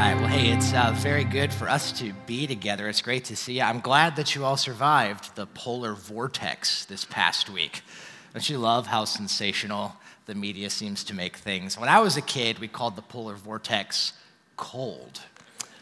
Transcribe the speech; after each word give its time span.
right. 0.00 0.18
Well, 0.18 0.28
hey, 0.28 0.50
it's 0.50 0.72
uh, 0.72 0.94
very 0.96 1.24
good 1.24 1.52
for 1.52 1.68
us 1.68 1.92
to 2.00 2.14
be 2.24 2.46
together. 2.46 2.88
It's 2.88 3.02
great 3.02 3.26
to 3.26 3.36
see 3.36 3.58
you. 3.58 3.62
I'm 3.62 3.80
glad 3.80 4.16
that 4.16 4.34
you 4.34 4.46
all 4.46 4.56
survived 4.56 5.36
the 5.36 5.44
polar 5.46 5.92
vortex 5.92 6.86
this 6.86 7.04
past 7.04 7.50
week. 7.50 7.82
Don't 8.32 8.48
you 8.48 8.56
love 8.56 8.86
how 8.86 9.04
sensational 9.04 9.96
the 10.24 10.34
media 10.34 10.70
seems 10.70 11.04
to 11.04 11.14
make 11.14 11.36
things? 11.36 11.76
When 11.76 11.90
I 11.90 12.00
was 12.00 12.16
a 12.16 12.22
kid, 12.22 12.60
we 12.60 12.66
called 12.66 12.96
the 12.96 13.02
polar 13.02 13.34
vortex 13.34 14.14
cold. 14.56 15.20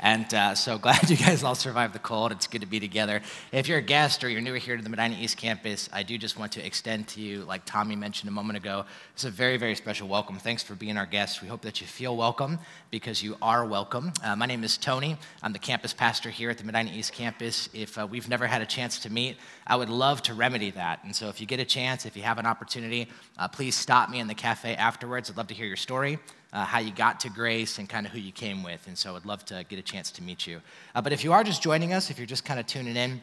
And 0.00 0.32
uh, 0.32 0.54
so 0.54 0.78
glad 0.78 1.10
you 1.10 1.16
guys 1.16 1.42
all 1.42 1.56
survived 1.56 1.92
the 1.92 1.98
cold. 1.98 2.30
It's 2.30 2.46
good 2.46 2.60
to 2.60 2.66
be 2.66 2.78
together. 2.78 3.20
If 3.50 3.66
you're 3.66 3.78
a 3.78 3.82
guest 3.82 4.22
or 4.22 4.28
you're 4.28 4.40
new 4.40 4.54
here 4.54 4.76
to 4.76 4.82
the 4.82 4.88
Medina 4.88 5.16
East 5.18 5.36
campus, 5.36 5.88
I 5.92 6.04
do 6.04 6.16
just 6.16 6.38
want 6.38 6.52
to 6.52 6.64
extend 6.64 7.08
to 7.08 7.20
you, 7.20 7.44
like 7.44 7.64
Tommy 7.64 7.96
mentioned 7.96 8.28
a 8.28 8.32
moment 8.32 8.56
ago, 8.56 8.84
it's 9.12 9.24
a 9.24 9.30
very, 9.30 9.56
very 9.56 9.74
special 9.74 10.06
welcome. 10.06 10.36
Thanks 10.36 10.62
for 10.62 10.74
being 10.74 10.96
our 10.96 11.06
guest. 11.06 11.42
We 11.42 11.48
hope 11.48 11.62
that 11.62 11.80
you 11.80 11.86
feel 11.86 12.16
welcome 12.16 12.60
because 12.92 13.22
you 13.22 13.36
are 13.42 13.66
welcome. 13.66 14.12
Uh, 14.22 14.36
my 14.36 14.46
name 14.46 14.62
is 14.62 14.76
Tony. 14.76 15.16
I'm 15.42 15.52
the 15.52 15.58
campus 15.58 15.92
pastor 15.92 16.30
here 16.30 16.50
at 16.50 16.58
the 16.58 16.64
Medina 16.64 16.92
East 16.92 17.12
campus. 17.12 17.68
If 17.74 17.98
uh, 17.98 18.06
we've 18.08 18.28
never 18.28 18.46
had 18.46 18.62
a 18.62 18.66
chance 18.66 19.00
to 19.00 19.10
meet, 19.10 19.36
I 19.66 19.74
would 19.74 19.90
love 19.90 20.22
to 20.22 20.34
remedy 20.34 20.70
that. 20.72 21.02
And 21.02 21.14
so 21.14 21.28
if 21.28 21.40
you 21.40 21.46
get 21.46 21.58
a 21.58 21.64
chance, 21.64 22.06
if 22.06 22.16
you 22.16 22.22
have 22.22 22.38
an 22.38 22.46
opportunity, 22.46 23.08
uh, 23.36 23.48
please 23.48 23.74
stop 23.74 24.10
me 24.10 24.20
in 24.20 24.28
the 24.28 24.34
cafe 24.34 24.76
afterwards. 24.76 25.28
I'd 25.28 25.36
love 25.36 25.48
to 25.48 25.54
hear 25.54 25.66
your 25.66 25.76
story 25.76 26.20
uh, 26.52 26.64
how 26.64 26.78
you 26.78 26.92
got 26.92 27.20
to 27.20 27.30
grace 27.30 27.78
and 27.78 27.88
kind 27.88 28.06
of 28.06 28.12
who 28.12 28.18
you 28.18 28.32
came 28.32 28.62
with. 28.62 28.86
And 28.86 28.96
so 28.96 29.16
I'd 29.16 29.26
love 29.26 29.44
to 29.46 29.64
get 29.68 29.78
a 29.78 29.82
chance 29.82 30.10
to 30.12 30.22
meet 30.22 30.46
you. 30.46 30.60
Uh, 30.94 31.02
but 31.02 31.12
if 31.12 31.24
you 31.24 31.32
are 31.32 31.44
just 31.44 31.62
joining 31.62 31.92
us, 31.92 32.10
if 32.10 32.18
you're 32.18 32.26
just 32.26 32.44
kind 32.44 32.58
of 32.58 32.66
tuning 32.66 32.96
in, 32.96 33.20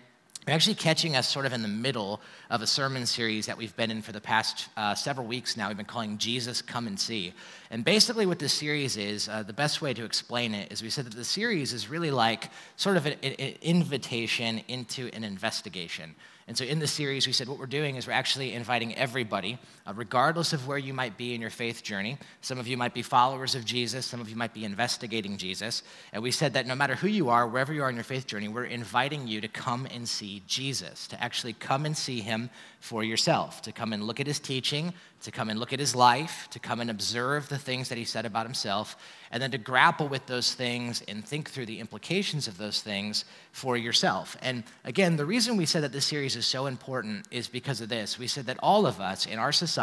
you're 0.48 0.54
actually 0.54 0.76
catching 0.76 1.16
us 1.16 1.28
sort 1.28 1.48
of 1.48 1.54
in 1.54 1.64
the 1.64 1.68
middle 1.68 2.22
of 2.52 2.62
a 2.62 2.68
sermon 2.68 3.08
series 3.08 3.48
that 3.48 3.58
we've 3.58 3.76
been 3.76 3.90
in 3.90 4.04
for 4.04 4.12
the 4.12 4.22
past 4.22 4.70
uh, 4.78 4.94
several 4.94 5.26
weeks 5.26 5.58
now. 5.58 5.70
We've 5.70 5.78
been 5.78 5.88
calling 5.88 6.20
Jesus 6.20 6.62
Come 6.62 6.86
and 6.86 7.00
See. 7.00 7.34
And 7.72 7.84
basically, 7.84 8.28
what 8.28 8.38
this 8.38 8.54
series 8.54 8.96
is, 8.96 9.28
uh, 9.28 9.42
the 9.42 9.54
best 9.54 9.82
way 9.82 9.96
to 9.96 10.06
explain 10.06 10.54
it 10.54 10.72
is 10.72 10.84
we 10.84 10.92
said 10.92 11.06
that 11.06 11.16
the 11.16 11.24
series 11.24 11.74
is 11.74 11.90
really 11.90 12.12
like 12.12 12.52
sort 12.76 12.96
of 12.96 13.08
an, 13.08 13.14
an 13.24 13.56
invitation 13.64 14.62
into 14.68 15.10
an 15.14 15.24
investigation. 15.24 16.14
And 16.48 16.56
so 16.56 16.64
in 16.64 16.78
the 16.78 16.86
series, 16.86 17.26
we 17.26 17.34
said 17.34 17.50
what 17.50 17.58
we're 17.58 17.66
doing 17.66 17.96
is 17.96 18.06
we're 18.06 18.14
actually 18.14 18.54
inviting 18.54 18.96
everybody, 18.96 19.58
uh, 19.88 19.94
regardless 19.96 20.54
of 20.54 20.68
where 20.68 20.78
you 20.78 20.94
might 20.94 21.18
be 21.18 21.34
in 21.34 21.42
your 21.42 21.50
faith 21.50 21.84
journey. 21.84 22.18
Some 22.42 22.58
of 22.58 22.68
you 22.68 22.78
might 22.78 22.94
be 22.94 23.02
followers 23.02 23.56
of 23.56 23.66
Jesus, 23.66 24.06
some 24.06 24.22
of 24.22 24.30
you 24.30 24.36
might 24.36 24.54
be 24.54 24.66
investigating 24.66 25.38
Jesus. 25.38 25.84
And 26.12 26.24
we 26.24 26.32
said 26.32 26.54
that 26.54 26.68
no 26.68 26.76
matter 26.76 26.96
who 26.96 27.08
you 27.08 27.30
are, 27.30 27.48
wherever 27.48 27.74
you 27.74 27.84
are 27.84 27.90
in 27.90 27.96
your 27.96 28.04
faith 28.04 28.28
journey, 28.28 28.48
we're 28.48 28.66
inviting 28.66 29.28
you 29.28 29.42
to 29.42 29.48
come 29.48 29.88
and 29.94 30.08
see 30.08 30.42
Jesus, 30.48 31.08
to 31.08 31.24
actually 31.24 31.54
come 31.54 31.86
and 31.86 31.96
see 31.96 32.22
him 32.22 32.50
for 32.80 33.04
yourself, 33.04 33.62
to 33.64 33.72
come 33.72 33.94
and 33.94 34.04
look 34.04 34.20
at 34.20 34.28
his 34.28 34.40
teaching, 34.40 34.94
to 35.22 35.32
come 35.32 35.50
and 35.50 35.60
look 35.60 35.74
at 35.74 35.80
his 35.80 35.96
life, 35.96 36.48
to 36.52 36.60
come 36.60 36.80
and 36.80 36.90
observe 36.90 37.50
the 37.50 37.58
things 37.58 37.90
that 37.90 37.98
he 37.98 38.06
said 38.06 38.26
about 38.26 38.46
himself, 38.46 38.96
and 39.32 39.42
then 39.42 39.50
to 39.52 39.58
grapple 39.58 40.08
with 40.08 40.26
those 40.28 40.54
things 40.54 41.02
and 41.08 41.26
think 41.26 41.50
through 41.50 41.66
the 41.66 41.80
implications 41.80 42.48
of 42.48 42.60
those 42.60 42.82
things 42.82 43.26
for 43.52 43.76
yourself. 43.76 44.38
And 44.42 44.64
again, 44.84 45.16
the 45.16 45.26
reason 45.26 45.58
we 45.58 45.66
said 45.66 45.82
that 45.84 45.92
this 45.92 46.06
series 46.06 46.36
is 46.36 46.46
so 46.46 46.68
important 46.68 47.28
is 47.32 47.48
because 47.48 47.82
of 47.82 47.90
this. 47.90 48.20
We 48.20 48.28
said 48.28 48.46
that 48.46 48.60
all 48.62 48.86
of 48.86 49.02
us 49.02 49.26
in 49.26 49.40
our 49.40 49.52
society, 49.52 49.75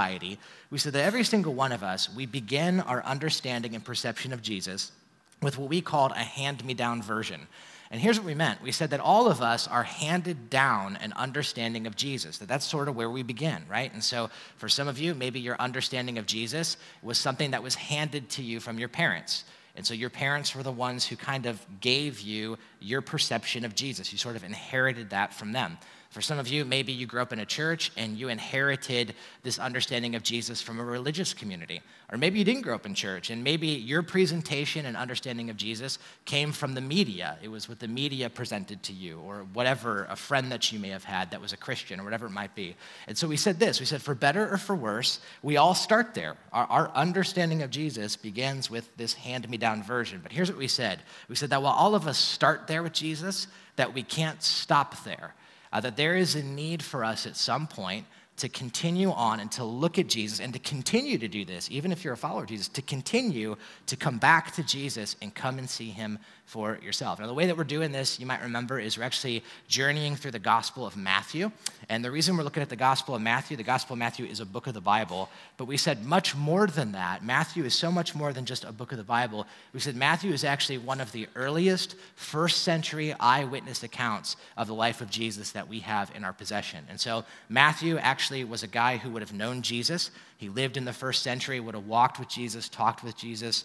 we 0.71 0.79
said 0.79 0.93
that 0.95 1.05
every 1.05 1.25
single 1.25 1.55
one 1.55 1.73
of 1.73 1.83
us, 1.83 2.13
we 2.15 2.27
begin 2.27 2.81
our 2.81 3.05
understanding 3.05 3.75
and 3.75 3.85
perception 3.85 4.33
of 4.33 4.43
Jesus 4.43 4.93
with 5.41 5.59
what 5.59 5.69
we 5.69 5.81
called 5.81 6.13
a 6.13 6.23
hand 6.23 6.65
me 6.65 6.75
down 6.75 7.03
version. 7.03 7.47
And 7.91 8.01
here's 8.01 8.19
what 8.19 8.27
we 8.27 8.35
meant 8.35 8.63
we 8.63 8.73
said 8.73 8.91
that 8.91 9.01
all 9.01 9.29
of 9.29 9.43
us 9.43 9.69
are 9.69 9.83
handed 9.83 10.49
down 10.49 10.97
an 10.97 11.13
understanding 11.13 11.87
of 11.87 11.95
Jesus, 11.95 12.39
that 12.39 12.49
that's 12.49 12.65
sort 12.65 12.89
of 12.89 12.97
where 12.97 13.11
we 13.11 13.23
begin, 13.23 13.65
right? 13.69 13.93
And 13.93 14.03
so 14.03 14.31
for 14.57 14.69
some 14.69 14.89
of 14.89 14.99
you, 14.99 15.15
maybe 15.15 15.41
your 15.41 15.57
understanding 15.61 16.17
of 16.17 16.25
Jesus 16.25 16.79
was 17.03 17.19
something 17.19 17.51
that 17.51 17.63
was 17.63 17.75
handed 17.75 18.31
to 18.31 18.43
you 18.43 18.61
from 18.61 18.79
your 18.79 18.89
parents. 18.89 19.45
And 19.77 19.87
so 19.87 19.93
your 19.93 20.11
parents 20.11 20.55
were 20.55 20.63
the 20.63 20.73
ones 20.73 21.07
who 21.07 21.17
kind 21.17 21.47
of 21.47 21.65
gave 21.81 22.21
you 22.21 22.59
your 22.81 23.03
perception 23.03 23.65
of 23.65 23.75
Jesus. 23.75 24.11
You 24.11 24.19
sort 24.19 24.37
of 24.37 24.45
inherited 24.45 25.11
that 25.11 25.35
from 25.35 25.53
them. 25.53 25.77
For 26.13 26.21
some 26.21 26.39
of 26.39 26.47
you, 26.47 26.67
maybe 26.67 26.93
you 26.93 27.07
grew 27.07 27.23
up 27.23 27.33
in 27.33 27.39
a 27.39 27.47
church 27.47 27.91
and 27.97 28.19
you 28.19 28.29
inherited 28.29 29.15
this 29.43 29.59
understanding 29.59 30.15
of 30.15 30.23
Jesus 30.23 30.61
from 30.61 30.79
a 30.79 30.85
religious 30.85 31.33
community. 31.33 31.81
Or 32.13 32.19
maybe 32.19 32.39
you 32.39 32.45
didn't 32.45 32.61
grow 32.61 32.75
up 32.75 32.85
in 32.85 32.95
church 32.95 33.31
and 33.31 33.43
maybe 33.43 33.69
your 33.69 34.03
presentation 34.03 34.85
and 34.85 34.95
understanding 34.95 35.49
of 35.49 35.57
Jesus 35.57 35.99
came 36.27 36.53
from 36.53 36.75
the 36.75 36.83
media. 36.83 37.39
It 37.43 37.49
was 37.49 37.67
what 37.67 37.81
the 37.81 37.89
media 37.89 38.29
presented 38.29 38.83
to 38.83 38.93
you 38.93 39.21
or 39.21 39.47
whatever, 39.55 40.07
a 40.11 40.15
friend 40.15 40.53
that 40.53 40.71
you 40.71 40.79
may 40.79 40.91
have 40.91 41.03
had 41.03 41.31
that 41.31 41.41
was 41.41 41.55
a 41.55 41.57
Christian 41.57 41.99
or 41.99 42.05
whatever 42.05 42.27
it 42.27 42.33
might 42.33 42.55
be. 42.55 42.77
And 43.07 43.17
so 43.17 43.27
we 43.27 43.39
said 43.39 43.59
this 43.59 43.81
we 43.81 43.87
said, 43.87 44.03
for 44.03 44.15
better 44.15 44.53
or 44.53 44.59
for 44.59 44.77
worse, 44.77 45.19
we 45.43 45.57
all 45.57 45.75
start 45.75 46.13
there. 46.13 46.37
Our, 46.53 46.67
our 46.67 46.91
understanding 46.91 47.63
of 47.63 47.71
Jesus 47.71 48.17
begins 48.17 48.69
with 48.69 48.95
this 48.99 49.15
hand 49.15 49.49
me 49.49 49.57
down 49.57 49.83
version. 49.83 50.21
But 50.23 50.33
here's 50.33 50.51
what 50.51 50.59
we 50.59 50.69
said 50.69 51.01
we 51.31 51.37
said 51.37 51.49
that 51.49 51.63
while 51.63 51.73
all 51.73 51.95
of 51.95 52.07
us 52.07 52.19
start 52.19 52.67
there 52.67 52.83
with 52.83 52.93
Jesus, 52.93 53.47
that 53.77 53.95
we 53.95 54.03
can't 54.03 54.43
stop 54.43 55.03
there 55.05 55.33
uh, 55.73 55.81
that 55.81 55.97
there 55.97 56.17
is 56.17 56.35
a 56.35 56.43
need 56.43 56.83
for 56.83 57.05
us 57.05 57.27
at 57.27 57.37
some 57.37 57.67
point 57.67 58.07
to 58.37 58.49
continue 58.49 59.11
on 59.13 59.41
and 59.41 59.53
to 59.53 59.65
look 59.65 59.99
at 59.99 60.09
Jesus 60.09 60.41
and 60.41 60.53
to 60.53 60.59
continue 60.59 61.19
to 61.19 61.29
do 61.29 61.45
this, 61.45 61.71
even 61.71 61.93
if 61.93 62.03
you're 62.03 62.15
a 62.15 62.17
follower 62.17 62.43
of 62.43 62.49
Jesus, 62.49 62.69
to 62.69 62.83
continue 62.83 63.57
to 63.87 63.97
come 63.97 64.19
back 64.19 64.53
to 64.55 64.63
Jesus 64.63 65.17
and 65.21 65.35
come 65.35 65.59
and 65.59 65.69
see 65.69 65.91
him 65.91 66.19
for 66.53 66.79
yourself. 66.83 67.19
Now, 67.19 67.27
the 67.27 67.33
way 67.33 67.47
that 67.47 67.57
we're 67.57 67.65
doing 67.65 67.93
this, 67.93 68.21
you 68.21 68.27
might 68.27 68.43
remember, 68.43 68.79
is 68.79 68.99
we're 68.99 69.05
actually 69.05 69.43
journeying 69.69 70.17
through 70.17 70.33
the 70.33 70.39
Gospel 70.39 70.87
of 70.87 70.99
Matthew. 70.99 71.51
And 71.89 72.05
the 72.05 72.11
reason 72.11 72.37
we're 72.37 72.43
looking 72.43 72.63
at 72.63 72.69
the 72.69 72.77
Gospel 72.77 73.15
of 73.15 73.23
Matthew, 73.23 73.57
the 73.57 73.63
Gospel 73.63 73.95
of 73.95 74.01
Matthew 74.01 74.27
is 74.27 74.39
a 74.39 74.45
book 74.45 74.67
of 74.67 74.75
the 74.75 74.81
Bible, 74.83 75.31
but 75.57 75.65
we 75.65 75.79
said 75.79 76.05
much 76.05 76.37
more 76.37 76.67
than 76.67 76.93
that. 76.93 77.25
Matthew 77.25 77.65
is 77.65 77.73
so 77.73 77.91
much 77.91 78.15
more 78.15 78.35
than 78.35 78.45
just 78.45 78.65
a 78.65 78.73
book 78.73 78.93
of 78.93 78.99
the 78.99 79.03
Bible. 79.03 79.47
We 79.73 79.81
said 79.81 79.97
Matthew 79.97 80.31
is 80.31 80.45
actually 80.45 80.77
one 80.77 81.01
of 81.01 81.11
the 81.13 81.27
earliest 81.37 81.97
first 82.17 82.65
century 82.65 83.15
eyewitness 83.19 83.83
accounts 83.83 84.37
of 84.59 84.67
the 84.67 84.75
life 84.75 85.01
of 85.01 85.09
Jesus 85.09 85.53
that 85.53 85.69
we 85.69 85.79
have 85.79 86.13
in 86.15 86.23
our 86.23 86.35
possession. 86.35 86.85
And 86.91 87.01
so, 87.01 87.25
Matthew 87.49 87.97
actually 87.97 88.45
was 88.45 88.63
a 88.63 88.67
guy 88.67 88.99
who 88.99 89.09
would 89.13 89.23
have 89.23 89.33
known 89.33 89.63
Jesus. 89.63 90.11
He 90.37 90.51
lived 90.51 90.77
in 90.77 90.85
the 90.85 90.93
first 90.93 91.23
century, 91.23 91.61
would 91.61 91.75
have 91.75 91.87
walked 91.87 92.19
with 92.19 92.29
Jesus, 92.29 92.69
talked 92.69 93.03
with 93.03 93.17
Jesus 93.17 93.65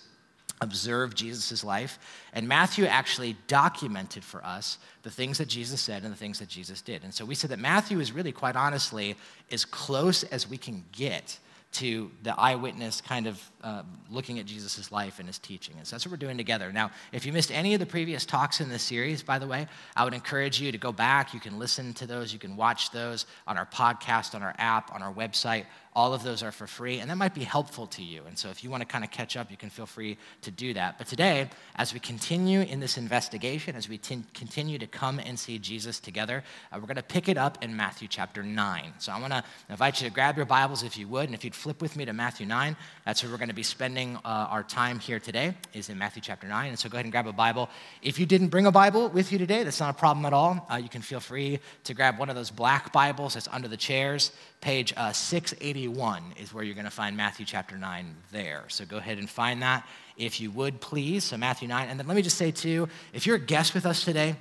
observe 0.62 1.16
Jesus' 1.16 1.64
life. 1.64 2.00
And 2.34 2.48
Matthew 2.48 2.86
actually 2.86 3.38
documented 3.48 4.24
for 4.24 4.44
us 4.44 4.78
the 5.04 5.12
things 5.12 5.38
that 5.38 5.48
Jesus 5.48 5.82
said 5.82 6.04
and 6.04 6.12
the 6.12 6.18
things 6.18 6.40
that 6.40 6.50
Jesus 6.50 6.82
did. 6.82 7.04
And 7.04 7.14
so 7.14 7.26
we 7.26 7.36
said 7.36 7.52
that 7.52 7.60
Matthew 7.60 8.00
is 8.00 8.12
really, 8.12 8.32
quite 8.32 8.56
honestly, 8.56 9.16
as 9.52 9.66
close 9.66 10.24
as 10.24 10.50
we 10.50 10.58
can 10.58 10.84
get 10.92 11.38
to 11.74 12.10
the 12.24 12.34
eyewitness 12.40 13.02
kind 13.02 13.28
of 13.28 13.52
uh, 13.62 13.84
looking 14.10 14.40
at 14.40 14.46
Jesus' 14.46 14.92
life 14.92 15.20
and 15.20 15.28
his 15.28 15.38
teaching. 15.38 15.76
And 15.78 15.86
so 15.86 15.96
that's 15.96 16.06
what 16.06 16.12
we're 16.12 16.18
doing 16.18 16.38
together. 16.38 16.72
Now, 16.72 16.92
if 17.12 17.26
you 17.26 17.34
missed 17.34 17.52
any 17.52 17.74
of 17.74 17.80
the 17.80 17.86
previous 17.86 18.26
talks 18.26 18.62
in 18.62 18.70
this 18.70 18.82
series, 18.82 19.22
by 19.22 19.38
the 19.38 19.48
way, 19.48 19.68
I 19.96 20.04
would 20.04 20.14
encourage 20.14 20.62
you 20.62 20.72
to 20.72 20.78
go 20.78 20.92
back. 20.92 21.34
You 21.34 21.40
can 21.40 21.60
listen 21.60 21.94
to 21.96 22.08
those, 22.08 22.32
you 22.32 22.40
can 22.40 22.56
watch 22.56 22.92
those 22.92 23.26
on 23.46 23.58
our 23.58 23.66
podcast, 23.66 24.34
on 24.34 24.42
our 24.42 24.56
app, 24.58 24.96
on 24.96 25.04
our 25.04 25.14
website. 25.14 25.66
All 25.98 26.14
of 26.14 26.22
those 26.22 26.44
are 26.44 26.52
for 26.52 26.68
free, 26.68 27.00
and 27.00 27.10
that 27.10 27.16
might 27.16 27.34
be 27.34 27.44
helpful 27.44 27.88
to 27.88 28.04
you. 28.04 28.22
And 28.28 28.38
so 28.38 28.50
if 28.50 28.64
you 28.64 28.70
want 28.70 28.82
to 28.82 28.86
kind 28.86 29.04
of 29.04 29.10
catch 29.10 29.36
up, 29.36 29.50
you 29.50 29.58
can 29.58 29.72
feel 29.72 29.88
free 29.88 30.20
to 30.44 30.52
do 30.52 30.72
that. 30.76 31.00
But 31.00 31.08
today, 31.08 31.50
as 31.76 31.92
we 31.92 32.00
continue 32.00 32.62
in 32.62 32.80
this 32.80 33.00
investigation, 33.00 33.76
as 33.76 33.90
we 33.90 33.98
t- 33.98 34.22
continue 34.36 34.78
to 34.78 34.86
come 34.86 35.18
and 35.18 35.40
see 35.40 35.58
Jesus 35.58 36.00
together, 36.00 36.44
uh, 36.72 36.76
we're 36.76 36.86
going 36.86 36.98
to 36.98 37.02
pick 37.02 37.28
it 37.30 37.36
up 37.36 37.64
in 37.64 37.76
Matthew 37.76 38.08
chapter 38.08 38.44
9. 38.44 38.94
So 39.00 39.12
I 39.12 39.20
want 39.20 39.34
to 39.34 39.44
invite 39.72 40.00
you 40.00 40.08
to 40.08 40.14
grab 40.14 40.38
your 40.38 40.46
Bibles 40.46 40.84
if 40.84 41.00
you 41.00 41.08
would, 41.08 41.26
and 41.26 41.34
if 41.34 41.44
you'd 41.44 41.56
flip 41.56 41.82
with 41.82 41.96
me 41.96 42.06
to 42.06 42.14
Matthew 42.14 42.46
9, 42.46 42.78
that's 43.04 43.24
where 43.24 43.32
we're 43.32 43.40
going 43.40 43.50
to 43.50 43.56
be 43.56 43.64
spending 43.64 44.18
uh, 44.18 44.50
our 44.52 44.62
time 44.62 45.00
here 45.00 45.20
today, 45.20 45.56
is 45.74 45.90
in 45.90 45.98
Matthew 45.98 46.22
chapter 46.22 46.48
9. 46.48 46.70
And 46.70 46.78
so 46.78 46.90
go 46.90 46.98
ahead 46.98 47.06
and 47.06 47.12
grab 47.12 47.26
a 47.26 47.34
Bible. 47.34 47.72
If 48.04 48.20
you 48.20 48.28
didn't 48.28 48.50
bring 48.50 48.68
a 48.68 48.72
Bible 48.72 49.10
with 49.10 49.32
you 49.32 49.40
today, 49.40 49.64
that's 49.64 49.80
not 49.80 49.96
a 49.96 49.98
problem 49.98 50.28
at 50.28 50.34
all. 50.34 50.68
Uh, 50.72 50.76
you 50.76 50.90
can 50.90 51.02
feel 51.02 51.20
free 51.20 51.60
to 51.86 51.96
grab 51.96 52.20
one 52.20 52.30
of 52.30 52.36
those 52.36 52.52
black 52.52 52.94
Bibles 52.94 53.34
that's 53.34 53.48
under 53.48 53.68
the 53.68 53.78
chairs, 53.78 54.32
page 54.62 54.94
uh, 54.96 55.12
681. 55.12 55.87
One 55.92 56.24
is 56.40 56.54
where 56.54 56.64
you're 56.64 56.76
going 56.76 56.86
to 56.86 56.92
find 56.92 57.16
Matthew 57.16 57.46
chapter 57.46 57.78
9 57.78 58.16
there. 58.32 58.66
So 58.68 58.86
go 58.86 58.98
ahead 58.98 59.18
and 59.18 59.30
find 59.30 59.62
that 59.62 59.88
if 60.18 60.40
you 60.42 60.52
would, 60.52 60.82
please. 60.82 61.24
So 61.24 61.38
Matthew 61.38 61.68
9. 61.68 61.90
And 61.90 62.00
then 62.00 62.08
let 62.08 62.16
me 62.16 62.22
just 62.22 62.38
say, 62.38 62.52
too, 62.52 62.90
if 63.14 63.26
you're 63.26 63.36
a 63.36 63.40
guest 63.40 63.74
with 63.74 63.86
us 63.86 64.04
today, 64.04 64.36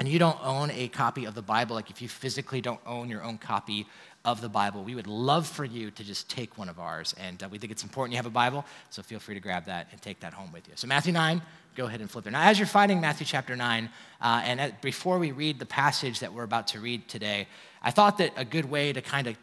and 0.00 0.08
you 0.08 0.18
don't 0.18 0.38
own 0.42 0.70
a 0.72 0.88
copy 0.88 1.24
of 1.24 1.34
the 1.34 1.42
Bible, 1.42 1.76
like 1.76 1.88
if 1.88 2.02
you 2.02 2.08
physically 2.08 2.60
don't 2.60 2.80
own 2.84 3.08
your 3.08 3.22
own 3.22 3.38
copy 3.38 3.86
of 4.24 4.40
the 4.40 4.48
Bible, 4.48 4.82
we 4.82 4.94
would 4.94 5.06
love 5.06 5.46
for 5.46 5.64
you 5.64 5.90
to 5.90 6.04
just 6.04 6.28
take 6.30 6.56
one 6.56 6.68
of 6.68 6.78
ours. 6.78 7.14
And 7.18 7.42
uh, 7.42 7.48
we 7.50 7.58
think 7.58 7.70
it's 7.70 7.82
important 7.82 8.12
you 8.12 8.16
have 8.16 8.26
a 8.26 8.30
Bible, 8.30 8.64
so 8.90 9.02
feel 9.02 9.18
free 9.18 9.34
to 9.34 9.40
grab 9.40 9.66
that 9.66 9.88
and 9.92 10.00
take 10.00 10.20
that 10.20 10.32
home 10.32 10.50
with 10.52 10.66
you. 10.66 10.74
So, 10.76 10.86
Matthew 10.86 11.12
9, 11.12 11.42
go 11.74 11.86
ahead 11.86 12.00
and 12.00 12.10
flip 12.10 12.26
it. 12.26 12.30
Now, 12.30 12.42
as 12.48 12.58
you're 12.58 12.66
finding 12.66 13.00
Matthew 13.00 13.26
chapter 13.26 13.54
9, 13.54 13.90
uh, 14.20 14.42
and 14.44 14.60
at, 14.60 14.80
before 14.80 15.18
we 15.18 15.32
read 15.32 15.58
the 15.58 15.66
passage 15.66 16.20
that 16.20 16.32
we're 16.32 16.44
about 16.44 16.68
to 16.68 16.80
read 16.80 17.06
today, 17.08 17.48
I 17.82 17.90
thought 17.90 18.18
that 18.18 18.32
a 18.36 18.44
good 18.44 18.70
way 18.70 18.92
to 18.92 19.02
kind 19.02 19.26
of 19.26 19.36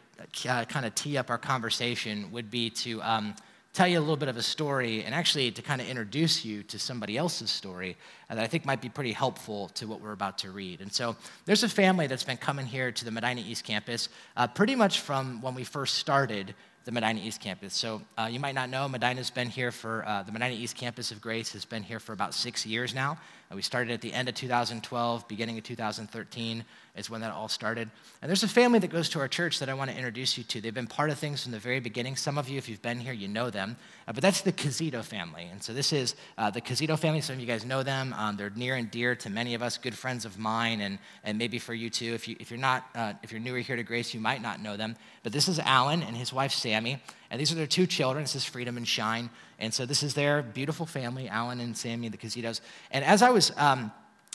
uh, 0.48 0.64
kind 0.64 0.86
of 0.86 0.94
tee 0.94 1.16
up 1.16 1.30
our 1.30 1.38
conversation 1.38 2.30
would 2.32 2.50
be 2.50 2.70
to 2.70 3.02
um, 3.02 3.34
tell 3.72 3.88
you 3.88 3.98
a 3.98 4.00
little 4.00 4.16
bit 4.16 4.28
of 4.28 4.36
a 4.36 4.42
story 4.42 5.02
and 5.02 5.14
actually 5.14 5.50
to 5.50 5.62
kind 5.62 5.80
of 5.80 5.88
introduce 5.88 6.44
you 6.44 6.62
to 6.64 6.78
somebody 6.78 7.16
else's 7.16 7.50
story 7.50 7.96
that 8.28 8.38
I 8.38 8.46
think 8.46 8.66
might 8.66 8.82
be 8.82 8.88
pretty 8.88 9.12
helpful 9.12 9.68
to 9.70 9.86
what 9.86 10.00
we're 10.00 10.12
about 10.12 10.38
to 10.38 10.50
read. 10.50 10.80
And 10.82 10.92
so 10.92 11.16
there's 11.46 11.62
a 11.62 11.68
family 11.68 12.06
that's 12.06 12.24
been 12.24 12.36
coming 12.36 12.66
here 12.66 12.92
to 12.92 13.04
the 13.04 13.10
Medina 13.10 13.40
East 13.40 13.64
campus 13.64 14.10
uh, 14.36 14.46
pretty 14.46 14.74
much 14.74 15.00
from 15.00 15.40
when 15.40 15.54
we 15.54 15.64
first 15.64 15.94
started 15.94 16.54
the 16.84 16.92
Medina 16.92 17.20
East 17.22 17.40
Campus. 17.40 17.74
So 17.74 18.02
uh, 18.18 18.28
you 18.30 18.40
might 18.40 18.54
not 18.54 18.68
know, 18.68 18.88
Medina's 18.88 19.30
been 19.30 19.48
here 19.48 19.70
for, 19.70 20.04
uh, 20.06 20.22
the 20.24 20.32
Medina 20.32 20.54
East 20.54 20.76
Campus 20.76 21.12
of 21.12 21.20
Grace 21.20 21.52
has 21.52 21.64
been 21.64 21.82
here 21.82 22.00
for 22.00 22.12
about 22.12 22.34
six 22.34 22.66
years 22.66 22.94
now. 22.94 23.18
Uh, 23.52 23.56
we 23.56 23.62
started 23.62 23.92
at 23.92 24.00
the 24.00 24.12
end 24.12 24.28
of 24.28 24.34
2012, 24.34 25.28
beginning 25.28 25.58
of 25.58 25.64
2013 25.64 26.64
is 26.94 27.08
when 27.08 27.22
that 27.22 27.32
all 27.32 27.48
started. 27.48 27.90
And 28.20 28.28
there's 28.28 28.42
a 28.42 28.48
family 28.48 28.78
that 28.78 28.90
goes 28.90 29.08
to 29.10 29.20
our 29.20 29.28
church 29.28 29.58
that 29.60 29.68
I 29.70 29.74
want 29.74 29.90
to 29.90 29.96
introduce 29.96 30.36
you 30.36 30.44
to. 30.44 30.60
They've 30.60 30.74
been 30.74 30.86
part 30.86 31.08
of 31.08 31.18
things 31.18 31.42
from 31.42 31.52
the 31.52 31.58
very 31.58 31.80
beginning. 31.80 32.16
Some 32.16 32.36
of 32.36 32.50
you, 32.50 32.58
if 32.58 32.68
you've 32.68 32.82
been 32.82 33.00
here, 33.00 33.14
you 33.14 33.28
know 33.28 33.48
them. 33.48 33.76
Uh, 34.06 34.12
but 34.12 34.22
that's 34.22 34.42
the 34.42 34.52
Casito 34.52 35.02
family. 35.02 35.48
And 35.50 35.62
so 35.62 35.72
this 35.72 35.92
is 35.92 36.14
uh, 36.36 36.50
the 36.50 36.60
Casito 36.60 36.98
family. 36.98 37.22
Some 37.22 37.34
of 37.34 37.40
you 37.40 37.46
guys 37.46 37.64
know 37.64 37.82
them. 37.82 38.12
Um, 38.12 38.36
they're 38.36 38.50
near 38.50 38.74
and 38.74 38.90
dear 38.90 39.14
to 39.16 39.30
many 39.30 39.54
of 39.54 39.62
us, 39.62 39.78
good 39.78 39.94
friends 39.94 40.26
of 40.26 40.38
mine, 40.38 40.82
and, 40.82 40.98
and 41.24 41.38
maybe 41.38 41.58
for 41.58 41.72
you 41.72 41.88
too. 41.88 42.12
If, 42.12 42.28
you, 42.28 42.36
if, 42.38 42.50
you're 42.50 42.60
not, 42.60 42.86
uh, 42.94 43.14
if 43.22 43.32
you're 43.32 43.40
newer 43.40 43.58
here 43.58 43.76
to 43.76 43.82
Grace, 43.82 44.12
you 44.12 44.20
might 44.20 44.42
not 44.42 44.60
know 44.60 44.76
them. 44.76 44.96
But 45.22 45.32
this 45.32 45.48
is 45.48 45.58
Alan 45.58 46.02
and 46.02 46.14
his 46.14 46.30
wife, 46.30 46.52
Sammy. 46.52 47.00
And 47.32 47.40
these 47.40 47.50
are 47.50 47.54
their 47.54 47.66
two 47.66 47.86
children. 47.86 48.22
This 48.22 48.36
is 48.36 48.44
Freedom 48.44 48.76
and 48.76 48.86
Shine. 48.86 49.30
And 49.58 49.72
so 49.72 49.86
this 49.86 50.02
is 50.02 50.12
their 50.12 50.42
beautiful 50.42 50.84
family, 50.84 51.30
Alan 51.30 51.60
and 51.60 51.74
Sammy, 51.74 52.10
the 52.10 52.18
Casitos. 52.18 52.60
And 52.90 53.02
as 53.02 53.22
I 53.22 53.30
was 53.30 53.52
um, 53.56 53.90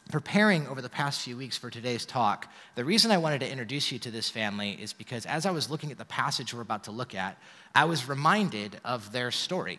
preparing 0.09 0.65
over 0.67 0.81
the 0.81 0.89
past 0.89 1.21
few 1.21 1.38
weeks 1.38 1.59
for 1.59 1.69
today's 1.69 2.07
talk, 2.07 2.51
the 2.73 2.83
reason 2.83 3.11
I 3.11 3.19
wanted 3.19 3.41
to 3.41 3.51
introduce 3.51 3.91
you 3.91 3.99
to 3.99 4.09
this 4.09 4.31
family 4.31 4.71
is 4.71 4.94
because 4.94 5.27
as 5.27 5.45
I 5.45 5.51
was 5.51 5.69
looking 5.69 5.91
at 5.91 5.99
the 5.99 6.05
passage 6.05 6.55
we're 6.55 6.61
about 6.61 6.85
to 6.85 6.91
look 6.91 7.13
at, 7.13 7.38
I 7.75 7.85
was 7.85 8.09
reminded 8.09 8.81
of 8.83 9.11
their 9.11 9.29
story. 9.29 9.77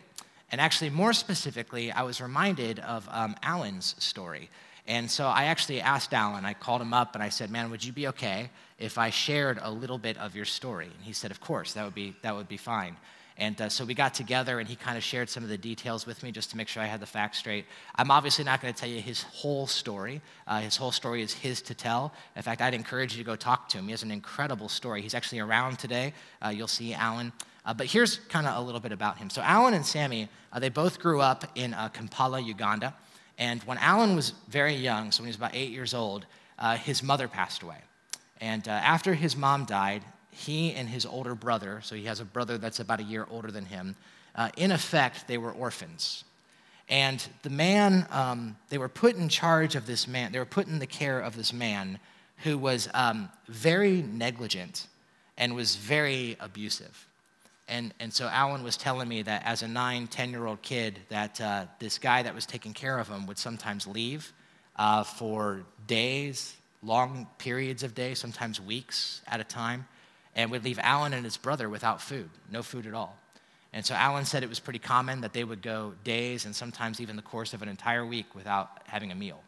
And 0.49 0.61
actually, 0.61 0.89
more 0.89 1.11
specifically, 1.11 1.91
I 1.91 2.03
was 2.03 2.21
reminded 2.21 2.79
of 2.79 3.05
um, 3.11 3.35
Alan's 3.43 3.95
story. 3.99 4.49
And 4.89 5.09
so 5.09 5.27
I 5.27 5.45
actually 5.45 5.81
asked 5.81 6.15
Alan, 6.15 6.45
I 6.45 6.55
called 6.55 6.81
him 6.81 6.95
up 6.95 7.13
and 7.13 7.23
I 7.23 7.29
said, 7.29 7.51
Man, 7.51 7.69
would 7.69 7.83
you 7.83 7.93
be 7.93 8.07
okay 8.07 8.49
if 8.79 8.97
I 8.97 9.11
shared 9.11 9.59
a 9.61 9.69
little 9.69 9.99
bit 9.99 10.17
of 10.17 10.35
your 10.35 10.45
story? 10.45 10.85
And 10.87 11.03
he 11.03 11.13
said, 11.13 11.29
Of 11.29 11.39
course, 11.39 11.73
that 11.73 11.85
would 11.85 11.93
be, 11.93 12.15
that 12.23 12.35
would 12.35 12.47
be 12.47 12.57
fine. 12.57 12.97
And 13.37 13.61
uh, 13.61 13.69
so 13.69 13.85
we 13.85 13.93
got 13.93 14.15
together 14.15 14.59
and 14.59 14.67
he 14.67 14.75
kind 14.75 14.97
of 14.97 15.03
shared 15.03 15.29
some 15.29 15.43
of 15.43 15.49
the 15.49 15.59
details 15.59 16.07
with 16.07 16.23
me 16.23 16.31
just 16.31 16.49
to 16.51 16.57
make 16.57 16.67
sure 16.67 16.81
I 16.81 16.87
had 16.87 16.99
the 16.99 17.05
facts 17.05 17.37
straight. 17.37 17.65
I'm 17.95 18.09
obviously 18.09 18.43
not 18.43 18.61
going 18.61 18.73
to 18.73 18.79
tell 18.79 18.89
you 18.89 18.99
his 18.99 19.21
whole 19.21 19.67
story. 19.67 20.21
Uh, 20.47 20.59
his 20.59 20.75
whole 20.75 20.91
story 20.91 21.21
is 21.21 21.33
his 21.33 21.61
to 21.61 21.75
tell. 21.75 22.11
In 22.35 22.41
fact, 22.41 22.59
I'd 22.59 22.73
encourage 22.73 23.15
you 23.15 23.23
to 23.23 23.27
go 23.27 23.35
talk 23.35 23.69
to 23.69 23.77
him. 23.77 23.85
He 23.85 23.91
has 23.91 24.01
an 24.01 24.11
incredible 24.11 24.69
story. 24.69 25.03
He's 25.03 25.13
actually 25.13 25.39
around 25.39 25.77
today. 25.77 26.13
Uh, 26.43 26.49
you'll 26.49 26.67
see 26.67 26.95
Alan. 26.95 27.31
Uh, 27.63 27.75
but 27.75 27.85
here's 27.85 28.17
kind 28.27 28.47
of 28.47 28.57
a 28.57 28.61
little 28.61 28.81
bit 28.81 28.91
about 28.91 29.19
him. 29.19 29.29
So, 29.29 29.41
Alan 29.41 29.75
and 29.75 29.85
Sammy, 29.85 30.29
uh, 30.51 30.59
they 30.59 30.69
both 30.69 30.99
grew 30.99 31.21
up 31.21 31.45
in 31.53 31.75
uh, 31.75 31.89
Kampala, 31.89 32.41
Uganda. 32.41 32.95
And 33.39 33.63
when 33.63 33.79
Alan 33.79 34.15
was 34.15 34.33
very 34.49 34.75
young, 34.75 35.11
so 35.11 35.21
when 35.21 35.27
he 35.27 35.29
was 35.29 35.37
about 35.37 35.55
eight 35.55 35.71
years 35.71 35.95
old, 35.95 36.27
his 36.83 37.01
mother 37.01 37.27
passed 37.27 37.63
away. 37.63 37.77
And 38.41 38.67
after 38.67 39.15
his 39.15 39.35
mom 39.35 39.65
died, 39.65 40.03
he 40.31 40.73
and 40.73 40.87
his 40.87 41.05
older 41.05 41.35
brother, 41.35 41.81
so 41.83 41.95
he 41.95 42.05
has 42.05 42.19
a 42.19 42.25
brother 42.25 42.57
that's 42.57 42.79
about 42.79 42.99
a 42.99 43.03
year 43.03 43.27
older 43.29 43.49
than 43.51 43.65
him, 43.65 43.95
uh, 44.35 44.49
in 44.55 44.71
effect, 44.71 45.27
they 45.27 45.37
were 45.37 45.51
orphans. 45.51 46.23
And 46.87 47.25
the 47.43 47.49
man, 47.49 48.07
um, 48.09 48.55
they 48.69 48.77
were 48.77 48.89
put 48.89 49.15
in 49.15 49.27
charge 49.27 49.75
of 49.75 49.85
this 49.85 50.07
man, 50.07 50.31
they 50.31 50.39
were 50.39 50.45
put 50.45 50.67
in 50.67 50.79
the 50.79 50.87
care 50.87 51.19
of 51.19 51.35
this 51.35 51.51
man 51.51 51.99
who 52.43 52.57
was 52.57 52.87
um, 52.93 53.29
very 53.47 54.01
negligent 54.01 54.87
and 55.37 55.55
was 55.55 55.75
very 55.75 56.37
abusive. 56.39 57.08
And, 57.69 57.93
and 57.99 58.11
so 58.11 58.27
Alan 58.27 58.63
was 58.63 58.75
telling 58.75 59.07
me 59.07 59.21
that 59.21 59.43
as 59.45 59.61
a 59.61 59.67
nine, 59.67 60.07
10 60.07 60.31
year 60.31 60.47
old 60.47 60.61
kid, 60.63 60.99
that 61.09 61.39
uh, 61.39 61.65
this 61.77 61.99
guy 61.99 62.23
that 62.23 62.33
was 62.33 62.45
taking 62.45 62.73
care 62.73 62.97
of 62.97 63.07
him 63.07 63.27
would 63.27 63.37
sometimes 63.37 63.85
leave 63.85 64.33
uh, 64.75 65.03
for 65.03 65.61
days, 65.85 66.55
long 66.81 67.27
periods 67.37 67.83
of 67.83 67.93
days, 67.93 68.17
sometimes 68.17 68.59
weeks 68.59 69.21
at 69.27 69.39
a 69.39 69.43
time 69.43 69.87
and 70.35 70.49
would 70.51 70.63
leave 70.63 70.79
Alan 70.79 71.13
and 71.13 71.23
his 71.23 71.37
brother 71.37 71.69
without 71.69 72.01
food, 72.01 72.29
no 72.51 72.63
food 72.63 72.87
at 72.87 72.93
all. 72.93 73.15
And 73.71 73.85
so 73.85 73.93
Alan 73.93 74.25
said 74.25 74.41
it 74.41 74.49
was 74.49 74.59
pretty 74.59 74.79
common 74.79 75.21
that 75.21 75.33
they 75.33 75.43
would 75.43 75.61
go 75.61 75.93
days 76.03 76.45
and 76.45 76.55
sometimes 76.55 76.99
even 76.99 77.15
the 77.15 77.21
course 77.21 77.53
of 77.53 77.61
an 77.61 77.69
entire 77.69 78.05
week 78.05 78.33
without 78.33 78.69
having 78.85 79.11
a 79.11 79.15
meal. 79.15 79.43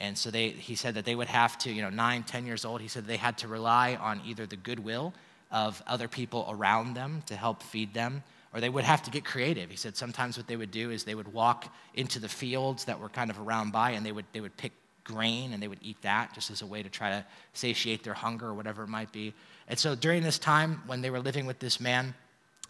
And 0.00 0.18
so 0.18 0.30
they, 0.30 0.50
he 0.50 0.74
said 0.74 0.94
that 0.94 1.06
they 1.06 1.14
would 1.14 1.28
have 1.28 1.56
to, 1.58 1.72
you 1.72 1.80
know, 1.80 1.88
nine, 1.88 2.24
ten 2.24 2.44
years 2.44 2.64
old, 2.64 2.82
he 2.82 2.88
said 2.88 3.06
they 3.06 3.16
had 3.16 3.38
to 3.38 3.48
rely 3.48 3.94
on 3.94 4.20
either 4.26 4.44
the 4.44 4.56
goodwill 4.56 5.14
of 5.50 5.82
other 5.86 6.08
people 6.08 6.46
around 6.48 6.94
them 6.94 7.22
to 7.26 7.36
help 7.36 7.62
feed 7.62 7.94
them, 7.94 8.22
or 8.52 8.60
they 8.60 8.68
would 8.68 8.84
have 8.84 9.02
to 9.02 9.10
get 9.10 9.24
creative. 9.24 9.70
He 9.70 9.76
said 9.76 9.96
sometimes 9.96 10.36
what 10.36 10.46
they 10.46 10.56
would 10.56 10.70
do 10.70 10.90
is 10.90 11.04
they 11.04 11.14
would 11.14 11.32
walk 11.32 11.72
into 11.94 12.18
the 12.18 12.28
fields 12.28 12.84
that 12.84 13.00
were 13.00 13.08
kind 13.08 13.30
of 13.30 13.38
around 13.38 13.72
by 13.72 13.92
and 13.92 14.04
they 14.04 14.12
would, 14.12 14.26
they 14.32 14.40
would 14.40 14.56
pick 14.56 14.72
grain 15.04 15.52
and 15.52 15.62
they 15.62 15.68
would 15.68 15.78
eat 15.82 16.00
that 16.02 16.32
just 16.34 16.50
as 16.50 16.62
a 16.62 16.66
way 16.66 16.82
to 16.82 16.88
try 16.88 17.10
to 17.10 17.24
satiate 17.52 18.02
their 18.02 18.14
hunger 18.14 18.46
or 18.46 18.54
whatever 18.54 18.82
it 18.82 18.88
might 18.88 19.12
be. 19.12 19.34
And 19.68 19.78
so 19.78 19.94
during 19.94 20.22
this 20.22 20.38
time 20.38 20.82
when 20.86 21.02
they 21.02 21.10
were 21.10 21.20
living 21.20 21.46
with 21.46 21.58
this 21.58 21.80
man, 21.80 22.14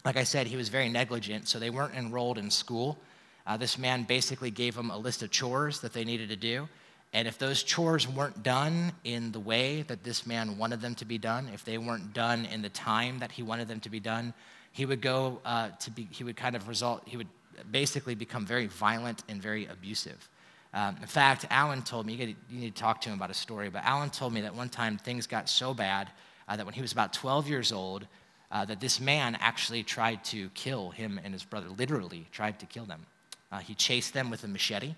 like 0.03 0.17
I 0.17 0.23
said, 0.23 0.45
he 0.45 0.55
was 0.55 0.69
very 0.69 0.87
negligent, 0.87 1.47
so 1.47 1.57
they 1.57 1.71
weren't 1.71 1.95
enrolled 1.95 2.37
in 2.37 2.51
school. 2.51 2.99
Uh, 3.47 3.57
this 3.57 3.77
man 3.77 4.03
basically 4.03 4.51
gave 4.51 4.75
them 4.75 4.91
a 4.91 4.97
list 4.97 5.23
of 5.23 5.31
chores 5.31 5.79
that 5.79 5.93
they 5.93 6.05
needed 6.05 6.29
to 6.29 6.35
do. 6.35 6.69
And 7.15 7.29
if 7.29 7.37
those 7.37 7.63
chores 7.63 8.09
weren't 8.09 8.43
done 8.43 8.91
in 9.05 9.31
the 9.31 9.39
way 9.39 9.83
that 9.83 10.03
this 10.03 10.27
man 10.27 10.57
wanted 10.57 10.81
them 10.81 10.95
to 10.95 11.05
be 11.05 11.17
done, 11.17 11.49
if 11.53 11.63
they 11.63 11.77
weren't 11.77 12.13
done 12.13 12.43
in 12.43 12.61
the 12.61 12.67
time 12.67 13.19
that 13.19 13.31
he 13.31 13.41
wanted 13.41 13.69
them 13.69 13.79
to 13.79 13.89
be 13.89 14.01
done, 14.01 14.33
he 14.73 14.85
would 14.85 14.99
go 14.99 15.39
uh, 15.45 15.69
to 15.79 15.91
be, 15.91 16.09
he 16.11 16.25
would 16.25 16.35
kind 16.35 16.57
of 16.57 16.67
result, 16.67 17.03
he 17.05 17.15
would 17.15 17.29
basically 17.71 18.15
become 18.15 18.45
very 18.45 18.67
violent 18.67 19.23
and 19.29 19.41
very 19.41 19.65
abusive. 19.67 20.27
Um, 20.73 20.97
in 20.99 21.07
fact, 21.07 21.45
Alan 21.49 21.83
told 21.83 22.05
me, 22.05 22.15
you, 22.15 22.35
you, 22.49 22.59
need 22.59 22.75
to 22.75 22.81
talk 22.81 22.99
to 23.01 23.09
him 23.09 23.15
about 23.15 23.29
a 23.29 23.33
story, 23.33 23.69
but 23.69 23.85
Alan 23.85 24.09
told 24.09 24.33
me 24.33 24.41
that 24.41 24.53
one 24.53 24.67
time 24.67 24.97
things 24.97 25.25
got 25.25 25.47
so 25.47 25.73
bad 25.73 26.09
uh, 26.49 26.57
that 26.57 26.65
when 26.65 26.75
he 26.75 26.81
was 26.81 26.91
about 26.91 27.13
12 27.13 27.47
years 27.47 27.71
old, 27.71 28.05
uh, 28.51 28.65
that 28.65 28.81
this 28.81 28.99
man 28.99 29.37
actually 29.39 29.83
tried 29.83 30.21
to 30.25 30.49
kill 30.49 30.89
him 30.89 31.17
and 31.23 31.31
his 31.33 31.45
brother, 31.45 31.69
literally 31.69 32.27
tried 32.33 32.59
to 32.59 32.65
kill 32.65 32.83
them. 32.83 33.05
Uh, 33.53 33.59
he 33.59 33.73
chased 33.73 34.13
them 34.13 34.29
with 34.29 34.43
a 34.43 34.49
machete 34.49 34.95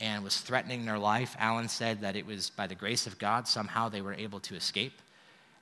and 0.00 0.22
was 0.22 0.40
threatening 0.40 0.84
their 0.84 0.98
life. 0.98 1.36
Alan 1.38 1.68
said 1.68 2.00
that 2.02 2.16
it 2.16 2.26
was 2.26 2.50
by 2.50 2.66
the 2.66 2.74
grace 2.74 3.06
of 3.06 3.18
God, 3.18 3.48
somehow 3.48 3.88
they 3.88 4.02
were 4.02 4.14
able 4.14 4.40
to 4.40 4.54
escape. 4.54 5.00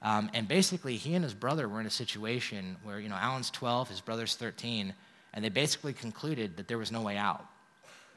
Um, 0.03 0.31
and 0.35 0.47
basically, 0.47 0.97
he 0.97 1.15
and 1.15 1.25
his 1.25 1.35
brother 1.35 1.69
were 1.69 1.81
in 1.81 1.87
a 1.87 1.91
situation 1.91 2.77
where, 2.83 3.01
you 3.01 3.09
know, 3.09 3.17
Alan's 3.17 3.51
12, 3.51 3.89
his 3.89 4.01
brother's 4.01 4.35
13, 4.37 4.93
and 5.33 5.45
they 5.45 5.49
basically 5.49 5.93
concluded 5.93 6.57
that 6.57 6.69
there 6.69 6.79
was 6.79 6.93
no 6.93 7.01
way 7.01 7.17
out. 7.17 7.45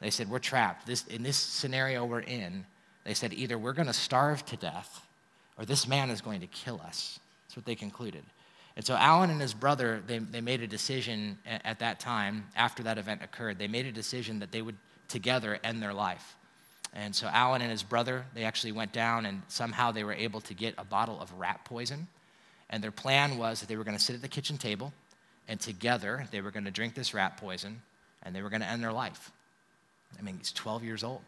They 0.00 0.10
said, 0.10 0.28
We're 0.28 0.38
trapped. 0.38 0.86
This, 0.86 1.06
in 1.06 1.22
this 1.22 1.36
scenario 1.36 2.04
we're 2.04 2.20
in, 2.20 2.64
they 3.04 3.14
said, 3.14 3.32
either 3.32 3.56
we're 3.56 3.72
going 3.72 3.86
to 3.86 3.94
starve 3.94 4.44
to 4.46 4.56
death 4.56 5.06
or 5.56 5.64
this 5.64 5.88
man 5.88 6.10
is 6.10 6.20
going 6.20 6.40
to 6.40 6.46
kill 6.46 6.80
us. 6.84 7.18
That's 7.46 7.56
what 7.56 7.64
they 7.64 7.74
concluded. 7.74 8.22
And 8.76 8.84
so 8.84 8.94
Alan 8.94 9.30
and 9.30 9.40
his 9.40 9.54
brother, 9.54 10.02
they, 10.06 10.18
they 10.18 10.40
made 10.40 10.62
a 10.62 10.66
decision 10.66 11.38
at, 11.46 11.64
at 11.64 11.78
that 11.80 11.98
time, 11.98 12.46
after 12.54 12.82
that 12.84 12.98
event 12.98 13.22
occurred, 13.22 13.58
they 13.58 13.66
made 13.66 13.86
a 13.86 13.92
decision 13.92 14.38
that 14.38 14.52
they 14.52 14.62
would 14.62 14.76
together 15.08 15.58
end 15.64 15.82
their 15.82 15.94
life. 15.94 16.36
And 16.94 17.14
so 17.14 17.26
Alan 17.26 17.62
and 17.62 17.70
his 17.70 17.82
brother, 17.82 18.24
they 18.34 18.44
actually 18.44 18.72
went 18.72 18.92
down 18.92 19.26
and 19.26 19.42
somehow 19.48 19.92
they 19.92 20.04
were 20.04 20.14
able 20.14 20.40
to 20.42 20.54
get 20.54 20.74
a 20.78 20.84
bottle 20.84 21.20
of 21.20 21.32
rat 21.34 21.64
poison. 21.64 22.06
And 22.70 22.82
their 22.82 22.90
plan 22.90 23.38
was 23.38 23.60
that 23.60 23.68
they 23.68 23.76
were 23.76 23.84
going 23.84 23.96
to 23.96 24.02
sit 24.02 24.16
at 24.16 24.22
the 24.22 24.28
kitchen 24.28 24.58
table 24.58 24.92
and 25.46 25.58
together 25.60 26.26
they 26.30 26.40
were 26.40 26.50
going 26.50 26.64
to 26.64 26.70
drink 26.70 26.94
this 26.94 27.14
rat 27.14 27.36
poison 27.36 27.82
and 28.22 28.34
they 28.34 28.42
were 28.42 28.50
going 28.50 28.60
to 28.60 28.68
end 28.68 28.82
their 28.82 28.92
life. 28.92 29.30
I 30.18 30.22
mean, 30.22 30.38
he's 30.38 30.52
12 30.52 30.84
years 30.84 31.04
old. 31.04 31.20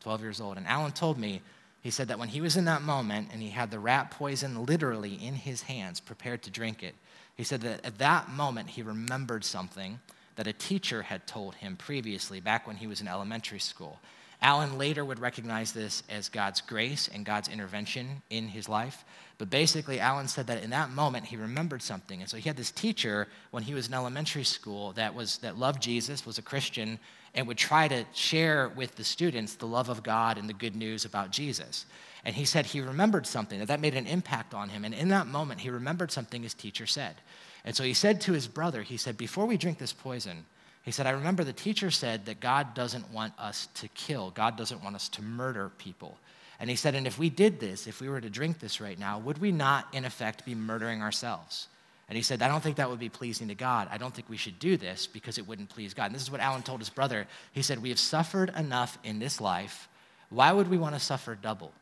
12 0.00 0.22
years 0.22 0.40
old. 0.40 0.56
And 0.56 0.66
Alan 0.66 0.92
told 0.92 1.18
me 1.18 1.42
he 1.82 1.90
said 1.90 2.08
that 2.08 2.18
when 2.18 2.28
he 2.28 2.40
was 2.40 2.56
in 2.56 2.66
that 2.66 2.82
moment 2.82 3.28
and 3.32 3.40
he 3.40 3.50
had 3.50 3.70
the 3.70 3.78
rat 3.78 4.10
poison 4.10 4.64
literally 4.64 5.14
in 5.14 5.34
his 5.34 5.62
hands, 5.62 6.00
prepared 6.00 6.42
to 6.42 6.50
drink 6.50 6.82
it, 6.82 6.94
he 7.36 7.44
said 7.44 7.62
that 7.62 7.84
at 7.84 7.98
that 7.98 8.28
moment 8.28 8.70
he 8.70 8.82
remembered 8.82 9.44
something 9.44 9.98
that 10.36 10.46
a 10.46 10.52
teacher 10.52 11.02
had 11.02 11.26
told 11.26 11.54
him 11.56 11.76
previously 11.76 12.40
back 12.40 12.66
when 12.66 12.76
he 12.76 12.86
was 12.86 13.00
in 13.00 13.08
elementary 13.08 13.58
school. 13.58 13.98
Alan 14.42 14.78
later 14.78 15.04
would 15.04 15.18
recognize 15.18 15.72
this 15.72 16.02
as 16.08 16.30
God's 16.30 16.62
grace 16.62 17.08
and 17.12 17.26
God's 17.26 17.48
intervention 17.48 18.22
in 18.30 18.48
his 18.48 18.68
life. 18.68 19.04
But 19.36 19.50
basically, 19.50 20.00
Alan 20.00 20.28
said 20.28 20.46
that 20.46 20.62
in 20.62 20.70
that 20.70 20.90
moment 20.90 21.26
he 21.26 21.36
remembered 21.36 21.82
something. 21.82 22.20
And 22.20 22.28
so 22.28 22.38
he 22.38 22.48
had 22.48 22.56
this 22.56 22.70
teacher 22.70 23.28
when 23.50 23.62
he 23.62 23.74
was 23.74 23.88
in 23.88 23.94
elementary 23.94 24.44
school 24.44 24.92
that, 24.92 25.14
was, 25.14 25.38
that 25.38 25.58
loved 25.58 25.82
Jesus, 25.82 26.24
was 26.24 26.38
a 26.38 26.42
Christian, 26.42 26.98
and 27.34 27.46
would 27.46 27.58
try 27.58 27.86
to 27.88 28.04
share 28.12 28.70
with 28.70 28.96
the 28.96 29.04
students 29.04 29.54
the 29.54 29.66
love 29.66 29.88
of 29.88 30.02
God 30.02 30.38
and 30.38 30.48
the 30.48 30.54
good 30.54 30.74
news 30.74 31.04
about 31.04 31.30
Jesus. 31.30 31.84
And 32.24 32.34
he 32.34 32.44
said 32.44 32.66
he 32.66 32.80
remembered 32.80 33.26
something, 33.26 33.58
that 33.58 33.68
that 33.68 33.80
made 33.80 33.94
an 33.94 34.06
impact 34.06 34.52
on 34.52 34.68
him. 34.68 34.84
And 34.84 34.94
in 34.94 35.08
that 35.08 35.26
moment, 35.26 35.60
he 35.60 35.70
remembered 35.70 36.10
something 36.10 36.42
his 36.42 36.54
teacher 36.54 36.86
said. 36.86 37.16
And 37.64 37.76
so 37.76 37.84
he 37.84 37.94
said 37.94 38.20
to 38.22 38.32
his 38.32 38.46
brother, 38.46 38.82
he 38.82 38.96
said, 38.96 39.16
Before 39.16 39.46
we 39.46 39.56
drink 39.56 39.78
this 39.78 39.92
poison, 39.92 40.44
he 40.82 40.90
said, 40.90 41.06
I 41.06 41.10
remember 41.10 41.44
the 41.44 41.52
teacher 41.52 41.90
said 41.90 42.26
that 42.26 42.40
God 42.40 42.74
doesn't 42.74 43.10
want 43.10 43.34
us 43.38 43.68
to 43.74 43.88
kill, 43.88 44.30
God 44.30 44.56
doesn't 44.56 44.82
want 44.82 44.96
us 44.96 45.08
to 45.10 45.22
murder 45.22 45.70
people. 45.78 46.18
And 46.58 46.68
he 46.68 46.76
said, 46.76 46.94
And 46.94 47.06
if 47.06 47.18
we 47.18 47.30
did 47.30 47.60
this, 47.60 47.86
if 47.86 48.00
we 48.00 48.08
were 48.08 48.20
to 48.20 48.30
drink 48.30 48.58
this 48.58 48.80
right 48.80 48.98
now, 48.98 49.18
would 49.18 49.38
we 49.38 49.52
not, 49.52 49.88
in 49.92 50.04
effect, 50.04 50.44
be 50.44 50.54
murdering 50.54 51.02
ourselves? 51.02 51.68
And 52.08 52.16
he 52.16 52.22
said, 52.22 52.42
I 52.42 52.48
don't 52.48 52.60
think 52.60 52.76
that 52.76 52.90
would 52.90 52.98
be 52.98 53.08
pleasing 53.08 53.48
to 53.48 53.54
God. 53.54 53.86
I 53.90 53.96
don't 53.96 54.12
think 54.12 54.28
we 54.28 54.36
should 54.36 54.58
do 54.58 54.76
this 54.76 55.06
because 55.06 55.38
it 55.38 55.46
wouldn't 55.46 55.68
please 55.68 55.94
God. 55.94 56.06
And 56.06 56.14
this 56.14 56.22
is 56.22 56.30
what 56.30 56.40
Alan 56.40 56.62
told 56.62 56.80
his 56.80 56.90
brother. 56.90 57.28
He 57.52 57.62
said, 57.62 57.80
We 57.80 57.90
have 57.90 58.00
suffered 58.00 58.52
enough 58.56 58.98
in 59.04 59.20
this 59.20 59.40
life. 59.40 59.88
Why 60.28 60.52
would 60.52 60.68
we 60.68 60.76
want 60.76 60.94
to 60.96 61.00
suffer 61.00 61.34
double? 61.34 61.72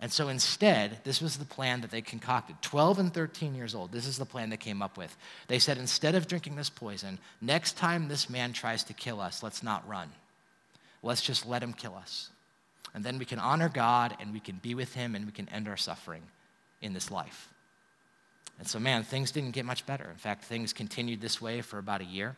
And 0.00 0.12
so 0.12 0.28
instead, 0.28 0.98
this 1.02 1.20
was 1.20 1.36
the 1.36 1.44
plan 1.44 1.80
that 1.80 1.90
they 1.90 2.02
concocted. 2.02 2.56
12 2.62 2.98
and 3.00 3.14
13 3.14 3.54
years 3.54 3.74
old, 3.74 3.90
this 3.90 4.06
is 4.06 4.16
the 4.16 4.24
plan 4.24 4.48
they 4.48 4.56
came 4.56 4.80
up 4.80 4.96
with. 4.96 5.16
They 5.48 5.58
said, 5.58 5.76
instead 5.76 6.14
of 6.14 6.28
drinking 6.28 6.54
this 6.54 6.70
poison, 6.70 7.18
next 7.40 7.76
time 7.76 8.06
this 8.06 8.30
man 8.30 8.52
tries 8.52 8.84
to 8.84 8.92
kill 8.92 9.20
us, 9.20 9.42
let's 9.42 9.62
not 9.62 9.88
run. 9.88 10.10
Let's 11.02 11.22
just 11.22 11.46
let 11.46 11.62
him 11.62 11.72
kill 11.72 11.96
us. 11.96 12.30
And 12.94 13.04
then 13.04 13.18
we 13.18 13.24
can 13.24 13.40
honor 13.40 13.68
God 13.68 14.16
and 14.20 14.32
we 14.32 14.40
can 14.40 14.56
be 14.56 14.74
with 14.74 14.94
him 14.94 15.14
and 15.14 15.26
we 15.26 15.32
can 15.32 15.48
end 15.48 15.68
our 15.68 15.76
suffering 15.76 16.22
in 16.80 16.92
this 16.92 17.10
life. 17.10 17.48
And 18.58 18.66
so, 18.66 18.78
man, 18.78 19.02
things 19.02 19.30
didn't 19.30 19.52
get 19.52 19.64
much 19.64 19.84
better. 19.84 20.08
In 20.10 20.16
fact, 20.16 20.44
things 20.44 20.72
continued 20.72 21.20
this 21.20 21.40
way 21.40 21.60
for 21.60 21.78
about 21.78 22.00
a 22.00 22.04
year 22.04 22.36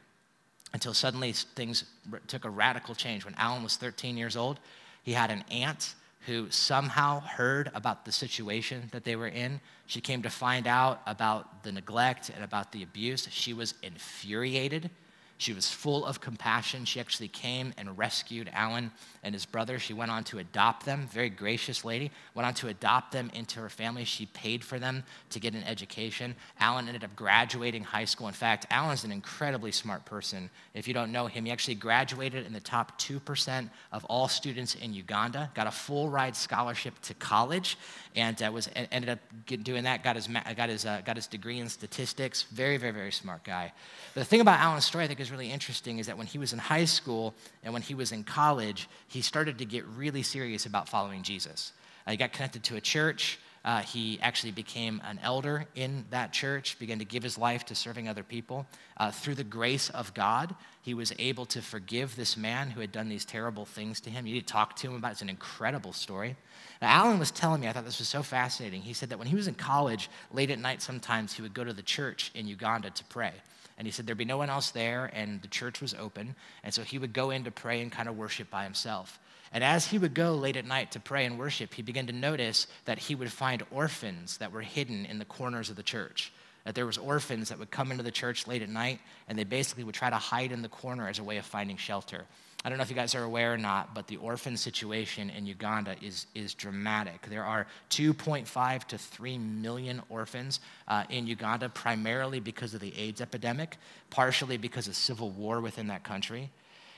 until 0.73 0.95
suddenly 0.95 1.33
things 1.33 1.85
took 2.27 2.45
a 2.45 2.51
radical 2.51 2.95
change. 2.95 3.25
When 3.25 3.35
Alan 3.35 3.63
was 3.63 3.77
13 3.77 4.17
years 4.17 4.37
old, 4.37 4.61
he 5.03 5.13
had 5.13 5.31
an 5.31 5.45
aunt 5.51 5.95
who 6.27 6.51
somehow 6.51 7.21
heard 7.21 7.71
about 7.75 8.05
the 8.05 8.13
situation 8.13 8.89
that 8.93 9.05
they 9.05 9.17
were 9.17 9.29
in. 9.29 9.61
She 9.87 10.01
came 10.01 10.23
to 10.23 10.31
find 10.31 10.67
out 10.67 11.01
about 11.07 11.63
the 11.63 11.73
neglect 11.73 12.31
and 12.35 12.45
about 12.45 12.73
the 12.73 12.83
abuse. 12.83 13.27
She 13.31 13.55
was 13.55 13.75
infuriated. 13.83 14.91
She 15.41 15.55
was 15.55 15.71
full 15.71 16.05
of 16.05 16.21
compassion. 16.21 16.85
She 16.85 17.01
actually 17.01 17.29
came 17.29 17.73
and 17.79 17.97
rescued 17.97 18.51
Alan 18.53 18.91
and 19.23 19.35
his 19.35 19.47
brother. 19.47 19.79
She 19.79 19.95
went 19.95 20.11
on 20.11 20.23
to 20.25 20.39
adopt 20.39 20.85
them, 20.85 21.09
very 21.11 21.31
gracious 21.31 21.83
lady, 21.83 22.11
went 22.35 22.47
on 22.47 22.53
to 22.55 22.69
adopt 22.69 23.13
them 23.13 23.31
into 23.33 23.59
her 23.59 23.71
family. 23.71 24.05
She 24.05 24.27
paid 24.27 24.63
for 24.63 24.79
them 24.79 25.03
to 25.31 25.41
get 25.41 25.55
an 25.55 25.63
education. 25.65 26.35
Alan 26.59 26.89
ended 26.89 27.05
up 27.05 27.17
graduating 27.17 27.85
high 27.85 28.05
school. 28.05 28.29
In 28.29 28.35
fact, 28.35 28.67
Alan's 28.71 29.05
an 29.05 29.13
incredibly 29.13 29.73
smart 29.73 30.05
person. 30.05 30.51
If 30.75 30.87
you 30.87 30.93
don't 30.93 31.11
know 31.11 31.27
him, 31.27 31.47
he 31.47 31.53
actually 31.53 31.77
graduated 31.77 32.45
in 32.45 32.53
the 32.53 32.61
top 32.61 33.01
2% 33.01 33.71
of 33.93 34.05
all 34.05 34.29
students 34.29 34.75
in 34.75 34.93
Uganda, 34.93 35.51
got 35.55 35.67
a 35.67 35.71
full 35.71 36.11
ride 36.11 36.37
scholarship 36.37 37.01
to 37.01 37.15
college, 37.15 37.79
and 38.15 38.43
uh, 38.43 38.51
was 38.53 38.69
ended 38.75 39.09
up 39.09 39.21
doing 39.63 39.85
that, 39.85 40.05
got 40.05 40.17
his, 40.17 40.29
got, 40.55 40.69
his, 40.69 40.85
uh, 40.85 41.01
got 41.03 41.17
his 41.17 41.27
degree 41.27 41.61
in 41.61 41.69
statistics. 41.71 42.43
Very, 42.43 42.77
very, 42.77 42.93
very 42.93 43.13
smart 43.13 43.43
guy. 43.43 43.73
But 44.13 44.21
the 44.21 44.27
thing 44.27 44.43
about 44.43 44.61
Alan's 44.61 44.85
story 44.85 45.05
I 45.05 45.07
think 45.07 45.21
is 45.21 45.30
really 45.31 45.51
interesting 45.51 45.99
is 45.99 46.07
that 46.07 46.19
when 46.19 46.27
he 46.27 46.39
was 46.39 46.53
in 46.53 46.59
high 46.59 46.85
school 46.85 47.35
and 47.63 47.73
when 47.73 47.83
he 47.83 47.95
was 47.95 48.13
in 48.13 48.25
college, 48.25 48.89
he 49.09 49.21
started 49.21 49.59
to 49.59 49.65
get 49.65 49.85
really 49.87 50.23
serious 50.23 50.67
about 50.67 50.89
following 50.89 51.23
Jesus. 51.23 51.73
Uh, 52.07 52.13
he 52.13 52.17
got 52.17 52.33
connected 52.33 52.65
to 52.65 52.77
a 52.77 52.81
church. 52.81 53.39
Uh, 53.63 53.81
he 53.81 54.19
actually 54.23 54.53
became 54.53 55.03
an 55.05 55.21
elder 55.23 55.67
in 55.75 56.05
that 56.09 56.33
church, 56.33 56.79
began 56.79 56.99
to 56.99 57.05
give 57.05 57.23
his 57.23 57.37
life 57.37 57.65
to 57.67 57.75
serving 57.75 58.09
other 58.09 58.23
people. 58.23 58.67
Uh, 58.97 59.11
through 59.11 59.35
the 59.35 59.45
grace 59.45 59.91
of 59.91 60.15
God, 60.15 60.55
he 60.81 60.95
was 60.95 61.13
able 61.19 61.45
to 61.47 61.61
forgive 61.61 62.17
this 62.17 62.39
man 62.39 62.71
who 62.71 62.81
had 62.81 62.91
done 62.91 63.11
these 63.11 63.27
terrible 63.27 63.67
things 63.67 64.01
to 64.01 64.11
him. 64.11 64.27
You 64.27 64.35
need 64.35 64.47
to 64.47 64.53
talk 64.53 64.77
to 64.77 64.89
him 64.89 64.95
about 64.95 65.09
it. 65.09 65.13
It's 65.13 65.23
an 65.23 65.29
incredible 65.29 65.93
story. 65.93 66.37
Now, 66.81 66.89
Alan 66.89 67.19
was 67.19 67.31
telling 67.31 67.61
me, 67.61 67.69
I 67.69 67.73
thought 67.73 67.85
this 67.85 67.99
was 67.99 68.09
so 68.09 68.23
fascinating. 68.23 68.81
He 68.81 68.95
said 68.95 69.11
that 69.11 69.19
when 69.19 69.29
he 69.29 69.37
was 69.37 69.47
in 69.47 69.55
college, 69.55 70.09
late 70.33 70.51
at 70.51 70.59
night 70.59 70.81
sometimes, 70.81 71.35
he 71.35 71.43
would 71.43 71.53
go 71.53 71.63
to 71.63 71.75
the 71.75 71.83
church 71.83 72.31
in 72.35 72.47
Uganda 72.47 72.89
to 72.89 73.05
pray. 73.05 73.33
And 73.81 73.87
he 73.87 73.93
said 73.93 74.07
there'd 74.07 74.19
be 74.19 74.27
no 74.27 74.37
one 74.37 74.51
else 74.51 74.73
there, 74.73 75.11
and 75.15 75.41
the 75.41 75.49
church 75.49 75.81
was 75.81 75.95
open. 75.95 76.37
And 76.63 76.75
so 76.75 76.83
he 76.83 76.99
would 76.99 77.15
go 77.15 77.31
in 77.31 77.45
to 77.45 77.51
pray 77.51 77.81
and 77.81 77.91
kind 77.91 78.11
of 78.11 78.19
worship 78.19 78.51
by 78.51 78.65
himself. 78.65 79.19
And 79.53 79.65
as 79.65 79.87
he 79.87 79.97
would 79.97 80.13
go 80.13 80.35
late 80.35 80.59
at 80.59 80.67
night 80.67 80.93
to 80.93 81.01
pray 81.01 81.25
and 81.25 81.39
worship, 81.39 81.73
he 81.73 81.81
began 81.81 82.07
to 82.09 82.13
notice 82.13 82.67
that 82.85 82.99
he 82.99 83.15
would 83.15 83.33
find 83.33 83.65
orphans 83.71 84.37
that 84.37 84.53
were 84.53 84.61
hidden 84.61 85.07
in 85.07 85.19
the 85.19 85.25
corners 85.25 85.71
of 85.71 85.77
the 85.77 85.83
church. 85.83 86.31
That 86.65 86.75
there 86.75 86.87
was 86.87 86.99
orphans 86.99 87.49
that 87.49 87.59
would 87.59 87.71
come 87.71 87.91
into 87.91 88.03
the 88.03 88.11
church 88.11 88.47
late 88.47 88.63
at 88.63 88.69
night, 88.69 89.01
and 89.29 89.39
they 89.39 89.45
basically 89.45 89.85
would 89.85 89.95
try 89.95 90.11
to 90.11 90.17
hide 90.17 90.53
in 90.53 90.63
the 90.63 90.69
corner 90.69 91.09
as 91.09 91.19
a 91.19 91.25
way 91.25 91.39
of 91.39 91.47
finding 91.47 91.77
shelter. 91.77 92.27
I 92.63 92.69
don't 92.69 92.77
know 92.77 92.83
if 92.83 92.91
you 92.91 92.97
guys 92.97 93.15
are 93.15 93.23
aware 93.23 93.55
or 93.55 93.59
not, 93.59 93.95
but 93.95 94.07
the 94.07 94.19
orphan 94.19 94.59
situation 94.59 95.31
in 95.31 95.47
Uganda 95.47 95.97
is, 96.03 96.27
is 96.35 96.53
dramatic. 96.53 97.27
There 97.31 97.45
are 97.45 97.67
2.5 97.89 98.85
to 98.85 98.99
3 98.99 99.39
million 99.39 100.03
orphans 100.11 100.61
uh, 100.87 101.05
in 101.09 101.27
Uganda, 101.27 101.71
primarily 101.71 102.39
because 102.39 102.75
of 102.75 102.81
the 102.81 102.97
AIDS 102.99 103.23
epidemic, 103.23 103.79
partially 104.11 104.59
because 104.59 104.89
of 104.89 104.95
civil 104.95 105.31
war 105.31 105.63
within 105.63 105.87
that 105.87 106.05
country. 106.05 106.51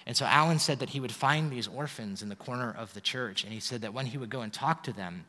And 0.05 0.17
so 0.17 0.27
Alan 0.27 0.59
said 0.59 0.81
that 0.81 0.91
he 0.91 0.99
would 0.99 1.13
find 1.13 1.51
these 1.51 1.69
orphans 1.69 2.23
in 2.23 2.29
the 2.29 2.35
corner 2.35 2.75
of 2.77 2.93
the 2.95 3.01
church, 3.01 3.45
and 3.45 3.53
he 3.53 3.61
said 3.61 3.83
that 3.83 3.95
when 3.95 4.07
he 4.07 4.19
would 4.19 4.31
go 4.31 4.41
and 4.41 4.53
talk 4.53 4.83
to 4.85 4.93
them, 4.93 5.27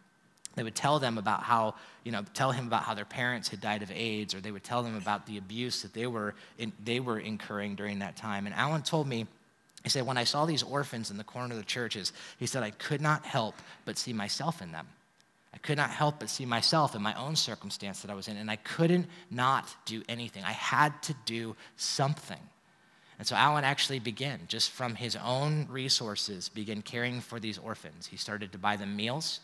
they 0.56 0.64
would 0.64 0.76
tell 0.76 1.00
them 1.00 1.18
about 1.18 1.44
how, 1.44 1.76
you 2.04 2.12
know, 2.12 2.24
tell 2.34 2.52
him 2.52 2.68
about 2.68 2.84
how 2.84 2.94
their 2.94 3.06
parents 3.06 3.50
had 3.50 3.60
died 3.60 3.82
of 3.82 3.92
AIDS, 3.92 4.36
or 4.36 4.42
they 4.42 4.52
would 4.52 4.64
tell 4.64 4.84
them 4.84 4.96
about 4.96 5.26
the 5.26 5.38
abuse 5.38 5.82
that 5.82 5.94
they 5.94 6.08
were, 6.08 6.36
in, 6.58 6.72
they 6.84 7.00
were 7.00 7.20
incurring 7.20 7.76
during 7.76 8.00
that 8.00 8.16
time. 8.16 8.46
And 8.46 8.54
Alan 8.56 8.84
told 8.84 9.08
me 9.08 9.26
he 9.84 9.90
said, 9.90 10.06
When 10.06 10.18
I 10.18 10.24
saw 10.24 10.46
these 10.46 10.64
orphans 10.64 11.12
in 11.12 11.18
the 11.18 11.24
corner 11.24 11.54
of 11.54 11.60
the 11.60 11.66
churches, 11.66 12.14
he 12.40 12.46
said, 12.46 12.64
I 12.64 12.72
could 12.72 13.02
not 13.02 13.26
help 13.26 13.56
but 13.86 13.98
see 13.98 14.14
myself 14.14 14.62
in 14.62 14.72
them. 14.72 14.88
I 15.54 15.58
could 15.58 15.78
not 15.78 15.92
help 15.92 16.20
but 16.20 16.30
see 16.30 16.46
myself 16.46 16.96
in 16.96 17.02
my 17.02 17.14
own 17.16 17.36
circumstance 17.36 18.02
that 18.02 18.10
I 18.10 18.16
was 18.16 18.28
in, 18.28 18.38
and 18.38 18.50
I 18.50 18.56
couldn't 18.56 19.08
not 19.30 19.76
do 19.86 20.02
anything. 20.10 20.44
I 20.44 20.52
had 20.52 21.00
to 21.04 21.16
do 21.26 21.56
something. 21.78 22.40
And 23.20 23.28
so 23.28 23.36
Alan 23.36 23.64
actually 23.64 24.00
began, 24.00 24.40
just 24.48 24.72
from 24.72 24.96
his 24.96 25.16
own 25.16 25.68
resources, 25.70 26.50
began 26.50 26.82
caring 26.82 27.22
for 27.22 27.40
these 27.40 27.60
orphans. 27.60 28.08
He 28.08 28.18
started 28.18 28.52
to 28.54 28.58
buy 28.58 28.76
them 28.76 28.96
meals. 28.96 29.40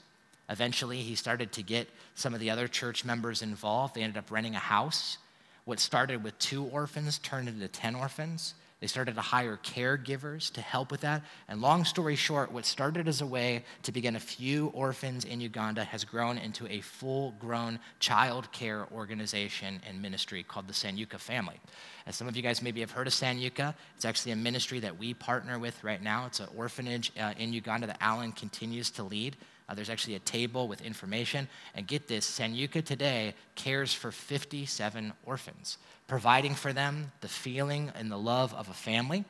Eventually, 0.50 0.98
he 0.98 1.16
started 1.16 1.52
to 1.54 1.64
get 1.64 1.88
some 2.16 2.34
of 2.34 2.40
the 2.40 2.50
other 2.50 2.68
church 2.68 3.06
members 3.06 3.42
involved. 3.42 3.96
They 3.96 4.02
ended 4.02 4.18
up 4.18 4.32
renting 4.32 4.56
a 4.56 4.60
house. 4.60 5.18
What 5.66 5.80
started 5.80 6.24
with 6.24 6.38
two 6.40 6.64
orphans 6.66 7.20
turned 7.20 7.48
into 7.48 7.68
10 7.68 7.96
orphans. 7.96 8.56
They 8.80 8.88
started 8.88 9.16
to 9.16 9.22
hire 9.22 9.60
caregivers 9.62 10.52
to 10.54 10.62
help 10.62 10.90
with 10.90 11.02
that. 11.02 11.22
And 11.50 11.62
long 11.62 11.84
story 11.84 12.16
short, 12.16 12.52
what 12.52 12.66
started 12.66 13.10
as 13.10 13.20
a 13.20 13.26
way 13.26 13.66
to 13.84 13.92
begin 13.92 14.16
a 14.16 14.22
few 14.22 14.68
orphans 14.68 15.26
in 15.26 15.42
Uganda 15.42 15.84
has 15.84 16.06
grown 16.06 16.38
into 16.38 16.66
a 16.68 16.80
full 16.80 17.34
grown 17.40 17.80
child 18.00 18.50
care 18.54 18.88
organization 18.94 19.82
and 19.88 20.02
ministry 20.02 20.44
called 20.44 20.68
the 20.68 20.74
Sanyuka 20.74 21.20
Family. 21.20 21.60
As 22.08 22.16
some 22.16 22.30
of 22.30 22.38
you 22.38 22.42
guys 22.42 22.62
maybe 22.62 22.80
have 22.80 22.92
heard 22.92 23.08
of 23.08 23.14
Sanyuka, 23.14 23.76
it's 23.98 24.06
actually 24.06 24.32
a 24.32 24.38
ministry 24.38 24.80
that 24.80 24.98
we 24.98 25.14
partner 25.14 25.60
with 25.60 25.84
right 25.84 26.02
now. 26.02 26.26
It's 26.26 26.40
an 26.40 26.48
orphanage 26.56 27.12
uh, 27.20 27.34
in 27.38 27.52
Uganda 27.52 27.86
that 27.88 27.98
Alan 28.00 28.32
continues 28.32 28.90
to 28.92 29.04
lead. 29.04 29.36
Uh, 29.70 29.76
there's 29.76 29.90
actually 29.90 30.16
a 30.16 30.20
table 30.20 30.68
with 30.68 30.82
information. 30.82 31.48
And 31.76 31.86
get 31.86 32.08
this 32.08 32.30
Sanyuka 32.30 32.84
today 32.84 33.36
cares 33.56 33.94
for 33.94 34.12
57 34.12 35.14
orphans 35.26 35.78
providing 36.10 36.56
for 36.56 36.74
them 36.74 37.12
the 37.22 37.28
feeling 37.28 37.92
and 37.96 38.12
the 38.12 38.18
love 38.18 38.54
of 38.56 38.68
a 38.68 38.74
family, 38.74 39.24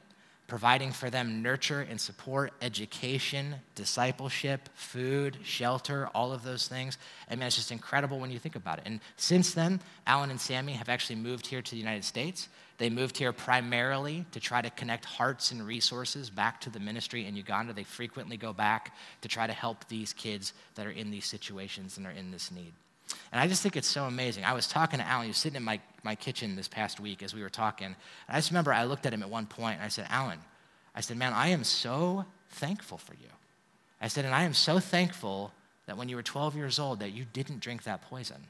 providing 0.50 0.92
for 0.92 1.10
them 1.10 1.42
nurture 1.42 1.88
and 1.90 2.02
support, 2.02 2.52
education, 2.62 3.56
discipleship, 3.76 4.68
food, 4.74 5.38
shelter, 5.44 6.10
all 6.14 6.34
of 6.34 6.44
those 6.44 6.68
things. 6.68 6.98
I 7.30 7.36
mean, 7.36 7.44
it's 7.44 7.56
just 7.56 7.72
incredible 7.72 8.20
when 8.20 8.32
you 8.32 8.40
think 8.40 8.56
about 8.56 8.80
it. 8.80 8.84
And 8.86 9.00
since 9.16 9.54
then, 9.54 9.80
Alan 10.06 10.32
and 10.32 10.42
Sammy 10.42 10.74
have 10.74 10.90
actually 10.90 11.16
moved 11.16 11.48
here 11.48 11.62
to 11.62 11.72
the 11.72 11.78
United 11.78 12.04
States. 12.04 12.50
They 12.80 12.90
moved 12.90 13.18
here 13.18 13.32
primarily 13.32 14.26
to 14.32 14.40
try 14.40 14.62
to 14.62 14.70
connect 14.70 15.06
hearts 15.06 15.52
and 15.52 15.66
resources 15.66 16.30
back 16.30 16.62
to 16.62 16.70
the 16.70 16.80
ministry 16.80 17.26
in 17.26 17.36
Uganda. 17.36 17.74
They 17.74 17.84
frequently 17.84 18.38
go 18.38 18.52
back 18.52 18.96
to 19.22 19.28
try 19.28 19.48
to 19.48 19.54
help 19.54 19.88
these 19.88 20.14
kids 20.14 20.54
that 20.76 20.86
are 20.86 20.92
in 20.92 21.12
these 21.12 21.26
situations 21.26 21.98
and 21.98 22.08
are 22.08 22.12
in 22.12 22.32
this 22.32 22.52
need. 22.52 22.74
And 23.32 23.40
I 23.40 23.48
just 23.48 23.62
think 23.62 23.76
it's 23.76 23.88
so 23.88 24.06
amazing. 24.06 24.44
I 24.44 24.54
was 24.54 24.68
talking 24.68 25.00
to 25.00 25.08
Alan, 25.08 25.26
he 25.26 25.30
was 25.30 25.38
sitting 25.38 25.58
in 25.58 25.64
my, 25.64 25.80
my 26.04 26.16
kitchen 26.16 26.56
this 26.56 26.68
past 26.68 27.00
week 27.00 27.22
as 27.22 27.34
we 27.34 27.42
were 27.42 27.50
talking. 27.50 27.88
And 27.88 27.96
I 28.28 28.36
just 28.38 28.52
remember 28.52 28.74
I 28.74 28.86
looked 28.86 29.06
at 29.06 29.14
him 29.14 29.22
at 29.22 29.30
one 29.30 29.46
point 29.46 29.76
and 29.76 29.84
I 29.84 29.90
said, 29.90 30.08
Alan, 30.10 30.40
I 30.96 31.02
said, 31.02 31.18
man, 31.18 31.34
I 31.34 31.50
am 31.50 31.64
so 31.64 32.26
thankful 32.50 32.98
for 32.98 33.14
you. 33.14 33.30
I 34.02 34.08
said, 34.08 34.26
and 34.26 34.34
I 34.34 34.44
am 34.44 34.54
so 34.54 34.80
thankful 34.80 35.52
that 35.86 35.98
when 35.98 36.10
you 36.10 36.16
were 36.16 36.24
12 36.24 36.56
years 36.56 36.80
old 36.80 37.00
that 37.00 37.12
you 37.12 37.26
didn't 37.32 37.60
drink 37.60 37.84
that 37.84 38.02
poison. 38.04 38.48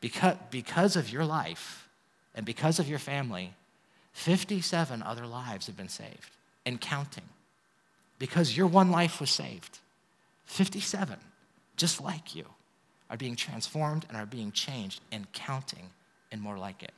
Because, 0.00 0.36
because 0.50 0.96
of 0.96 1.10
your 1.10 1.24
life 1.24 1.88
and 2.34 2.46
because 2.46 2.78
of 2.78 2.88
your 2.88 2.98
family, 2.98 3.54
57 4.12 5.02
other 5.02 5.26
lives 5.26 5.66
have 5.66 5.76
been 5.76 5.88
saved 5.88 6.30
and 6.66 6.80
counting. 6.80 7.28
Because 8.18 8.56
your 8.56 8.66
one 8.66 8.90
life 8.90 9.20
was 9.20 9.30
saved. 9.30 9.78
57, 10.46 11.16
just 11.76 12.00
like 12.02 12.34
you 12.34 12.44
are 13.10 13.16
being 13.16 13.36
transformed 13.36 14.06
and 14.08 14.16
are 14.16 14.26
being 14.26 14.52
changed 14.52 15.00
and 15.12 15.30
counting 15.32 15.90
and 16.30 16.40
more 16.40 16.56
like 16.56 16.82
it. 16.82 16.92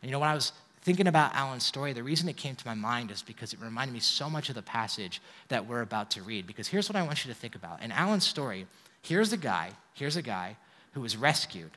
And 0.00 0.08
you 0.08 0.12
know, 0.12 0.20
when 0.20 0.28
I 0.28 0.34
was 0.34 0.52
thinking 0.82 1.08
about 1.08 1.34
Alan's 1.34 1.66
story, 1.66 1.92
the 1.92 2.02
reason 2.02 2.28
it 2.28 2.36
came 2.36 2.54
to 2.54 2.66
my 2.66 2.74
mind 2.74 3.10
is 3.10 3.22
because 3.22 3.52
it 3.52 3.60
reminded 3.60 3.92
me 3.92 4.00
so 4.00 4.30
much 4.30 4.48
of 4.48 4.54
the 4.54 4.62
passage 4.62 5.20
that 5.48 5.66
we're 5.66 5.82
about 5.82 6.10
to 6.12 6.22
read. 6.22 6.46
Because 6.46 6.68
here's 6.68 6.88
what 6.88 6.96
I 6.96 7.02
want 7.02 7.24
you 7.24 7.32
to 7.32 7.38
think 7.38 7.56
about. 7.56 7.82
In 7.82 7.90
Alan's 7.90 8.26
story, 8.26 8.66
here's 9.02 9.32
a 9.32 9.36
guy, 9.36 9.70
here's 9.94 10.16
a 10.16 10.22
guy 10.22 10.56
who 10.92 11.00
was 11.00 11.16
rescued 11.16 11.72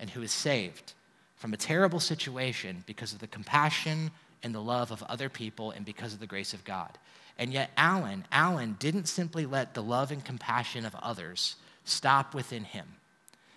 and 0.00 0.10
who 0.10 0.20
was 0.20 0.32
saved 0.32 0.94
from 1.36 1.52
a 1.52 1.58
terrible 1.58 2.00
situation 2.00 2.82
because 2.86 3.12
of 3.12 3.18
the 3.18 3.26
compassion 3.26 4.10
and 4.42 4.54
the 4.54 4.62
love 4.62 4.90
of 4.90 5.02
other 5.04 5.28
people 5.28 5.70
and 5.72 5.84
because 5.84 6.14
of 6.14 6.20
the 6.20 6.26
grace 6.26 6.54
of 6.54 6.64
God. 6.64 6.98
And 7.38 7.52
yet, 7.52 7.70
Alan, 7.76 8.24
Alan 8.32 8.76
didn't 8.78 9.06
simply 9.06 9.44
let 9.44 9.74
the 9.74 9.82
love 9.82 10.10
and 10.10 10.24
compassion 10.24 10.86
of 10.86 10.94
others 10.96 11.56
stop 11.84 12.34
within 12.34 12.64
him 12.64 12.86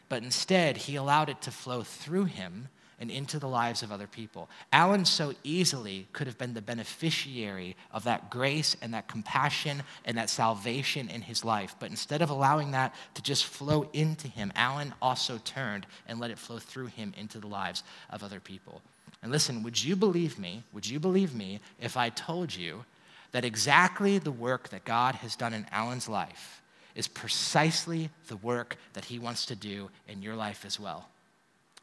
but 0.10 0.24
instead, 0.24 0.78
he 0.78 0.96
allowed 0.96 1.30
it 1.30 1.42
to 1.44 1.52
flow 1.52 1.84
through 1.84 2.26
him 2.26 2.68
and 3.00 3.10
into 3.10 3.40
the 3.40 3.48
lives 3.48 3.82
of 3.82 3.92
other 3.92 4.08
people. 4.08 4.50
Alan 4.74 5.06
so 5.06 5.34
easily 5.44 6.08
could 6.12 6.28
have 6.28 6.38
been 6.38 6.54
the 6.54 6.62
beneficiary 6.62 7.76
of 7.94 8.04
that 8.04 8.30
grace 8.30 8.76
and 8.82 8.94
that 8.94 9.08
compassion 9.08 9.84
and 10.04 10.18
that 10.18 10.30
salvation 10.30 11.10
in 11.10 11.22
his 11.22 11.46
life. 11.46 11.76
But 11.80 11.90
instead 11.90 12.22
of 12.22 12.30
allowing 12.30 12.72
that 12.72 12.94
to 13.14 13.22
just 13.22 13.46
flow 13.46 13.90
into 13.94 14.28
him, 14.28 14.52
Alan 14.56 14.94
also 15.02 15.40
turned 15.46 15.88
and 16.08 16.20
let 16.20 16.32
it 16.32 16.38
flow 16.38 16.60
through 16.60 16.88
him 16.88 17.14
into 17.18 17.40
the 17.40 17.48
lives 17.48 17.84
of 18.10 18.24
other 18.24 18.42
people. 18.42 18.82
And 19.24 19.32
listen, 19.32 19.64
would 19.64 19.82
you 19.82 19.96
believe 19.96 20.38
me? 20.38 20.64
Would 20.74 20.88
you 20.88 21.00
believe 21.00 21.34
me 21.34 21.60
if 21.80 21.96
I 21.96 22.10
told 22.10 22.54
you 22.54 22.84
that 23.32 23.46
exactly 23.46 24.18
the 24.18 24.32
work 24.32 24.70
that 24.70 24.86
God 24.86 25.16
has 25.16 25.36
done 25.36 25.54
in 25.54 25.66
Alan's 25.72 26.10
life 26.10 26.59
is 27.00 27.08
precisely 27.08 28.10
the 28.28 28.36
work 28.36 28.76
that 28.92 29.06
he 29.06 29.18
wants 29.18 29.46
to 29.46 29.56
do 29.56 29.90
in 30.10 30.22
your 30.22 30.36
life 30.36 30.66
as 30.66 30.78
well. 30.78 31.08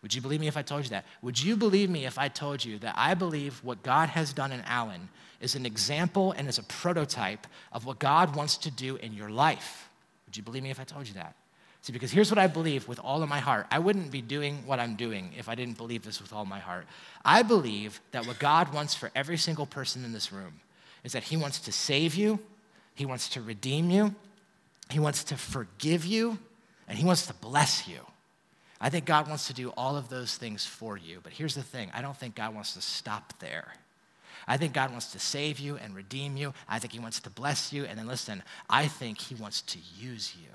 Would 0.02 0.14
you 0.14 0.20
believe 0.20 0.40
me 0.40 0.46
if 0.46 0.58
I 0.58 0.62
told 0.62 0.84
you 0.84 0.90
that? 0.90 1.06
Would 1.22 1.42
you 1.42 1.56
believe 1.56 1.88
me 1.88 2.04
if 2.04 2.18
I 2.18 2.28
told 2.28 2.62
you 2.62 2.78
that 2.80 2.94
I 2.98 3.14
believe 3.14 3.58
what 3.64 3.82
God 3.82 4.10
has 4.10 4.34
done 4.34 4.52
in 4.52 4.60
Alan 4.60 5.08
is 5.40 5.54
an 5.54 5.64
example 5.64 6.32
and 6.32 6.46
is 6.46 6.58
a 6.58 6.62
prototype 6.64 7.46
of 7.72 7.86
what 7.86 7.98
God 7.98 8.36
wants 8.36 8.58
to 8.58 8.70
do 8.70 8.96
in 8.96 9.14
your 9.14 9.30
life? 9.30 9.88
Would 10.26 10.36
you 10.36 10.42
believe 10.42 10.62
me 10.62 10.68
if 10.70 10.78
I 10.78 10.84
told 10.84 11.08
you 11.08 11.14
that? 11.14 11.34
See, 11.80 11.94
because 11.94 12.12
here's 12.12 12.30
what 12.30 12.38
I 12.38 12.46
believe 12.46 12.86
with 12.86 13.00
all 13.00 13.22
of 13.22 13.28
my 13.30 13.40
heart. 13.40 13.66
I 13.70 13.78
wouldn't 13.78 14.10
be 14.10 14.20
doing 14.20 14.66
what 14.66 14.78
I'm 14.78 14.96
doing 14.96 15.32
if 15.38 15.48
I 15.48 15.54
didn't 15.54 15.78
believe 15.78 16.02
this 16.02 16.20
with 16.20 16.34
all 16.34 16.44
my 16.44 16.58
heart. 16.58 16.86
I 17.24 17.42
believe 17.42 18.02
that 18.10 18.26
what 18.26 18.38
God 18.38 18.74
wants 18.74 18.94
for 18.94 19.10
every 19.14 19.38
single 19.38 19.64
person 19.64 20.04
in 20.04 20.12
this 20.12 20.30
room 20.30 20.60
is 21.04 21.12
that 21.12 21.22
He 21.22 21.38
wants 21.38 21.58
to 21.60 21.72
save 21.72 22.14
you, 22.16 22.38
He 22.94 23.06
wants 23.06 23.30
to 23.30 23.40
redeem 23.40 23.90
you, 23.90 24.14
He 24.90 24.98
wants 24.98 25.24
to 25.24 25.36
forgive 25.36 26.04
you, 26.04 26.38
and 26.88 26.96
He 26.96 27.04
wants 27.04 27.26
to 27.26 27.34
bless 27.34 27.88
you. 27.88 27.98
I 28.80 28.90
think 28.90 29.04
God 29.06 29.28
wants 29.28 29.46
to 29.46 29.54
do 29.54 29.70
all 29.70 29.96
of 29.96 30.08
those 30.08 30.36
things 30.36 30.66
for 30.66 30.96
you. 30.96 31.20
But 31.22 31.32
here's 31.32 31.54
the 31.54 31.62
thing 31.62 31.90
I 31.94 32.02
don't 32.02 32.16
think 32.16 32.34
God 32.34 32.54
wants 32.54 32.74
to 32.74 32.80
stop 32.80 33.38
there. 33.40 33.72
I 34.46 34.56
think 34.56 34.74
God 34.74 34.90
wants 34.90 35.12
to 35.12 35.18
save 35.18 35.58
you 35.58 35.76
and 35.76 35.94
redeem 35.94 36.36
you. 36.36 36.54
I 36.68 36.78
think 36.78 36.92
He 36.92 37.00
wants 37.00 37.20
to 37.20 37.30
bless 37.30 37.72
you. 37.72 37.84
And 37.84 37.98
then 37.98 38.06
listen, 38.06 38.42
I 38.68 38.86
think 38.86 39.18
He 39.18 39.34
wants 39.34 39.62
to 39.62 39.78
use 39.98 40.34
you. 40.40 40.48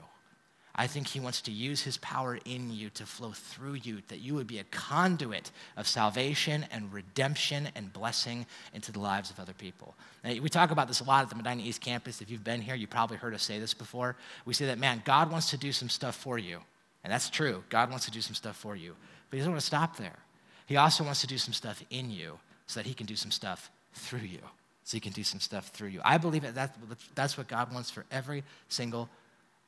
I 0.76 0.88
think 0.88 1.08
he 1.08 1.20
wants 1.20 1.42
to 1.42 1.52
use 1.52 1.82
his 1.82 1.98
power 1.98 2.40
in 2.46 2.72
you 2.72 2.90
to 2.92 3.06
flow 3.06 3.32
through 3.32 3.74
you, 3.74 4.02
that 4.08 4.20
you 4.20 4.36
would 4.36 4.48
be 4.48 4.60
a 4.60 4.64
conduit 4.66 5.52
of 5.76 5.88
salvation 5.88 6.66
and 6.72 6.92
redemption 6.94 7.70
and 7.76 7.92
blessing 7.92 8.46
into 8.74 8.92
the 8.92 9.00
lives 9.00 9.30
of 9.30 9.40
other 9.40 9.54
people. 9.54 9.96
Now, 10.24 10.34
we 10.42 10.50
talk 10.50 10.72
about 10.72 10.88
this 10.88 11.02
a 11.02 11.04
lot 11.04 11.24
at 11.24 11.30
the 11.30 11.36
Medina 11.36 11.62
East 11.62 11.82
campus. 11.82 12.22
If 12.22 12.32
you've 12.32 12.44
been 12.44 12.62
here, 12.62 12.76
you 12.76 12.88
probably 12.88 13.18
heard 13.18 13.34
us 13.34 13.44
say 13.44 13.60
this 13.60 13.74
before. 13.74 14.16
We 14.46 14.54
say 14.54 14.66
that, 14.68 14.80
man, 14.80 15.02
God 15.04 15.30
wants 15.32 15.50
to 15.50 15.58
do 15.58 15.72
some 15.72 15.90
stuff 15.90 16.16
for 16.16 16.38
you. 16.38 16.60
And 17.04 17.12
that's 17.12 17.30
true. 17.30 17.64
God 17.70 17.90
wants 17.90 18.06
to 18.06 18.12
do 18.12 18.22
some 18.22 18.36
stuff 18.36 18.56
for 18.56 18.76
you. 18.76 18.96
But 19.30 19.38
he 19.38 19.40
doesn't 19.40 19.52
want 19.52 19.62
to 19.62 19.68
stop 19.68 19.98
there. 19.98 20.20
He 20.68 20.78
also 20.78 21.04
wants 21.04 21.22
to 21.22 21.28
do 21.28 21.38
some 21.38 21.54
stuff 21.54 21.84
in 21.90 22.12
you 22.12 22.40
so 22.68 22.80
that 22.80 22.86
he 22.86 22.94
can 22.94 23.06
do 23.06 23.16
some 23.16 23.32
stuff 23.32 23.70
through 23.94 24.20
you. 24.20 24.40
So 24.84 24.96
he 24.96 25.00
can 25.02 25.12
do 25.12 25.24
some 25.24 25.40
stuff 25.40 25.68
through 25.68 25.90
you. 25.90 26.02
I 26.04 26.18
believe 26.18 26.44
that 26.44 26.78
that's 27.16 27.38
what 27.38 27.48
God 27.48 27.74
wants 27.74 27.90
for 27.90 28.06
every 28.12 28.44
single 28.70 29.10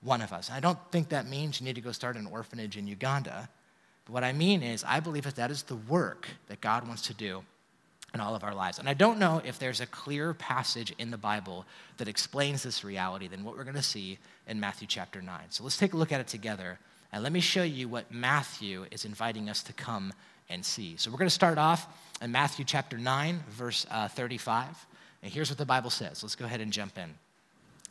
one 0.04 0.22
of 0.22 0.34
us. 0.34 0.52
I 0.52 0.60
don't 0.60 0.80
think 0.92 1.10
that 1.10 1.28
means 1.28 1.60
you 1.60 1.66
need 1.66 1.76
to 1.76 1.82
go 1.82 1.92
start 1.92 2.18
an 2.18 2.28
orphanage 2.28 2.78
in 2.78 2.88
Uganda. 2.88 3.50
But 4.06 4.14
what 4.14 4.24
I 4.24 4.34
mean 4.34 4.62
is, 4.62 4.84
I 4.84 5.00
believe 5.00 5.24
that 5.24 5.36
that 5.36 5.52
is 5.52 5.64
the 5.64 5.76
work 5.76 6.28
that 6.48 6.62
God 6.62 6.88
wants 6.88 7.04
to 7.04 7.14
do 7.14 7.44
in 8.14 8.20
all 8.20 8.36
of 8.36 8.44
our 8.44 8.54
lives. 8.54 8.78
And 8.78 8.88
I 8.88 8.94
don't 8.94 9.18
know 9.18 9.42
if 9.44 9.58
there's 9.58 9.82
a 9.82 9.88
clear 9.88 10.34
passage 10.34 10.94
in 11.00 11.10
the 11.10 11.18
Bible 11.18 11.66
that 11.98 12.08
explains 12.08 12.62
this 12.62 12.84
reality 12.84 13.28
than 13.28 13.44
what 13.44 13.58
we're 13.58 13.64
going 13.64 13.76
to 13.76 13.82
see 13.82 14.20
in 14.48 14.60
Matthew 14.60 14.88
chapter 14.88 15.22
9. 15.22 15.40
So 15.50 15.64
let's 15.64 15.78
take 15.78 15.94
a 15.94 15.98
look 15.98 16.12
at 16.12 16.20
it 16.20 16.28
together. 16.28 16.80
And 17.12 17.24
let 17.24 17.32
me 17.32 17.40
show 17.40 17.64
you 17.64 17.88
what 17.88 18.12
Matthew 18.12 18.86
is 18.92 19.06
inviting 19.06 19.50
us 19.50 19.64
to 19.64 19.74
come 19.74 20.14
and 20.50 20.64
see. 20.64 20.96
So 20.98 21.10
we're 21.10 21.18
going 21.18 21.28
to 21.28 21.34
start 21.34 21.58
off 21.58 21.88
in 22.22 22.32
Matthew 22.32 22.66
chapter 22.66 22.98
9, 22.98 23.44
verse 23.50 23.86
uh, 23.90 24.08
35. 24.10 24.86
And 25.24 25.32
here's 25.32 25.50
what 25.50 25.58
the 25.58 25.66
Bible 25.66 25.90
says. 25.90 26.22
Let's 26.22 26.36
go 26.36 26.46
ahead 26.46 26.62
and 26.62 26.72
jump 26.72 26.98
in. 26.98 27.14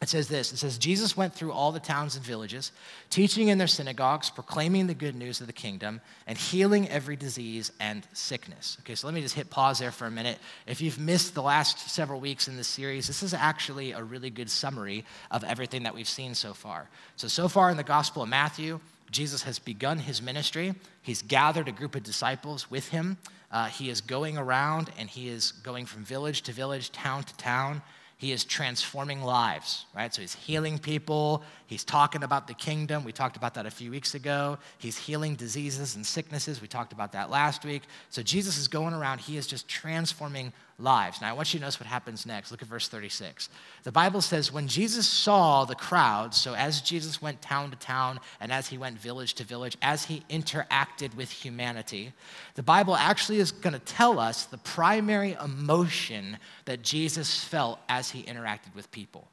It 0.02 0.09
says 0.09 0.26
this 0.26 0.52
It 0.52 0.56
says, 0.56 0.78
Jesus 0.78 1.16
went 1.16 1.32
through 1.32 1.52
all 1.52 1.71
the 1.71 1.78
towns 1.78 2.16
and 2.16 2.25
villages, 2.25 2.73
teaching 3.09 3.49
in 3.49 3.56
their 3.56 3.68
synagogues, 3.68 4.30
proclaiming 4.30 4.88
the 4.88 4.94
good 4.94 5.14
news 5.14 5.40
of 5.40 5.47
the 5.47 5.52
kingdom, 5.52 6.00
and 6.26 6.37
healing 6.37 6.88
every 6.88 7.14
disease 7.14 7.71
and 7.78 8.04
sickness. 8.12 8.76
Okay, 8.80 8.97
so 8.97 9.06
let 9.06 9.14
me 9.14 9.23
just 9.23 9.37
hit 9.37 9.49
pause 9.49 9.78
there 9.78 9.92
for 9.92 10.06
a 10.06 10.11
minute. 10.11 10.38
If 10.66 10.80
you've 10.80 10.99
missed 10.99 11.35
the 11.35 11.42
last 11.42 11.78
several 11.88 12.18
weeks 12.18 12.49
in 12.49 12.56
this 12.56 12.66
series, 12.66 13.06
this 13.06 13.23
is 13.23 13.32
actually 13.32 13.92
a 13.92 14.02
really 14.02 14.28
good 14.28 14.50
summary 14.50 15.04
of 15.30 15.44
everything 15.44 15.85
that 15.85 15.94
we've 15.94 16.09
seen 16.09 16.35
so 16.35 16.52
far. 16.52 16.88
So, 17.14 17.28
so 17.28 17.47
far 17.47 17.71
in 17.71 17.76
the 17.76 17.85
Gospel 17.85 18.25
of 18.25 18.28
Matthew, 18.28 18.80
Jesus 19.12 19.45
has 19.45 19.60
begun 19.60 19.99
his 19.99 20.21
ministry. 20.21 20.75
He's 21.02 21.23
gathered 21.23 21.69
a 21.69 21.73
group 21.73 21.95
of 21.95 22.02
disciples 22.02 22.69
with 22.69 22.88
him. 22.88 23.19
Uh, 23.52 23.67
he 23.67 23.88
is 23.88 24.00
going 24.00 24.36
around 24.36 24.91
and 24.99 25.08
he 25.08 25.28
is 25.28 25.52
going 25.52 25.86
from 25.86 26.02
village 26.02 26.43
to 26.43 26.52
village, 26.52 26.91
town 26.91 27.23
to 27.23 27.36
town 27.36 27.82
he 28.23 28.30
is 28.30 28.45
transforming 28.45 29.21
lives, 29.21 29.85
right? 29.97 30.15
So 30.15 30.21
he's 30.21 30.37
healing 30.37 30.78
people. 30.78 31.43
He's 31.67 31.82
talking 31.82 32.23
about 32.23 32.47
the 32.47 32.54
kingdom. 32.54 33.02
We 33.02 33.11
talked 33.11 33.37
about 33.37 33.54
that 33.54 33.67
a 33.67 33.71
few 33.71 33.91
weeks 33.91 34.15
ago. 34.15 34.58
He's 34.78 34.97
healing 34.97 35.35
diseases 35.35 35.97
and 35.97 36.06
sicknesses. 36.06 36.63
We 36.63 36.69
talked 36.69 36.93
about 36.93 37.11
that 37.15 37.30
last 37.30 37.65
week. 37.65 37.82
So 38.11 38.23
Jesus 38.23 38.58
is 38.58 38.69
going 38.69 38.95
around. 38.95 39.19
He 39.19 39.37
is 39.37 39.49
just 39.49 39.67
transforming 39.67 40.52
lives. 40.78 41.21
Now, 41.21 41.30
I 41.30 41.32
want 41.32 41.52
you 41.52 41.58
to 41.58 41.65
notice 41.65 41.78
what 41.78 41.87
happens 41.87 42.26
next. 42.26 42.50
Look 42.50 42.63
at 42.63 42.69
verse 42.69 42.89
36. 42.89 43.49
The 43.85 43.93
Bible 43.93 44.21
says, 44.21 44.52
When 44.52 44.69
Jesus 44.69 45.06
saw 45.08 45.65
the 45.65 45.75
crowds, 45.75 46.41
so 46.41 46.54
as 46.54 46.80
Jesus 46.80 47.23
went 47.23 47.43
town 47.43 47.71
to 47.71 47.76
town 47.76 48.21
and 48.41 48.52
as 48.52 48.69
he 48.69 48.78
went 48.78 48.99
village 48.99 49.35
to 49.35 49.45
village, 49.45 49.76
as 49.82 50.04
he 50.04 50.23
interacted 50.30 51.15
with 51.15 51.30
humanity, 51.30 52.13
the 52.54 52.63
Bible 52.63 52.97
actually 52.97 53.39
is 53.39 53.52
going 53.52 53.75
to 53.75 53.78
tell 53.78 54.19
us 54.19 54.47
the 54.47 54.58
primary 54.58 55.37
emotion 55.45 56.39
that 56.65 56.82
Jesus 56.82 57.45
felt 57.45 57.78
as 57.89 58.11
he 58.11 58.23
interacted 58.23 58.75
with 58.75 58.91
people. 58.91 59.28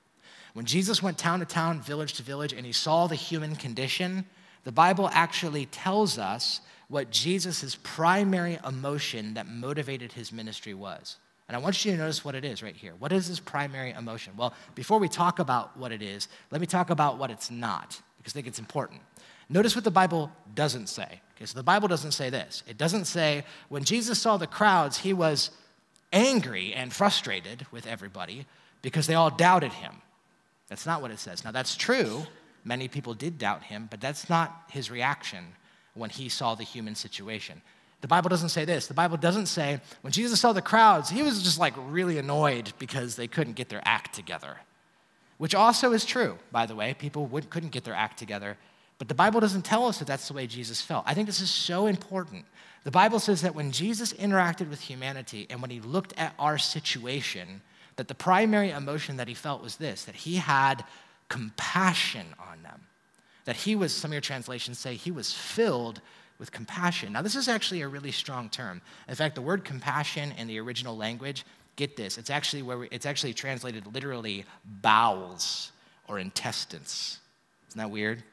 When 0.54 0.66
Jesus 0.66 1.02
went 1.02 1.18
town 1.18 1.40
to 1.40 1.46
town, 1.46 1.82
village 1.82 2.14
to 2.14 2.24
village, 2.24 2.54
and 2.54 2.66
he 2.66 2.72
saw 2.72 3.08
the 3.08 3.16
human 3.16 3.56
condition, 3.56 4.26
the 4.64 4.72
Bible 4.72 5.10
actually 5.14 5.68
tells 5.68 6.18
us 6.18 6.62
what 6.90 7.12
Jesus' 7.12 7.78
primary 7.84 8.60
emotion 8.68 9.36
that 9.36 9.48
motivated 9.48 10.12
his 10.12 10.34
ministry 10.34 10.74
was. 10.74 11.18
And 11.50 11.56
I 11.56 11.60
want 11.60 11.84
you 11.84 11.92
to 11.92 11.98
notice 11.98 12.24
what 12.24 12.36
it 12.36 12.46
is 12.46 12.62
right 12.62 12.76
here. 12.76 12.94
What 13.00 13.12
is 13.12 13.26
his 13.26 13.40
primary 13.40 13.90
emotion? 13.92 14.34
Well, 14.38 14.54
before 14.76 15.00
we 15.00 15.10
talk 15.10 15.40
about 15.40 15.76
what 15.76 15.92
it 15.92 16.04
is, 16.04 16.28
let 16.52 16.62
me 16.62 16.68
talk 16.68 16.92
about 16.92 17.18
what 17.18 17.32
it's 17.32 17.50
not, 17.50 18.00
because 18.20 18.34
I 18.34 18.36
think 18.36 18.46
it's 18.46 18.60
important. 18.60 19.02
Notice 19.50 19.76
what 19.76 19.84
the 19.84 19.90
Bible 19.90 20.32
doesn't 20.54 20.88
say. 20.88 21.22
Okay, 21.36 21.46
so 21.46 21.58
the 21.58 21.64
Bible 21.64 21.88
doesn't 21.88 22.12
say 22.12 22.30
this. 22.30 22.62
It 22.68 22.78
doesn't 22.78 23.06
say 23.06 23.46
when 23.68 23.84
Jesus 23.84 24.20
saw 24.20 24.38
the 24.38 24.46
crowds, 24.46 25.00
he 25.00 25.12
was 25.12 25.50
angry 26.14 26.72
and 26.72 26.94
frustrated 26.94 27.66
with 27.72 27.88
everybody 27.88 28.46
because 28.84 29.08
they 29.08 29.16
all 29.16 29.32
doubted 29.32 29.74
him. 29.74 30.04
That's 30.68 30.86
not 30.86 31.02
what 31.02 31.10
it 31.10 31.18
says. 31.18 31.44
Now, 31.44 31.52
that's 31.52 31.76
true. 31.76 32.28
Many 32.64 32.88
people 32.88 33.16
did 33.16 33.40
doubt 33.40 33.64
him, 33.64 33.88
but 33.90 34.00
that's 34.00 34.30
not 34.30 34.66
his 34.70 34.92
reaction 34.92 35.44
when 35.96 36.12
he 36.12 36.30
saw 36.30 36.54
the 36.54 36.64
human 36.64 36.94
situation. 36.94 37.64
The 38.02 38.08
Bible 38.08 38.30
doesn't 38.30 38.50
say 38.50 38.66
this. 38.66 38.88
The 38.88 38.94
Bible 38.94 39.18
doesn't 39.18 39.48
say 39.48 39.82
when 40.02 40.14
Jesus 40.14 40.40
saw 40.40 40.54
the 40.54 40.62
crowds, 40.62 41.10
he 41.10 41.22
was 41.22 41.44
just 41.44 41.60
like 41.60 41.74
really 41.78 42.18
annoyed 42.18 42.72
because 42.80 43.16
they 43.16 43.28
couldn't 43.28 43.54
get 43.54 43.70
their 43.70 43.82
act 43.84 44.14
together, 44.14 44.58
which 45.38 45.54
also 45.54 45.92
is 45.92 46.06
true, 46.06 46.38
by 46.52 46.66
the 46.66 46.76
way. 46.76 46.94
People 46.94 47.26
would, 47.28 47.50
couldn't 47.50 47.72
get 47.72 47.84
their 47.84 47.94
act 47.94 48.18
together. 48.18 48.58
But 48.98 49.08
the 49.08 49.16
Bible 49.16 49.40
doesn't 49.40 49.64
tell 49.64 49.86
us 49.86 50.00
that 50.00 50.08
that's 50.08 50.28
the 50.28 50.34
way 50.34 50.48
Jesus 50.48 50.82
felt. 50.82 51.06
I 51.08 51.14
think 51.14 51.26
this 51.26 51.42
is 51.42 51.50
so 51.50 51.88
important. 51.88 52.46
The 52.84 52.92
Bible 52.92 53.20
says 53.20 53.42
that 53.42 53.56
when 53.56 53.72
Jesus 53.72 54.14
interacted 54.14 54.70
with 54.70 54.82
humanity 54.82 55.48
and 55.50 55.62
when 55.62 55.72
he 55.72 55.80
looked 55.80 56.14
at 56.18 56.34
our 56.40 56.58
situation, 56.58 57.62
that 57.98 58.08
the 58.08 58.16
primary 58.16 58.72
emotion 58.72 59.18
that 59.18 59.28
he 59.28 59.34
felt 59.34 59.62
was 59.62 59.76
this 59.76 60.06
that 60.06 60.16
he 60.16 60.36
had 60.36 60.86
compassion 61.28 62.28
on 62.50 62.64
them. 62.64 62.82
That 63.46 63.56
he 63.56 63.76
was, 63.76 63.94
some 63.94 64.12
of 64.12 64.14
your 64.14 64.22
translations 64.22 64.80
say, 64.80 64.96
he 64.96 65.12
was 65.12 65.34
filled 65.34 66.02
with 66.40 66.52
compassion. 66.52 67.14
Now, 67.14 67.22
this 67.22 67.36
is 67.36 67.48
actually 67.48 67.82
a 67.82 67.88
really 67.88 68.12
strong 68.12 68.50
term. 68.50 68.82
In 69.08 69.16
fact, 69.16 69.36
the 69.36 69.42
word 69.42 69.66
compassion 69.66 70.32
in 70.38 70.48
the 70.48 70.60
original 70.60 70.96
language, 70.98 71.46
get 71.76 71.96
this, 71.96 72.18
it's 72.18 72.30
actually 72.30 72.62
where 72.62 72.78
we, 72.78 72.88
it's 72.92 73.06
actually 73.06 73.34
translated 73.34 73.94
literally 73.94 74.46
bowels 74.66 75.72
or 76.08 76.20
intestines. 76.20 77.20
Isn't 77.70 77.80
that 77.80 77.92
weird? 77.92 78.24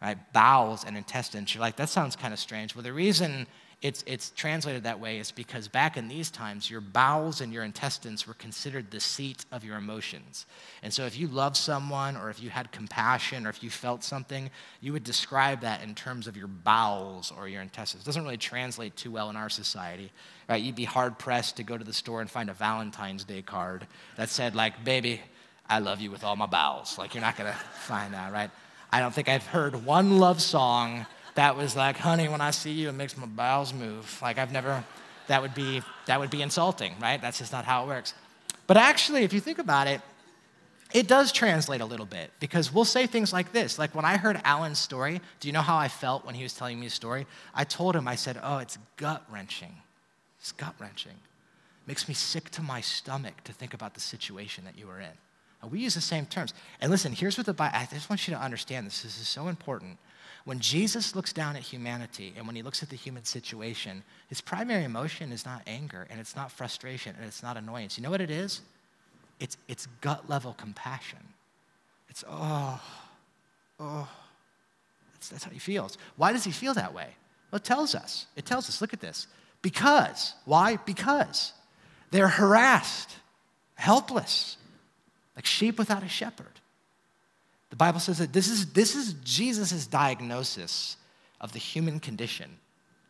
Right? 0.00 0.18
Bowels 0.32 0.84
and 0.84 0.96
intestines. 0.96 1.54
You're 1.54 1.62
like, 1.62 1.76
that 1.76 1.88
sounds 1.88 2.16
kind 2.16 2.34
of 2.34 2.40
strange. 2.40 2.74
Well, 2.74 2.82
the 2.82 2.92
reason 2.92 3.46
it's, 3.82 4.04
it's 4.06 4.30
translated 4.30 4.84
that 4.84 5.00
way 5.00 5.18
is 5.18 5.32
because 5.32 5.66
back 5.66 5.96
in 5.96 6.06
these 6.06 6.30
times, 6.30 6.70
your 6.70 6.80
bowels 6.80 7.40
and 7.40 7.52
your 7.52 7.64
intestines 7.64 8.28
were 8.28 8.34
considered 8.34 8.92
the 8.92 9.00
seat 9.00 9.44
of 9.50 9.64
your 9.64 9.76
emotions. 9.76 10.46
And 10.84 10.94
so 10.94 11.04
if 11.04 11.18
you 11.18 11.26
loved 11.26 11.56
someone, 11.56 12.16
or 12.16 12.30
if 12.30 12.40
you 12.40 12.48
had 12.48 12.70
compassion, 12.70 13.44
or 13.44 13.50
if 13.50 13.60
you 13.60 13.70
felt 13.70 14.04
something, 14.04 14.50
you 14.80 14.92
would 14.92 15.02
describe 15.02 15.62
that 15.62 15.82
in 15.82 15.96
terms 15.96 16.28
of 16.28 16.36
your 16.36 16.46
bowels 16.46 17.32
or 17.36 17.48
your 17.48 17.60
intestines. 17.60 18.04
It 18.04 18.06
doesn't 18.06 18.22
really 18.22 18.36
translate 18.36 18.94
too 18.94 19.10
well 19.10 19.30
in 19.30 19.36
our 19.36 19.50
society. 19.50 20.12
Right? 20.48 20.62
You'd 20.62 20.76
be 20.76 20.84
hard 20.84 21.18
pressed 21.18 21.56
to 21.56 21.64
go 21.64 21.76
to 21.76 21.84
the 21.84 21.92
store 21.92 22.20
and 22.20 22.30
find 22.30 22.50
a 22.50 22.54
Valentine's 22.54 23.24
Day 23.24 23.42
card 23.42 23.88
that 24.16 24.28
said, 24.28 24.54
like, 24.54 24.84
baby, 24.84 25.20
I 25.68 25.80
love 25.80 26.00
you 26.00 26.12
with 26.12 26.22
all 26.22 26.36
my 26.36 26.46
bowels. 26.46 26.98
Like, 26.98 27.14
you're 27.14 27.22
not 27.22 27.36
gonna 27.36 27.56
find 27.80 28.14
that, 28.14 28.32
right? 28.32 28.50
I 28.92 29.00
don't 29.00 29.12
think 29.12 29.28
I've 29.28 29.46
heard 29.46 29.84
one 29.84 30.18
love 30.18 30.40
song 30.40 31.06
that 31.34 31.56
was 31.56 31.74
like, 31.74 31.96
honey, 31.96 32.28
when 32.28 32.40
I 32.40 32.50
see 32.50 32.72
you, 32.72 32.88
it 32.88 32.92
makes 32.92 33.16
my 33.16 33.26
bowels 33.26 33.72
move. 33.72 34.18
Like 34.20 34.38
I've 34.38 34.52
never, 34.52 34.84
that 35.28 35.40
would 35.40 35.54
be, 35.54 35.82
that 36.06 36.20
would 36.20 36.30
be 36.30 36.42
insulting, 36.42 36.94
right? 37.00 37.20
That's 37.20 37.38
just 37.38 37.52
not 37.52 37.64
how 37.64 37.84
it 37.84 37.86
works. 37.88 38.14
But 38.66 38.76
actually, 38.76 39.24
if 39.24 39.32
you 39.32 39.40
think 39.40 39.58
about 39.58 39.86
it, 39.86 40.00
it 40.92 41.08
does 41.08 41.32
translate 41.32 41.80
a 41.80 41.86
little 41.86 42.06
bit 42.06 42.30
because 42.38 42.72
we'll 42.72 42.84
say 42.84 43.06
things 43.06 43.32
like 43.32 43.52
this. 43.52 43.78
Like 43.78 43.94
when 43.94 44.04
I 44.04 44.18
heard 44.18 44.40
Alan's 44.44 44.78
story, 44.78 45.22
do 45.40 45.48
you 45.48 45.52
know 45.52 45.62
how 45.62 45.78
I 45.78 45.88
felt 45.88 46.26
when 46.26 46.34
he 46.34 46.42
was 46.42 46.52
telling 46.52 46.78
me 46.78 46.84
his 46.84 46.94
story? 46.94 47.26
I 47.54 47.64
told 47.64 47.96
him, 47.96 48.06
I 48.06 48.14
said, 48.14 48.38
oh, 48.42 48.58
it's 48.58 48.76
gut 48.96 49.24
wrenching. 49.30 49.74
It's 50.38 50.52
gut 50.52 50.74
wrenching. 50.78 51.14
Makes 51.86 52.08
me 52.08 52.14
sick 52.14 52.50
to 52.50 52.62
my 52.62 52.82
stomach 52.82 53.42
to 53.44 53.52
think 53.52 53.72
about 53.72 53.94
the 53.94 54.00
situation 54.00 54.64
that 54.64 54.78
you 54.78 54.86
were 54.86 55.00
in. 55.00 55.16
And 55.62 55.70
we 55.70 55.78
use 55.78 55.94
the 55.94 56.00
same 56.00 56.26
terms. 56.26 56.52
And 56.80 56.90
listen, 56.90 57.12
here's 57.12 57.38
what 57.38 57.46
the 57.46 57.54
Bible, 57.54 57.76
I 57.76 57.86
just 57.86 58.10
want 58.10 58.28
you 58.28 58.34
to 58.34 58.40
understand 58.40 58.86
this. 58.86 59.02
This 59.02 59.18
is 59.18 59.28
so 59.28 59.48
important. 59.48 59.98
When 60.44 60.58
Jesus 60.58 61.14
looks 61.14 61.32
down 61.32 61.54
at 61.54 61.62
humanity 61.62 62.34
and 62.36 62.46
when 62.46 62.56
he 62.56 62.62
looks 62.62 62.82
at 62.82 62.90
the 62.90 62.96
human 62.96 63.24
situation, 63.24 64.02
his 64.28 64.40
primary 64.40 64.84
emotion 64.84 65.30
is 65.30 65.46
not 65.46 65.62
anger 65.66 66.06
and 66.10 66.18
it's 66.18 66.34
not 66.34 66.50
frustration 66.50 67.14
and 67.16 67.24
it's 67.26 67.42
not 67.42 67.56
annoyance. 67.56 67.96
You 67.96 68.02
know 68.02 68.10
what 68.10 68.20
it 68.20 68.30
is? 68.30 68.60
It's, 69.38 69.56
it's 69.68 69.86
gut 70.00 70.28
level 70.28 70.54
compassion. 70.54 71.20
It's, 72.08 72.24
oh, 72.28 72.80
oh. 73.78 74.08
That's, 75.14 75.28
that's 75.28 75.44
how 75.44 75.50
he 75.50 75.60
feels. 75.60 75.96
Why 76.16 76.32
does 76.32 76.44
he 76.44 76.50
feel 76.50 76.74
that 76.74 76.92
way? 76.92 77.08
Well, 77.50 77.58
it 77.58 77.64
tells 77.64 77.94
us. 77.94 78.26
It 78.34 78.44
tells 78.44 78.68
us, 78.68 78.80
look 78.80 78.92
at 78.92 79.00
this. 79.00 79.28
Because. 79.62 80.34
Why? 80.44 80.76
Because 80.76 81.52
they're 82.10 82.28
harassed, 82.28 83.10
helpless, 83.74 84.56
like 85.36 85.46
sheep 85.46 85.78
without 85.78 86.02
a 86.02 86.08
shepherd. 86.08 86.51
The 87.72 87.76
Bible 87.76 88.00
says 88.00 88.18
that 88.18 88.34
this 88.34 88.48
is, 88.48 88.74
this 88.74 88.94
is 88.94 89.14
Jesus' 89.24 89.86
diagnosis 89.86 90.98
of 91.40 91.54
the 91.54 91.58
human 91.58 92.00
condition. 92.00 92.58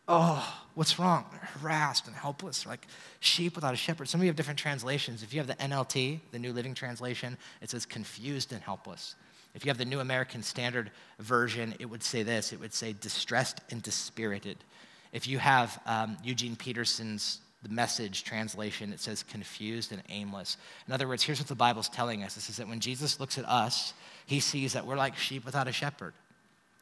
Oh, 0.07 0.63
what's 0.73 0.97
wrong? 0.97 1.25
They're 1.31 1.49
harassed 1.59 2.07
and 2.07 2.15
helpless, 2.15 2.65
like 2.65 2.87
sheep 3.19 3.55
without 3.55 3.73
a 3.73 3.77
shepherd. 3.77 4.07
Some 4.07 4.21
of 4.21 4.23
you 4.23 4.29
have 4.29 4.37
different 4.37 4.57
translations. 4.57 5.21
If 5.21 5.33
you 5.33 5.41
have 5.41 5.47
the 5.47 5.55
NLT, 5.55 6.21
the 6.31 6.39
New 6.39 6.53
Living 6.53 6.73
Translation, 6.73 7.37
it 7.61 7.71
says 7.71 7.85
confused 7.85 8.53
and 8.53 8.61
helpless. 8.61 9.15
If 9.53 9.65
you 9.65 9.69
have 9.69 9.77
the 9.77 9.83
New 9.83 9.99
American 9.99 10.41
Standard 10.41 10.91
Version, 11.19 11.75
it 11.79 11.87
would 11.87 12.01
say 12.01 12.23
this 12.23 12.53
it 12.53 12.59
would 12.61 12.73
say 12.73 12.93
distressed 12.93 13.59
and 13.69 13.83
dispirited. 13.83 14.63
If 15.11 15.27
you 15.27 15.39
have 15.39 15.77
um, 15.85 16.15
Eugene 16.23 16.55
Peterson's 16.55 17.41
the 17.63 17.69
message 17.69 18.23
translation, 18.23 18.91
it 18.93 18.99
says 18.99 19.23
confused 19.23 19.91
and 19.91 20.03
aimless. 20.09 20.57
In 20.87 20.93
other 20.93 21.07
words, 21.07 21.23
here's 21.23 21.39
what 21.39 21.47
the 21.47 21.55
Bible's 21.55 21.89
telling 21.89 22.23
us. 22.23 22.35
This 22.35 22.49
is 22.49 22.57
that 22.57 22.67
when 22.67 22.79
Jesus 22.79 23.19
looks 23.19 23.37
at 23.37 23.45
us, 23.45 23.93
he 24.25 24.39
sees 24.39 24.73
that 24.73 24.85
we're 24.85 24.97
like 24.97 25.17
sheep 25.17 25.45
without 25.45 25.67
a 25.67 25.71
shepherd, 25.71 26.13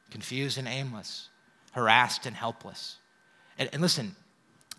confused 0.10 0.58
and 0.58 0.68
aimless, 0.68 1.30
harassed 1.72 2.26
and 2.26 2.36
helpless. 2.36 2.98
And, 3.60 3.70
and 3.74 3.82
listen, 3.82 4.16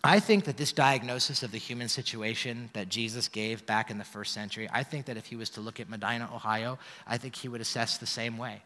I 0.03 0.19
think 0.19 0.43
that 0.45 0.57
this 0.57 0.73
diagnosis 0.73 1.43
of 1.43 1.53
the 1.53 1.57
human 1.57 1.87
situation 1.87 2.69
that 2.73 2.89
Jesus 2.89 3.29
gave 3.29 3.65
back 3.65 3.89
in 3.89 3.97
the 3.97 4.03
first 4.03 4.33
century, 4.33 4.67
I 4.71 4.83
think 4.83 5.05
that 5.05 5.15
if 5.15 5.25
he 5.27 5.37
was 5.37 5.49
to 5.51 5.61
look 5.61 5.79
at 5.79 5.89
Medina, 5.89 6.29
Ohio, 6.33 6.77
I 7.07 7.17
think 7.17 7.37
he 7.37 7.47
would 7.47 7.61
assess 7.61 7.97
the 7.97 8.05
same 8.05 8.37
way. 8.37 8.61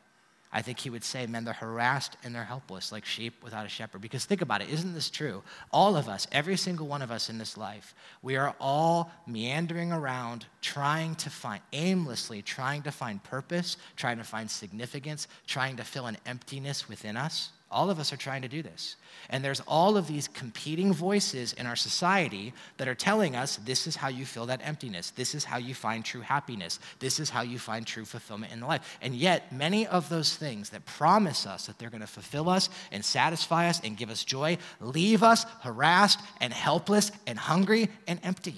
I 0.51 0.61
think 0.61 0.79
he 0.79 0.89
would 0.89 1.03
say, 1.03 1.27
men, 1.27 1.43
they're 1.43 1.53
harassed 1.53 2.17
and 2.23 2.33
they're 2.33 2.43
helpless, 2.43 2.91
like 2.91 3.05
sheep 3.05 3.43
without 3.43 3.65
a 3.65 3.69
shepherd. 3.69 4.01
Because 4.01 4.25
think 4.25 4.41
about 4.41 4.61
it, 4.61 4.69
isn't 4.69 4.93
this 4.93 5.09
true? 5.09 5.43
All 5.71 5.95
of 5.97 6.07
us, 6.07 6.25
every 6.31 6.55
single 6.55 6.87
one 6.87 7.01
of 7.01 7.11
us 7.11 7.29
in 7.29 7.37
this 7.37 7.57
life, 7.57 7.93
we 8.21 8.37
are 8.37 8.55
all 8.59 9.11
meandering 9.25 9.91
around 9.91 10.45
trying 10.61 11.15
to 11.15 11.29
find, 11.29 11.61
aimlessly 11.73 12.41
trying 12.41 12.81
to 12.83 12.91
find 12.91 13.21
purpose, 13.23 13.77
trying 13.95 14.17
to 14.17 14.23
find 14.23 14.49
significance, 14.49 15.27
trying 15.45 15.75
to 15.77 15.83
fill 15.83 16.05
an 16.05 16.17
emptiness 16.25 16.87
within 16.87 17.17
us. 17.17 17.51
All 17.69 17.89
of 17.89 17.99
us 17.99 18.13
are 18.13 18.17
trying 18.17 18.43
to 18.43 18.47
do 18.47 18.61
this. 18.61 18.95
And 19.29 19.43
there's 19.43 19.59
all 19.67 19.97
of 19.97 20.07
these 20.07 20.29
competing 20.29 20.93
voices 20.93 21.51
in 21.51 21.65
our 21.65 21.75
society 21.75 22.53
that 22.77 22.87
are 22.87 22.95
telling 22.95 23.35
us 23.35 23.57
this 23.57 23.87
is 23.87 23.97
how 23.97 24.07
you 24.07 24.25
fill 24.25 24.45
that 24.45 24.61
emptiness. 24.63 25.09
This 25.11 25.35
is 25.35 25.43
how 25.43 25.57
you 25.57 25.75
find 25.75 26.05
true 26.05 26.21
happiness. 26.21 26.79
This 26.99 27.19
is 27.19 27.29
how 27.29 27.41
you 27.41 27.59
find 27.59 27.85
true 27.85 28.05
fulfillment 28.05 28.53
in 28.53 28.61
life. 28.61 28.97
And 29.01 29.13
yet, 29.13 29.51
many 29.51 29.85
of 29.85 30.07
those 30.07 30.35
things 30.35 30.69
that 30.69 30.85
promise 30.85 31.45
us 31.45 31.65
that 31.65 31.77
they're 31.77 31.89
going 31.89 31.99
to 31.99 32.07
fulfill 32.07 32.49
us 32.49 32.69
and 32.91 33.03
satisfy 33.03 33.67
us 33.67 33.81
and 33.83 33.97
give 33.97 34.09
us 34.09 34.23
joy 34.23 34.57
leave 34.79 35.23
us 35.23 35.45
harassed 35.61 36.19
and 36.39 36.53
helpless 36.53 37.11
and 37.25 37.37
hungry 37.37 37.89
and 38.07 38.19
empty. 38.23 38.55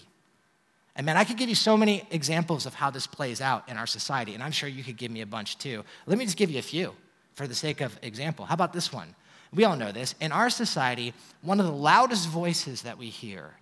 And 0.96 1.06
man, 1.06 1.18
I 1.18 1.24
could 1.24 1.38
give 1.38 1.50
you 1.50 1.56
so 1.56 1.78
many 1.78 2.04
examples 2.12 2.66
of 2.66 2.74
how 2.74 2.90
this 2.90 3.08
plays 3.08 3.42
out 3.42 3.70
in 3.70 3.78
our 3.78 3.88
society, 3.88 4.34
and 4.34 4.44
I'm 4.44 4.52
sure 4.52 4.68
you 4.68 4.84
could 4.84 4.98
give 4.98 5.12
me 5.12 5.22
a 5.22 5.26
bunch 5.26 5.58
too. 5.58 5.84
Let 6.06 6.18
me 6.18 6.26
just 6.26 6.38
give 6.38 6.52
you 6.52 6.60
a 6.60 6.64
few 6.64 6.94
for 7.40 7.48
the 7.48 7.56
sake 7.56 7.80
of 7.80 7.98
example. 8.02 8.44
How 8.44 8.54
about 8.54 8.74
this 8.74 8.92
one? 8.92 9.16
We 9.54 9.64
all 9.64 9.78
know 9.78 9.94
this. 9.94 10.14
In 10.20 10.34
our 10.34 10.50
society, 10.50 11.14
one 11.42 11.62
of 11.62 11.66
the 11.66 11.72
loudest 11.72 12.28
voices 12.28 12.82
that 12.82 12.98
we 12.98 13.08
hear 13.08 13.54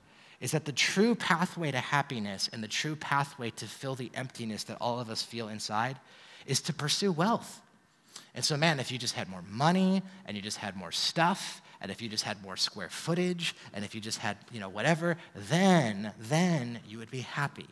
is 0.41 0.49
that 0.53 0.65
the 0.65 0.71
true 0.71 1.13
pathway 1.13 1.69
to 1.69 1.77
happiness 1.77 2.49
and 2.51 2.63
the 2.63 2.67
true 2.67 2.95
pathway 2.95 3.51
to 3.51 3.67
fill 3.67 3.93
the 3.93 4.09
emptiness 4.15 4.63
that 4.63 4.79
all 4.81 4.99
of 4.99 5.11
us 5.11 5.21
feel 5.21 5.47
inside 5.47 5.95
is 6.47 6.59
to 6.61 6.73
pursue 6.73 7.11
wealth. 7.11 7.61
And 8.33 8.43
so, 8.43 8.57
man, 8.57 8.79
if 8.79 8.91
you 8.91 8.97
just 8.97 9.13
had 9.13 9.29
more 9.29 9.43
money 9.47 10.01
and 10.25 10.35
you 10.35 10.41
just 10.41 10.57
had 10.57 10.75
more 10.75 10.91
stuff, 10.91 11.61
and 11.79 11.91
if 11.91 12.01
you 12.01 12.09
just 12.09 12.23
had 12.23 12.41
more 12.41 12.57
square 12.57 12.89
footage, 12.89 13.55
and 13.75 13.85
if 13.85 13.93
you 13.93 14.01
just 14.01 14.17
had, 14.17 14.37
you 14.51 14.59
know, 14.59 14.69
whatever, 14.69 15.17
then, 15.35 16.13
then 16.17 16.79
you 16.89 16.97
would 16.97 17.11
be 17.11 17.21
happy. 17.21 17.69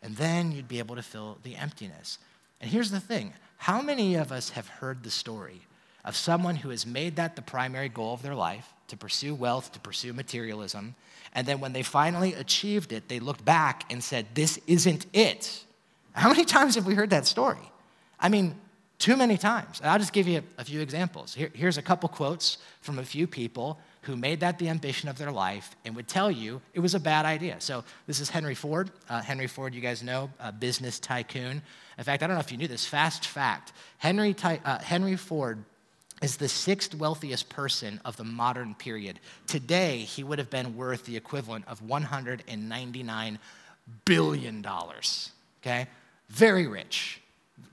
And 0.00 0.16
then 0.16 0.50
you'd 0.50 0.66
be 0.66 0.78
able 0.78 0.96
to 0.96 1.02
fill 1.02 1.36
the 1.42 1.56
emptiness. 1.56 2.16
And 2.62 2.70
here's 2.70 2.90
the 2.90 3.00
thing 3.00 3.34
how 3.58 3.82
many 3.82 4.14
of 4.14 4.32
us 4.32 4.50
have 4.50 4.68
heard 4.68 5.02
the 5.02 5.10
story 5.10 5.60
of 6.04 6.16
someone 6.16 6.56
who 6.56 6.70
has 6.70 6.86
made 6.86 7.16
that 7.16 7.36
the 7.36 7.42
primary 7.42 7.88
goal 7.88 8.14
of 8.14 8.22
their 8.22 8.34
life 8.34 8.72
to 8.88 8.96
pursue 8.96 9.34
wealth, 9.34 9.72
to 9.72 9.80
pursue 9.80 10.12
materialism, 10.12 10.94
and 11.34 11.46
then 11.46 11.60
when 11.60 11.72
they 11.72 11.82
finally 11.82 12.34
achieved 12.34 12.92
it, 12.92 13.08
they 13.08 13.20
looked 13.20 13.44
back 13.44 13.90
and 13.90 14.02
said, 14.02 14.26
This 14.34 14.58
isn't 14.66 15.06
it? 15.12 15.64
How 16.12 16.28
many 16.28 16.44
times 16.44 16.74
have 16.76 16.86
we 16.86 16.94
heard 16.94 17.10
that 17.10 17.26
story? 17.26 17.70
I 18.20 18.28
mean, 18.28 18.54
too 18.98 19.16
many 19.16 19.36
times. 19.36 19.80
And 19.80 19.90
I'll 19.90 19.98
just 19.98 20.12
give 20.12 20.28
you 20.28 20.42
a, 20.58 20.60
a 20.60 20.64
few 20.64 20.80
examples. 20.80 21.34
Here, 21.34 21.50
here's 21.54 21.78
a 21.78 21.82
couple 21.82 22.08
quotes 22.08 22.58
from 22.80 22.98
a 22.98 23.04
few 23.04 23.26
people 23.26 23.80
who 24.02 24.16
made 24.16 24.40
that 24.40 24.58
the 24.58 24.68
ambition 24.68 25.08
of 25.08 25.18
their 25.18 25.32
life 25.32 25.74
and 25.84 25.96
would 25.96 26.08
tell 26.08 26.30
you 26.30 26.60
it 26.74 26.80
was 26.80 26.94
a 26.94 27.00
bad 27.00 27.24
idea. 27.24 27.56
So, 27.60 27.84
this 28.06 28.20
is 28.20 28.28
Henry 28.28 28.54
Ford. 28.54 28.90
Uh, 29.08 29.22
Henry 29.22 29.46
Ford, 29.46 29.74
you 29.74 29.80
guys 29.80 30.02
know, 30.02 30.30
a 30.40 30.52
business 30.52 30.98
tycoon. 30.98 31.62
In 31.98 32.04
fact, 32.04 32.22
I 32.22 32.26
don't 32.26 32.36
know 32.36 32.40
if 32.40 32.50
you 32.50 32.58
knew 32.58 32.68
this, 32.68 32.86
fast 32.86 33.26
fact 33.26 33.72
Henry, 33.98 34.34
uh, 34.42 34.78
Henry 34.80 35.16
Ford 35.16 35.64
is 36.22 36.36
the 36.36 36.48
sixth 36.48 36.94
wealthiest 36.94 37.48
person 37.48 38.00
of 38.04 38.16
the 38.16 38.24
modern 38.24 38.74
period. 38.74 39.18
Today, 39.46 39.98
he 39.98 40.22
would 40.22 40.38
have 40.38 40.50
been 40.50 40.76
worth 40.76 41.04
the 41.04 41.16
equivalent 41.16 41.64
of 41.66 41.82
$199 41.82 43.38
billion. 44.04 44.66
Okay? 45.60 45.86
Very 46.28 46.66
rich, 46.66 47.20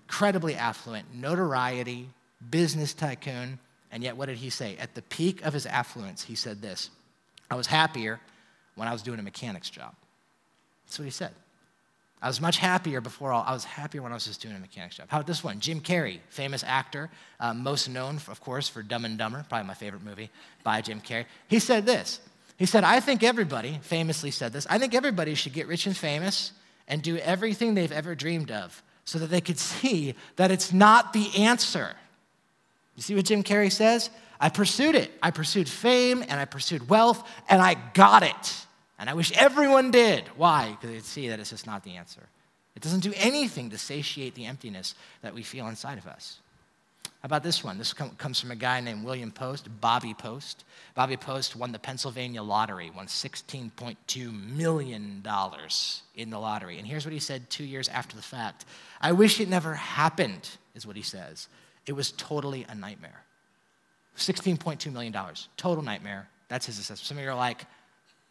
incredibly 0.08 0.56
affluent, 0.56 1.14
notoriety, 1.14 2.10
business 2.50 2.94
tycoon. 2.94 3.60
And 3.92 4.04
yet, 4.04 4.18
what 4.18 4.28
did 4.28 4.38
he 4.38 4.50
say? 4.50 4.78
At 4.78 4.96
the 4.96 5.02
peak 5.02 5.44
of 5.44 5.54
his 5.54 5.66
affluence, 5.66 6.24
he 6.24 6.36
said 6.36 6.62
this 6.62 6.90
I 7.50 7.56
was 7.56 7.68
happier 7.68 8.20
when 8.76 8.88
I 8.88 8.94
was 8.94 9.02
doing 9.02 9.20
a 9.20 9.24
mechanic's 9.24 9.70
job. 9.70 9.94
That's 10.86 11.00
what 11.00 11.06
he 11.06 11.12
said. 11.12 11.32
I 12.22 12.28
was 12.28 12.42
much 12.42 12.58
happier 12.58 13.00
before 13.00 13.32
all. 13.32 13.46
I 13.48 13.54
was 13.54 13.64
happier 13.64 14.02
when 14.02 14.12
I 14.12 14.16
was 14.16 14.26
just 14.26 14.42
doing 14.42 14.56
a 14.56 14.60
mechanic's 14.60 14.98
job. 14.98 15.08
How 15.10 15.18
about 15.18 15.28
this 15.28 15.44
one? 15.44 15.62
Jim 15.62 15.80
Carrey, 15.80 16.20
famous 16.30 16.66
actor, 16.66 17.10
uh, 17.40 17.54
most 17.54 17.88
known, 17.88 18.18
for, 18.18 18.32
of 18.32 18.42
course, 18.42 18.68
for 18.68 18.84
Dumb 18.84 19.06
and 19.06 19.18
Dumber, 19.18 19.46
probably 19.48 19.68
my 19.68 19.74
favorite 19.74 20.04
movie 20.04 20.30
by 20.64 20.82
Jim 20.82 21.00
Carrey. 21.00 21.26
He 21.48 21.60
said 21.60 21.86
this. 21.86 22.20
He 22.58 22.66
said, 22.66 22.84
I 22.84 23.00
think 23.00 23.24
everybody, 23.24 23.80
famously 23.84 24.32
said 24.32 24.52
this, 24.52 24.68
I 24.70 24.80
think 24.80 24.94
everybody 24.94 25.34
should 25.34 25.54
get 25.54 25.68
rich 25.68 25.86
and 25.86 25.96
famous 25.96 26.52
and 26.90 27.02
do 27.02 27.18
everything 27.18 27.74
they've 27.74 27.92
ever 27.92 28.16
dreamed 28.16 28.52
of 28.52 28.84
so 29.06 29.18
that 29.20 29.28
they 29.28 29.40
could 29.40 29.58
see 29.58 30.14
that 30.36 30.52
it's 30.52 30.74
not 30.74 31.14
the 31.14 31.30
answer. 31.38 31.96
You 33.00 33.04
see 33.04 33.16
what 33.16 33.24
Jim 33.24 33.44
Carrey 33.44 33.72
says? 33.72 34.10
I 34.42 34.50
pursued 34.50 34.94
it. 34.94 35.10
I 35.24 35.32
pursued 35.32 35.70
fame 35.70 36.22
and 36.22 36.34
I 36.34 36.44
pursued 36.44 36.90
wealth 36.90 37.26
and 37.48 37.62
I 37.62 37.78
got 37.94 38.24
it. 38.24 38.66
And 39.00 39.10
I 39.10 39.14
wish 39.14 39.32
everyone 39.38 39.90
did. 39.90 40.26
Why? 40.36 40.72
Because 40.72 40.90
they'd 40.90 41.06
see 41.06 41.30
that 41.30 41.40
it's 41.40 41.52
just 41.52 41.66
not 41.66 41.86
the 41.86 41.96
answer. 41.96 42.28
It 42.76 42.82
doesn't 42.82 43.00
do 43.00 43.14
anything 43.16 43.70
to 43.70 43.78
satiate 43.78 44.36
the 44.36 44.48
emptiness 44.48 44.96
that 45.22 45.34
we 45.34 45.44
feel 45.44 45.70
inside 45.70 45.98
of 45.98 46.08
us. 46.08 46.40
How 47.04 47.28
about 47.28 47.42
this 47.42 47.64
one? 47.64 47.78
This 47.78 47.94
comes 47.94 48.38
from 48.38 48.52
a 48.52 48.56
guy 48.58 48.82
named 48.82 49.06
William 49.06 49.32
Post, 49.32 49.70
Bobby 49.80 50.14
Post. 50.14 50.66
Bobby 50.94 51.16
Post 51.16 51.56
won 51.56 51.72
the 51.72 51.80
Pennsylvania 51.80 52.44
lottery, 52.44 52.92
won 52.94 53.08
$16.2 53.08 54.58
million 54.58 55.24
in 56.16 56.30
the 56.30 56.38
lottery. 56.38 56.78
And 56.78 56.86
here's 56.86 57.06
what 57.06 57.14
he 57.14 57.20
said 57.20 57.50
two 57.50 57.64
years 57.64 57.88
after 57.88 58.18
the 58.18 58.22
fact 58.22 58.66
I 59.00 59.14
wish 59.14 59.40
it 59.40 59.48
never 59.48 59.76
happened, 59.76 60.50
is 60.76 60.86
what 60.86 60.98
he 60.98 61.02
says. 61.02 61.48
It 61.90 61.96
was 61.96 62.12
totally 62.12 62.68
a 62.70 62.76
nightmare. 62.76 63.24
$16.2 64.16 64.94
million, 64.94 65.12
total 65.58 65.84
nightmare. 65.84 66.30
That's 66.48 66.68
his 66.68 66.78
assessment. 66.78 67.00
Some 67.00 67.18
of 67.18 67.24
you 67.24 67.32
are 67.32 67.36
like, 67.36 67.66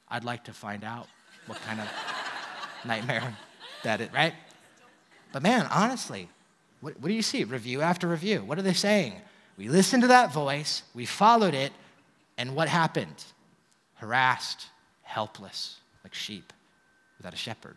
I'd 0.08 0.22
like 0.22 0.44
to 0.44 0.52
find 0.52 0.84
out 0.84 1.08
what 1.48 1.60
kind 1.62 1.80
of 1.80 1.88
nightmare 2.86 3.36
that 3.82 4.00
is, 4.00 4.12
right? 4.12 4.32
But 5.32 5.42
man, 5.42 5.66
honestly, 5.72 6.28
what, 6.82 7.00
what, 7.00 7.08
do 7.08 7.14
you 7.14 7.22
see? 7.22 7.42
Review 7.42 7.80
after 7.80 8.06
review. 8.06 8.44
What 8.44 8.60
are 8.60 8.62
they 8.62 8.74
saying? 8.74 9.14
We 9.56 9.68
listened 9.68 10.02
to 10.02 10.06
that 10.06 10.32
voice, 10.32 10.84
we 10.94 11.04
followed 11.04 11.54
it, 11.54 11.72
and 12.36 12.54
what 12.54 12.68
happened? 12.68 13.24
Harassed, 13.94 14.66
helpless, 15.02 15.80
like 16.04 16.14
sheep 16.14 16.52
without 17.16 17.34
a 17.34 17.36
shepherd. 17.36 17.76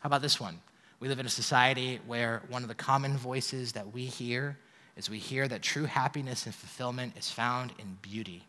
How 0.00 0.08
about 0.08 0.22
this 0.22 0.40
one? 0.40 0.58
We 0.98 1.06
live 1.06 1.20
in 1.20 1.26
a 1.26 1.30
society 1.30 2.00
where 2.04 2.42
one 2.48 2.62
of 2.62 2.68
the 2.68 2.74
common 2.74 3.16
voices 3.16 3.70
that 3.74 3.94
we 3.94 4.06
hear 4.06 4.58
is 4.96 5.10
we 5.10 5.18
hear 5.18 5.48
that 5.48 5.62
true 5.62 5.84
happiness 5.84 6.46
and 6.46 6.54
fulfillment 6.54 7.14
is 7.16 7.30
found 7.30 7.72
in 7.78 7.98
beauty. 8.00 8.44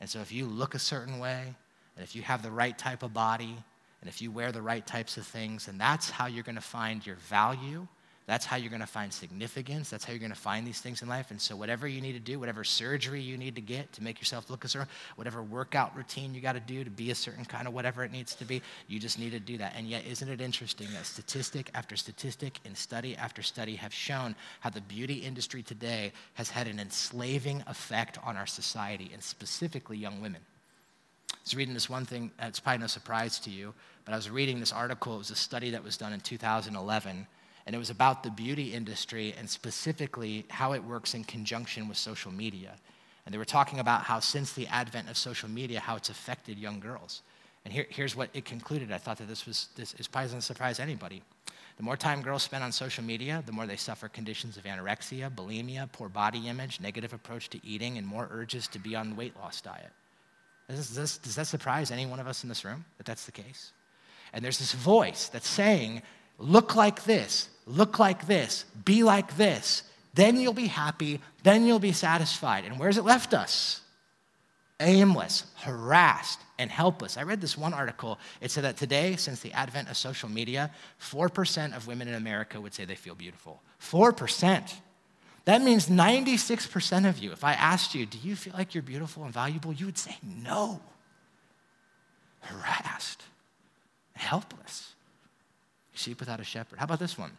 And 0.00 0.08
so 0.08 0.20
if 0.20 0.32
you 0.32 0.46
look 0.46 0.74
a 0.74 0.78
certain 0.78 1.18
way, 1.18 1.54
and 1.96 2.02
if 2.02 2.14
you 2.14 2.22
have 2.22 2.42
the 2.42 2.50
right 2.50 2.76
type 2.76 3.02
of 3.02 3.12
body, 3.12 3.56
and 4.00 4.08
if 4.08 4.20
you 4.20 4.30
wear 4.30 4.52
the 4.52 4.62
right 4.62 4.86
types 4.86 5.16
of 5.16 5.26
things, 5.26 5.68
and 5.68 5.80
that's 5.80 6.10
how 6.10 6.26
you're 6.26 6.44
going 6.44 6.56
to 6.56 6.60
find 6.60 7.04
your 7.04 7.16
value 7.16 7.86
that's 8.26 8.44
how 8.44 8.56
you're 8.56 8.70
going 8.70 8.80
to 8.80 8.88
find 8.88 9.12
significance. 9.12 9.88
That's 9.88 10.04
how 10.04 10.12
you're 10.12 10.18
going 10.18 10.32
to 10.32 10.36
find 10.36 10.66
these 10.66 10.80
things 10.80 11.00
in 11.00 11.08
life. 11.08 11.30
And 11.30 11.40
so, 11.40 11.54
whatever 11.54 11.86
you 11.86 12.00
need 12.00 12.14
to 12.14 12.18
do, 12.18 12.40
whatever 12.40 12.64
surgery 12.64 13.20
you 13.20 13.36
need 13.36 13.54
to 13.54 13.60
get 13.60 13.92
to 13.92 14.02
make 14.02 14.18
yourself 14.18 14.50
look 14.50 14.64
a 14.64 14.68
certain, 14.68 14.88
whatever 15.14 15.44
workout 15.44 15.96
routine 15.96 16.34
you 16.34 16.40
got 16.40 16.54
to 16.54 16.60
do 16.60 16.82
to 16.82 16.90
be 16.90 17.12
a 17.12 17.14
certain 17.14 17.44
kind 17.44 17.68
of 17.68 17.74
whatever 17.74 18.02
it 18.02 18.10
needs 18.10 18.34
to 18.34 18.44
be, 18.44 18.62
you 18.88 18.98
just 18.98 19.20
need 19.20 19.30
to 19.30 19.38
do 19.38 19.56
that. 19.58 19.74
And 19.76 19.86
yet, 19.86 20.04
isn't 20.04 20.28
it 20.28 20.40
interesting 20.40 20.88
that 20.92 21.06
statistic 21.06 21.70
after 21.72 21.94
statistic 21.96 22.58
and 22.64 22.76
study 22.76 23.16
after 23.16 23.42
study 23.42 23.76
have 23.76 23.94
shown 23.94 24.34
how 24.58 24.70
the 24.70 24.80
beauty 24.80 25.14
industry 25.14 25.62
today 25.62 26.12
has 26.34 26.50
had 26.50 26.66
an 26.66 26.80
enslaving 26.80 27.62
effect 27.68 28.18
on 28.24 28.36
our 28.36 28.46
society, 28.46 29.10
and 29.12 29.22
specifically 29.22 29.98
young 29.98 30.20
women? 30.20 30.40
I 31.32 31.36
was 31.44 31.54
reading 31.54 31.74
this 31.74 31.88
one 31.88 32.04
thing, 32.04 32.32
uh, 32.42 32.46
it's 32.46 32.58
probably 32.58 32.80
no 32.80 32.88
surprise 32.88 33.38
to 33.40 33.50
you, 33.50 33.72
but 34.04 34.14
I 34.14 34.16
was 34.16 34.28
reading 34.28 34.58
this 34.58 34.72
article. 34.72 35.14
It 35.14 35.18
was 35.18 35.30
a 35.30 35.36
study 35.36 35.70
that 35.70 35.84
was 35.84 35.96
done 35.96 36.12
in 36.12 36.18
2011 36.18 37.28
and 37.66 37.74
it 37.74 37.78
was 37.78 37.90
about 37.90 38.22
the 38.22 38.30
beauty 38.30 38.72
industry 38.72 39.34
and 39.36 39.50
specifically 39.50 40.46
how 40.48 40.72
it 40.72 40.84
works 40.84 41.14
in 41.14 41.24
conjunction 41.24 41.88
with 41.88 41.96
social 41.96 42.32
media. 42.32 42.74
And 43.24 43.34
they 43.34 43.38
were 43.38 43.44
talking 43.44 43.80
about 43.80 44.02
how, 44.02 44.20
since 44.20 44.52
the 44.52 44.68
advent 44.68 45.10
of 45.10 45.16
social 45.16 45.48
media, 45.48 45.80
how 45.80 45.96
it's 45.96 46.08
affected 46.08 46.58
young 46.58 46.78
girls. 46.78 47.22
And 47.64 47.74
here, 47.74 47.86
here's 47.90 48.14
what 48.14 48.30
it 48.32 48.44
concluded. 48.44 48.92
I 48.92 48.98
thought 48.98 49.18
that 49.18 49.26
this 49.26 49.44
was 49.44 49.68
this 49.74 49.94
is 49.94 50.06
probably 50.06 50.26
doesn't 50.26 50.42
surprise 50.42 50.78
anybody. 50.78 51.22
The 51.76 51.82
more 51.82 51.96
time 51.96 52.22
girls 52.22 52.44
spend 52.44 52.62
on 52.62 52.70
social 52.70 53.02
media, 53.02 53.42
the 53.44 53.52
more 53.52 53.66
they 53.66 53.76
suffer 53.76 54.08
conditions 54.08 54.56
of 54.56 54.62
anorexia, 54.62 55.28
bulimia, 55.28 55.90
poor 55.90 56.08
body 56.08 56.46
image, 56.46 56.80
negative 56.80 57.12
approach 57.12 57.50
to 57.50 57.66
eating, 57.66 57.98
and 57.98 58.06
more 58.06 58.28
urges 58.30 58.68
to 58.68 58.78
be 58.78 58.94
on 58.94 59.10
the 59.10 59.16
weight 59.16 59.36
loss 59.36 59.60
diet. 59.60 59.90
Does, 60.68 60.94
this, 60.94 61.18
does 61.18 61.34
that 61.34 61.46
surprise 61.48 61.90
any 61.90 62.06
one 62.06 62.18
of 62.18 62.26
us 62.26 62.44
in 62.44 62.48
this 62.48 62.64
room 62.64 62.84
that 62.96 63.06
that's 63.06 63.26
the 63.26 63.32
case? 63.32 63.72
And 64.32 64.44
there's 64.44 64.58
this 64.58 64.72
voice 64.72 65.28
that's 65.28 65.48
saying 65.48 66.02
look 66.38 66.74
like 66.76 67.04
this, 67.04 67.48
look 67.66 67.98
like 67.98 68.26
this, 68.26 68.64
be 68.84 69.02
like 69.02 69.36
this. 69.36 69.82
Then 70.14 70.38
you'll 70.38 70.54
be 70.54 70.66
happy, 70.66 71.20
then 71.42 71.66
you'll 71.66 71.78
be 71.78 71.92
satisfied. 71.92 72.64
And 72.64 72.78
where's 72.78 72.96
it 72.96 73.04
left 73.04 73.34
us? 73.34 73.82
Aimless, 74.80 75.44
harassed, 75.56 76.40
and 76.58 76.70
helpless. 76.70 77.16
I 77.16 77.22
read 77.22 77.40
this 77.40 77.56
one 77.56 77.74
article. 77.74 78.18
It 78.40 78.50
said 78.50 78.64
that 78.64 78.76
today, 78.76 79.16
since 79.16 79.40
the 79.40 79.52
advent 79.52 79.90
of 79.90 79.96
social 79.96 80.28
media, 80.28 80.70
4% 81.00 81.76
of 81.76 81.86
women 81.86 82.08
in 82.08 82.14
America 82.14 82.60
would 82.60 82.74
say 82.74 82.84
they 82.84 82.94
feel 82.94 83.14
beautiful. 83.14 83.62
4%. 83.80 84.74
That 85.44 85.62
means 85.62 85.88
96% 85.88 87.08
of 87.08 87.18
you, 87.18 87.32
if 87.32 87.44
I 87.44 87.52
asked 87.52 87.94
you, 87.94 88.04
do 88.04 88.18
you 88.18 88.36
feel 88.36 88.54
like 88.54 88.74
you're 88.74 88.82
beautiful 88.82 89.24
and 89.24 89.32
valuable? 89.32 89.72
You 89.72 89.86
would 89.86 89.98
say 89.98 90.16
no. 90.22 90.80
Harassed, 92.40 93.22
helpless 94.14 94.95
sheep 95.96 96.20
without 96.20 96.40
a 96.40 96.44
shepherd. 96.44 96.78
How 96.78 96.84
about 96.84 96.98
this 96.98 97.18
one? 97.18 97.30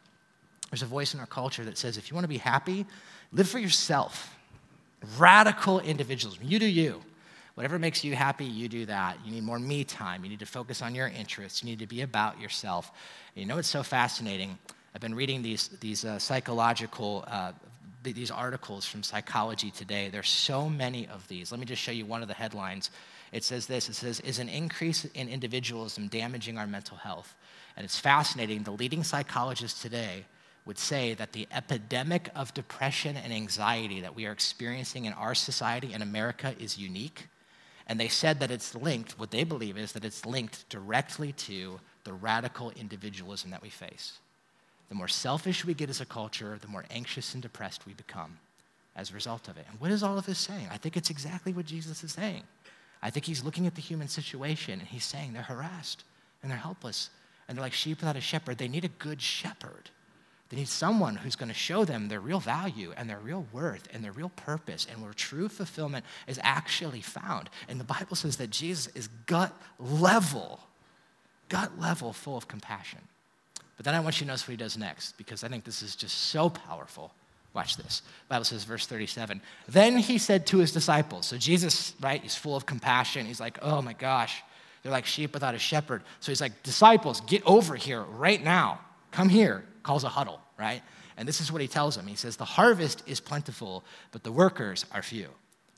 There's 0.70 0.82
a 0.82 0.88
voice 0.88 1.14
in 1.14 1.20
our 1.20 1.26
culture 1.26 1.64
that 1.66 1.78
says 1.78 1.98
if 1.98 2.10
you 2.10 2.16
want 2.16 2.26
to 2.26 2.30
be 2.30 2.38
happy, 2.38 2.86
live 3.32 3.48
for 3.48 3.60
yourself. 3.60 4.36
Radical 5.18 5.80
individualism. 5.80 6.44
You 6.44 6.60
do 6.60 6.66
you. 6.66 7.02
Whatever 7.56 7.80
makes 7.80 8.04
you 8.04 8.16
happy, 8.16 8.46
you 8.46 8.68
do 8.68 8.86
that. 8.86 9.18
You 9.26 9.32
need 9.32 9.44
more 9.44 9.60
me 9.60 9.84
time. 9.84 10.24
You 10.24 10.30
need 10.30 10.40
to 10.40 10.46
focus 10.46 10.82
on 10.82 10.94
your 10.94 11.08
interests. 11.08 11.64
You 11.64 11.70
need 11.70 11.80
to 11.80 11.88
be 11.88 12.02
about 12.02 12.40
yourself. 12.40 12.92
And 13.36 13.42
you 13.42 13.48
know 13.48 13.56
what's 13.56 13.68
so 13.68 13.84
fascinating? 13.84 14.58
I've 14.94 15.02
been 15.02 15.16
reading 15.16 15.42
these, 15.42 15.70
these 15.80 16.06
uh, 16.06 16.20
psychological 16.20 17.24
uh, 17.28 17.54
these 18.14 18.32
articles 18.32 18.86
from 18.86 19.04
Psychology 19.04 19.72
Today. 19.72 20.10
There's 20.10 20.30
so 20.30 20.70
many 20.70 21.08
of 21.08 21.28
these. 21.28 21.52
Let 21.52 21.60
me 21.60 21.66
just 21.66 21.82
show 21.82 21.92
you 21.92 22.06
one 22.06 22.22
of 22.22 22.28
the 22.28 22.34
headlines. 22.34 22.92
It 23.32 23.44
says 23.44 23.66
this. 23.66 23.90
It 23.90 23.96
says, 23.96 24.20
"Is 24.22 24.40
an 24.40 24.50
increase 24.50 25.06
in 25.06 25.28
individualism 25.28 26.08
damaging 26.08 26.58
our 26.58 26.68
mental 26.68 26.98
health?" 26.98 27.36
And 27.78 27.86
it's 27.86 28.00
fascinating. 28.00 28.64
The 28.64 28.72
leading 28.72 29.04
psychologists 29.04 29.82
today 29.82 30.26
would 30.66 30.80
say 30.80 31.14
that 31.14 31.32
the 31.32 31.48
epidemic 31.52 32.30
of 32.36 32.54
depression 32.54 33.16
and 33.16 33.32
anxiety 33.32 34.02
that 34.02 34.16
we 34.16 34.26
are 34.26 34.32
experiencing 34.32 35.06
in 35.06 35.14
our 35.14 35.36
society 35.36 35.94
in 35.94 36.02
America 36.02 36.56
is 36.60 36.78
unique. 36.78 37.28
And 37.86 38.00
they 38.00 38.08
said 38.08 38.40
that 38.40 38.52
it's 38.52 38.76
linked, 38.76 39.18
what 39.20 39.32
they 39.32 39.44
believe 39.44 39.78
is 39.78 39.94
that 39.94 40.04
it's 40.04 40.26
linked 40.26 40.68
directly 40.70 41.32
to 41.34 41.80
the 42.04 42.14
radical 42.14 42.72
individualism 42.72 43.52
that 43.52 43.62
we 43.62 43.70
face. 43.70 44.18
The 44.90 44.96
more 44.96 45.08
selfish 45.08 45.64
we 45.64 45.76
get 45.76 45.90
as 45.90 46.02
a 46.02 46.06
culture, 46.06 46.58
the 46.60 46.68
more 46.68 46.86
anxious 46.90 47.34
and 47.34 47.44
depressed 47.44 47.86
we 47.86 47.94
become 47.94 48.40
as 48.96 49.12
a 49.12 49.14
result 49.14 49.48
of 49.48 49.58
it. 49.58 49.66
And 49.70 49.80
what 49.80 49.92
is 49.92 50.02
all 50.02 50.18
of 50.18 50.26
this 50.26 50.40
saying? 50.40 50.68
I 50.72 50.78
think 50.78 50.98
it's 50.98 51.12
exactly 51.12 51.54
what 51.54 51.66
Jesus 51.66 52.04
is 52.04 52.12
saying. 52.12 52.44
I 53.04 53.12
think 53.12 53.26
he's 53.26 53.44
looking 53.44 53.68
at 53.68 53.76
the 53.76 53.82
human 53.82 54.08
situation 54.08 54.80
and 54.80 54.88
he's 54.88 55.06
saying 55.06 55.34
they're 55.34 55.44
harassed 55.44 56.04
and 56.42 56.50
they're 56.50 56.58
helpless 56.58 57.12
and 57.48 57.58
they're 57.58 57.64
like 57.64 57.74
sheep 57.74 58.00
without 58.00 58.16
a 58.16 58.22
shepherd. 58.22 58.58
They 58.58 58.68
need 58.68 58.86
a 58.86 58.90
good 58.90 59.22
shepherd. 59.22 59.90
They 60.50 60.58
need 60.58 60.70
someone 60.70 61.16
who's 61.16 61.36
going 61.36 61.50
to 61.50 61.56
show 61.56 61.84
them 61.84 62.08
their 62.08 62.22
real 62.22 62.40
value 62.40 62.94
and 62.96 63.10
their 63.10 63.20
real 63.20 63.46
worth 63.52 63.88
and 63.94 64.04
their 64.04 64.14
real 64.14 64.30
purpose 64.30 64.88
and 64.90 65.02
where 65.02 65.14
true 65.14 65.50
fulfillment 65.50 66.06
is 66.26 66.40
actually 66.42 67.02
found. 67.02 67.50
And 67.68 67.80
the 67.80 67.84
Bible 67.84 68.16
says 68.16 68.38
that 68.38 68.50
Jesus 68.50 68.88
is 68.96 69.10
gut 69.26 69.54
level, 69.78 70.62
gut 71.50 71.78
level 71.80 72.14
full 72.14 72.38
of 72.38 72.48
compassion. 72.48 73.00
But 73.76 73.86
then 73.86 73.94
I 73.94 74.00
want 74.00 74.20
you 74.20 74.26
to 74.26 74.28
notice 74.30 74.48
what 74.48 74.52
he 74.52 74.58
does 74.58 74.78
next 74.78 75.18
because 75.18 75.44
I 75.44 75.50
think 75.50 75.66
this 75.66 75.82
is 75.82 75.96
just 75.96 76.18
so 76.18 76.50
powerful. 76.50 77.12
Watch 77.54 77.76
this. 77.76 78.00
The 78.00 78.30
Bible 78.30 78.46
says, 78.46 78.64
verse 78.64 78.86
37. 78.86 79.42
Then 79.68 79.98
he 79.98 80.18
said 80.18 80.46
to 80.48 80.60
his 80.60 80.72
disciples, 80.72 81.26
so 81.26 81.38
Jesus, 81.38 81.94
right, 82.00 82.22
he's 82.22 82.36
full 82.36 82.56
of 82.56 82.66
compassion. 82.66 83.26
He's 83.26 83.40
like, 83.40 83.60
oh 83.62 83.82
my 83.82 83.94
gosh, 83.94 84.44
they're 84.84 84.92
like 84.92 85.06
sheep 85.06 85.34
without 85.34 85.56
a 85.56 85.60
shepherd. 85.60 86.04
So 86.20 86.32
he's 86.32 86.42
like, 86.42 86.64
disciples, 86.64 87.22
get 87.22 87.44
over 87.46 87.76
here 87.76 88.02
right 88.02 88.44
now. 88.44 88.80
Come 89.12 89.30
here. 89.30 89.64
Calls 89.84 90.04
a 90.04 90.10
huddle, 90.10 90.42
right? 90.58 90.82
And 91.18 91.28
this 91.28 91.42
is 91.42 91.52
what 91.52 91.62
he 91.62 91.68
tells 91.68 91.96
them. 91.96 92.08
He 92.08 92.16
says, 92.16 92.38
The 92.38 92.46
harvest 92.46 93.04
is 93.08 93.20
plentiful, 93.20 93.84
but 94.12 94.24
the 94.24 94.32
workers 94.32 94.86
are 94.92 95.02
few. 95.02 95.30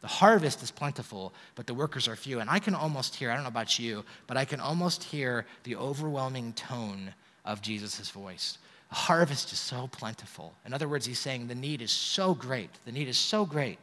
The 0.02 0.08
harvest 0.08 0.64
is 0.64 0.72
plentiful, 0.72 1.34
but 1.56 1.68
the 1.68 1.74
workers 1.74 2.08
are 2.08 2.16
few. 2.16 2.40
And 2.40 2.50
I 2.50 2.60
can 2.60 2.74
almost 2.74 3.16
hear, 3.16 3.32
I 3.32 3.36
don't 3.36 3.44
know 3.44 3.50
about 3.50 3.80
you, 3.80 4.06
but 4.28 4.38
I 4.38 4.46
can 4.46 4.60
almost 4.60 5.04
hear 5.04 5.46
the 5.64 5.76
overwhelming 5.76 6.54
tone 6.54 7.14
of 7.46 7.62
Jesus' 7.62 8.10
voice. 8.10 8.58
The 8.90 8.96
harvest 8.96 9.52
is 9.52 9.60
so 9.60 9.88
plentiful. 9.92 10.54
In 10.66 10.74
other 10.74 10.88
words, 10.88 11.06
he's 11.06 11.20
saying 11.20 11.48
the 11.48 11.56
need 11.56 11.82
is 11.82 11.92
so 11.92 12.34
great. 12.34 12.70
The 12.86 12.92
need 12.92 13.08
is 13.08 13.18
so 13.18 13.46
great. 13.46 13.78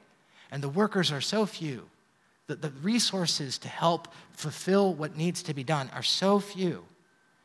And 0.50 0.62
the 0.62 0.68
workers 0.68 1.12
are 1.12 1.20
so 1.20 1.46
few 1.46 1.88
the, 2.46 2.56
the 2.56 2.70
resources 2.82 3.59
to 3.59 3.68
help 3.68 4.09
fulfill 4.32 4.94
what 4.94 5.16
needs 5.16 5.42
to 5.44 5.54
be 5.54 5.64
done 5.64 5.90
are 5.94 6.02
so 6.02 6.38
few. 6.38 6.85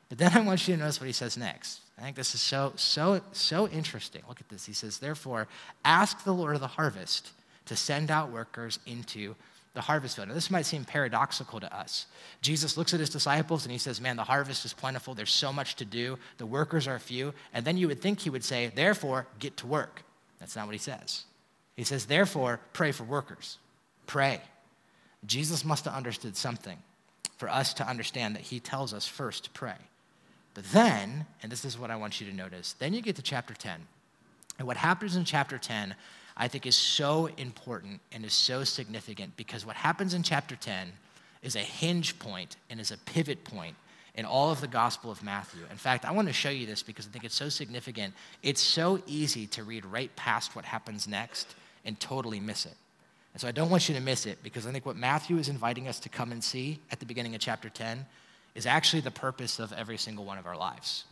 But 0.10 0.18
then 0.18 0.34
I 0.34 0.42
want 0.42 0.68
you 0.68 0.76
to 0.76 0.80
notice 0.80 1.00
what 1.00 1.08
he 1.08 1.14
says 1.14 1.38
next. 1.38 1.82
I 1.98 2.02
think 2.04 2.16
this 2.16 2.34
is 2.36 2.42
so, 2.42 2.74
so, 2.76 3.22
so 3.32 3.68
interesting. 3.68 4.24
Look 4.28 4.42
at 4.42 4.50
this. 4.50 4.66
He 4.66 4.74
says, 4.74 4.98
Therefore, 4.98 5.48
ask 5.86 6.24
the 6.24 6.34
Lord 6.34 6.56
of 6.56 6.62
the 6.62 6.68
harvest 6.68 7.32
to 7.66 7.76
send 7.76 8.10
out 8.10 8.32
workers 8.32 8.80
into 8.86 9.36
the 9.74 9.82
harvest 9.82 10.16
field. 10.16 10.28
Now, 10.28 10.34
this 10.34 10.52
might 10.52 10.66
seem 10.66 10.84
paradoxical 10.84 11.60
to 11.60 11.74
us. 11.74 12.08
Jesus 12.42 12.76
looks 12.76 12.94
at 12.94 13.00
his 13.00 13.10
disciples 13.10 13.64
and 13.64 13.72
he 13.72 13.78
says, 13.78 14.02
Man, 14.02 14.18
the 14.18 14.24
harvest 14.24 14.66
is 14.66 14.74
plentiful. 14.74 15.14
There's 15.14 15.32
so 15.32 15.54
much 15.54 15.76
to 15.78 15.86
do. 15.86 16.18
The 16.38 16.46
workers 16.46 16.88
are 16.88 17.00
few. 17.00 17.34
And 17.54 17.64
then 17.64 17.78
you 17.78 17.88
would 17.88 18.02
think 18.02 18.20
he 18.20 18.30
would 18.30 18.44
say, 18.44 18.72
Therefore, 18.74 19.28
get 19.40 19.58
to 19.58 19.68
work. 19.68 20.04
That's 20.40 20.56
not 20.56 20.66
what 20.66 20.74
he 20.74 20.80
says. 20.80 21.24
He 21.76 21.84
says, 21.84 22.06
Therefore, 22.06 22.60
pray 22.74 22.92
for 22.92 23.04
workers. 23.04 23.60
Pray. 24.08 24.42
Jesus 25.26 25.64
must 25.64 25.86
have 25.86 25.94
understood 25.94 26.36
something 26.36 26.78
for 27.38 27.50
us 27.50 27.74
to 27.76 27.88
understand 27.88 28.36
that 28.36 28.44
he 28.44 28.60
tells 28.60 28.94
us 28.94 29.08
first 29.08 29.46
to 29.46 29.50
pray. 29.52 29.76
But 30.54 30.66
then, 30.72 31.26
and 31.42 31.52
this 31.52 31.66
is 31.66 31.78
what 31.78 31.92
I 31.92 31.96
want 31.96 32.20
you 32.20 32.28
to 32.28 32.36
notice, 32.36 32.74
then 32.74 32.94
you 32.94 33.02
get 33.02 33.16
to 33.16 33.22
chapter 33.22 33.54
10. 33.54 33.80
And 34.60 34.68
what 34.68 34.78
happens 34.78 35.16
in 35.16 35.24
chapter 35.26 35.58
10, 35.58 35.96
I 36.36 36.48
think, 36.48 36.66
is 36.66 36.76
so 36.76 37.30
important 37.38 38.02
and 38.12 38.26
is 38.26 38.34
so 38.34 38.64
significant 38.64 39.38
because 39.38 39.66
what 39.66 39.76
happens 39.76 40.14
in 40.14 40.24
chapter 40.24 40.56
10 40.56 40.92
is 41.42 41.56
a 41.56 41.60
hinge 41.60 42.20
point 42.20 42.58
and 42.70 42.80
is 42.80 42.92
a 42.92 42.98
pivot 42.98 43.44
point 43.44 43.76
in 44.16 44.26
all 44.26 44.52
of 44.52 44.62
the 44.62 44.68
Gospel 44.68 45.10
of 45.10 45.24
Matthew. 45.24 45.62
In 45.72 45.78
fact, 45.78 46.06
I 46.06 46.12
want 46.12 46.28
to 46.28 46.34
show 46.34 46.50
you 46.50 46.66
this 46.66 46.84
because 46.84 47.08
I 47.08 47.10
think 47.12 47.24
it's 47.24 47.36
so 47.36 47.50
significant. 47.50 48.14
It's 48.44 48.62
so 48.62 49.02
easy 49.08 49.48
to 49.48 49.64
read 49.64 49.86
right 49.86 50.14
past 50.16 50.56
what 50.56 50.66
happens 50.66 51.08
next 51.08 51.56
and 51.86 52.00
totally 52.00 52.40
miss 52.40 52.66
it. 52.66 52.76
And 53.34 53.42
so 53.42 53.48
I 53.48 53.52
don't 53.52 53.70
want 53.70 53.88
you 53.88 53.96
to 53.96 54.02
miss 54.02 54.26
it 54.26 54.40
because 54.44 54.68
I 54.68 54.72
think 54.72 54.86
what 54.86 54.98
Matthew 54.98 55.38
is 55.38 55.48
inviting 55.50 55.88
us 55.88 56.00
to 56.02 56.10
come 56.10 56.32
and 56.32 56.44
see 56.44 56.80
at 56.92 57.00
the 57.00 57.06
beginning 57.06 57.34
of 57.34 57.42
chapter 57.42 57.70
10 57.70 58.06
is 58.56 58.66
actually 58.66 59.02
the 59.02 59.12
purpose 59.12 59.60
of 59.60 59.72
every 59.74 59.98
single 59.98 60.26
one 60.26 60.38
of 60.38 60.46
our 60.46 60.58
lives. 60.58 61.06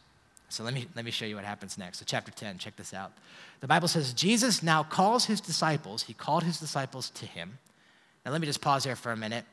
So 0.49 0.63
let 0.63 0.73
me, 0.73 0.87
let 0.95 1.05
me 1.05 1.11
show 1.11 1.25
you 1.25 1.35
what 1.35 1.45
happens 1.45 1.77
next. 1.77 1.99
So, 1.99 2.05
chapter 2.07 2.31
10, 2.31 2.57
check 2.57 2.75
this 2.75 2.93
out. 2.93 3.13
The 3.61 3.67
Bible 3.67 3.87
says, 3.87 4.13
Jesus 4.13 4.63
now 4.63 4.83
calls 4.83 5.25
his 5.25 5.39
disciples, 5.39 6.03
he 6.03 6.13
called 6.13 6.43
his 6.43 6.59
disciples 6.59 7.11
to 7.11 7.25
him. 7.25 7.59
Now, 8.25 8.31
let 8.31 8.41
me 8.41 8.47
just 8.47 8.61
pause 8.61 8.83
there 8.83 8.95
for 8.95 9.11
a 9.11 9.17
minute. 9.17 9.45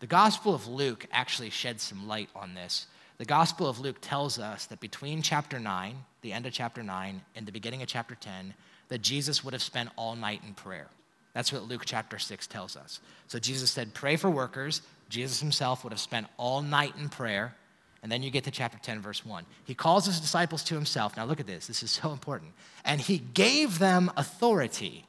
The 0.00 0.06
Gospel 0.06 0.54
of 0.54 0.68
Luke 0.68 1.06
actually 1.10 1.50
sheds 1.50 1.82
some 1.82 2.06
light 2.06 2.28
on 2.36 2.54
this. 2.54 2.86
The 3.18 3.24
Gospel 3.24 3.68
of 3.68 3.80
Luke 3.80 3.98
tells 4.00 4.38
us 4.38 4.66
that 4.66 4.80
between 4.80 5.22
chapter 5.22 5.58
9, 5.58 5.96
the 6.20 6.32
end 6.32 6.44
of 6.44 6.52
chapter 6.52 6.82
9, 6.82 7.22
and 7.34 7.46
the 7.46 7.52
beginning 7.52 7.82
of 7.82 7.88
chapter 7.88 8.14
10, 8.14 8.52
that 8.88 9.00
Jesus 9.00 9.42
would 9.42 9.54
have 9.54 9.62
spent 9.62 9.90
all 9.96 10.16
night 10.16 10.42
in 10.46 10.54
prayer. 10.54 10.88
That's 11.34 11.52
what 11.52 11.66
Luke 11.66 11.82
chapter 11.84 12.18
6 12.18 12.46
tells 12.46 12.76
us. 12.76 13.00
So 13.28 13.38
Jesus 13.38 13.70
said, 13.70 13.94
Pray 13.94 14.16
for 14.16 14.30
workers. 14.30 14.82
Jesus 15.08 15.40
himself 15.40 15.84
would 15.84 15.92
have 15.92 16.00
spent 16.00 16.26
all 16.36 16.62
night 16.62 16.94
in 16.98 17.08
prayer. 17.08 17.54
And 18.02 18.10
then 18.10 18.22
you 18.22 18.30
get 18.30 18.44
to 18.44 18.50
chapter 18.50 18.78
10, 18.78 19.00
verse 19.00 19.24
1. 19.24 19.44
He 19.64 19.74
calls 19.74 20.06
his 20.06 20.18
disciples 20.20 20.64
to 20.64 20.74
himself. 20.74 21.16
Now 21.16 21.24
look 21.24 21.38
at 21.38 21.46
this, 21.46 21.68
this 21.68 21.82
is 21.82 21.90
so 21.90 22.10
important. 22.10 22.52
And 22.84 23.00
he 23.00 23.18
gave 23.18 23.78
them 23.78 24.10
authority. 24.16 25.06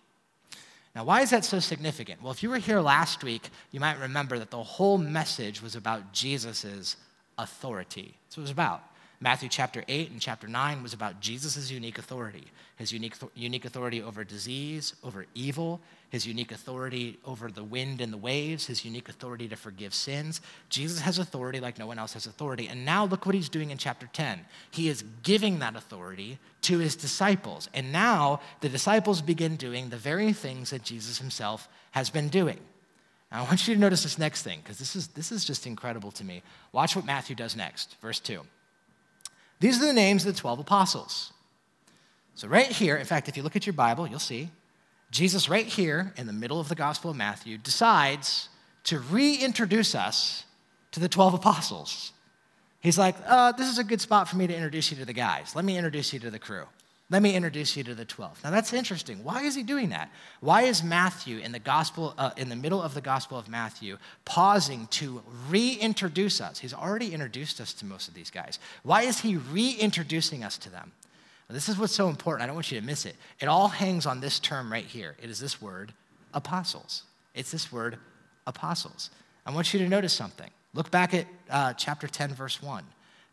Now, 0.96 1.04
why 1.04 1.22
is 1.22 1.32
that 1.32 1.44
so 1.44 1.60
significant? 1.60 2.22
Well, 2.22 2.32
if 2.32 2.44
you 2.44 2.52
were 2.52 2.60
here 2.60 2.80
last 2.80 3.24
week, 3.24 3.50
you 3.72 3.80
might 3.80 4.00
remember 4.00 4.38
that 4.38 4.52
the 4.52 4.62
whole 4.62 5.00
message 5.00 5.60
was 5.60 5.76
about 5.76 6.14
Jesus' 6.14 6.96
authority. 7.38 8.16
That's 8.26 8.38
what 8.38 8.42
it 8.42 8.44
was 8.44 8.52
about. 8.52 8.84
Matthew 9.24 9.48
chapter 9.48 9.86
8 9.88 10.12
and 10.12 10.20
chapter 10.20 10.50
9 10.50 10.84
was 10.84 10.92
about 10.92 11.22
Jesus' 11.22 11.72
unique 11.72 11.98
authority 11.98 12.44
his 12.76 12.92
unique, 12.92 13.16
unique 13.36 13.64
authority 13.64 14.02
over 14.02 14.26
disease, 14.26 14.96
over 15.02 15.26
evil, 15.34 15.80
his 16.10 16.28
unique 16.28 16.52
authority 16.52 17.20
over 17.24 17.50
the 17.50 17.64
wind 17.64 18.02
and 18.02 18.12
the 18.12 18.18
waves, 18.18 18.66
his 18.66 18.84
unique 18.84 19.08
authority 19.08 19.48
to 19.48 19.56
forgive 19.56 19.94
sins. 19.94 20.42
Jesus 20.70 21.00
has 21.00 21.20
authority 21.20 21.62
like 21.62 21.80
no 21.80 21.88
one 21.88 22.00
else 22.00 22.14
has 22.14 22.26
authority. 22.26 22.68
And 22.68 22.84
now 22.84 23.06
look 23.06 23.26
what 23.26 23.36
he's 23.36 23.48
doing 23.48 23.70
in 23.70 23.78
chapter 23.78 24.10
10. 24.12 24.42
He 24.72 24.90
is 24.90 25.06
giving 25.22 25.60
that 25.60 25.78
authority 25.78 26.40
to 26.64 26.80
his 26.80 26.98
disciples. 26.98 27.70
And 27.74 27.94
now 27.94 28.42
the 28.60 28.70
disciples 28.70 29.22
begin 29.22 29.56
doing 29.56 29.90
the 29.90 29.98
very 29.98 30.34
things 30.34 30.72
that 30.72 30.84
Jesus 30.84 31.20
himself 31.20 31.70
has 31.92 32.10
been 32.10 32.28
doing. 32.28 32.60
I 33.32 33.44
want 33.44 33.68
you 33.68 33.74
to 33.74 33.80
notice 33.80 34.04
this 34.04 34.20
next 34.20 34.42
thing, 34.42 34.60
because 34.62 34.80
this 34.80 34.96
is, 34.96 35.08
this 35.08 35.32
is 35.32 35.46
just 35.46 35.66
incredible 35.66 36.12
to 36.12 36.26
me. 36.26 36.44
Watch 36.74 36.96
what 36.96 37.06
Matthew 37.06 37.36
does 37.36 37.56
next, 37.56 37.96
verse 38.02 38.20
2. 38.20 38.42
These 39.60 39.82
are 39.82 39.86
the 39.86 39.94
names 39.94 40.26
of 40.26 40.34
the 40.34 40.40
12 40.40 40.60
apostles. 40.60 41.32
So, 42.36 42.48
right 42.48 42.68
here, 42.68 42.98
in 42.98 43.06
fact, 43.06 43.30
if 43.30 43.38
you 43.38 43.44
look 43.44 43.56
at 43.56 43.66
your 43.66 43.74
Bible, 43.74 44.08
you'll 44.08 44.20
see 44.20 44.50
Jesus, 45.12 45.48
right 45.48 45.68
here 45.68 46.12
in 46.18 46.26
the 46.26 46.34
middle 46.34 46.60
of 46.60 46.70
the 46.70 46.76
Gospel 46.76 47.12
of 47.12 47.16
Matthew, 47.16 47.60
decides 47.60 48.50
to 48.86 48.98
reintroduce 48.98 49.94
us 49.94 50.46
to 50.92 51.00
the 51.00 51.08
12 51.08 51.36
apostles. 51.36 52.14
He's 52.80 52.98
like, 52.98 53.16
uh, 53.28 53.52
This 53.52 53.70
is 53.70 53.78
a 53.78 53.84
good 53.84 54.02
spot 54.02 54.28
for 54.28 54.38
me 54.38 54.48
to 54.48 54.56
introduce 54.56 54.90
you 54.92 54.98
to 54.98 55.06
the 55.06 55.14
guys. 55.14 55.56
Let 55.56 55.66
me 55.66 55.78
introduce 55.78 56.14
you 56.14 56.20
to 56.22 56.32
the 56.32 56.40
crew. 56.40 56.66
Let 57.10 57.22
me 57.22 57.36
introduce 57.36 57.76
you 57.78 57.84
to 57.84 57.96
the 57.96 58.06
12. 58.06 58.44
Now 58.44 58.50
that's 58.50 58.74
interesting. 58.74 59.24
Why 59.24 59.44
is 59.44 59.56
he 59.56 59.64
doing 59.64 59.90
that? 59.90 60.10
Why 60.40 60.64
is 60.64 60.84
Matthew 60.84 61.40
in 61.40 61.52
the 61.52 61.60
gospel 61.60 62.16
uh, 62.18 62.32
in 62.38 62.50
the 62.50 62.56
middle 62.56 62.82
of 62.82 62.94
the 62.94 63.02
gospel 63.02 63.38
of 63.38 63.48
Matthew 63.50 63.98
pausing 64.26 64.88
to 64.88 65.22
reintroduce 65.50 66.42
us? 66.42 66.60
He's 66.60 66.74
already 66.74 67.14
introduced 67.14 67.60
us 67.60 67.74
to 67.76 67.86
most 67.86 68.08
of 68.08 68.14
these 68.14 68.30
guys. 68.30 68.58
Why 68.84 69.04
is 69.04 69.20
he 69.20 69.38
reintroducing 69.38 70.44
us 70.44 70.58
to 70.60 70.70
them? 70.70 70.92
Well, 71.48 71.54
this 71.54 71.68
is 71.68 71.78
what's 71.78 71.94
so 71.94 72.08
important. 72.08 72.44
I 72.44 72.46
don't 72.48 72.56
want 72.56 72.72
you 72.72 72.80
to 72.80 72.86
miss 72.86 73.06
it. 73.06 73.16
It 73.40 73.48
all 73.48 73.68
hangs 73.68 74.06
on 74.06 74.22
this 74.22 74.40
term 74.40 74.72
right 74.72 74.86
here. 74.86 75.16
It 75.22 75.30
is 75.30 75.40
this 75.40 75.62
word 75.62 75.94
apostles. 76.34 77.04
It's 77.36 77.52
this 77.52 77.72
word 77.72 77.98
apostles. 78.48 79.10
I 79.46 79.52
want 79.52 79.74
you 79.74 79.80
to 79.80 79.90
notice 79.90 80.14
something. 80.14 80.50
Look 80.74 80.90
back 80.90 81.14
at 81.14 81.28
uh, 81.50 81.74
chapter 81.74 82.08
10, 82.08 82.34
verse 82.34 82.62
1. 82.62 82.84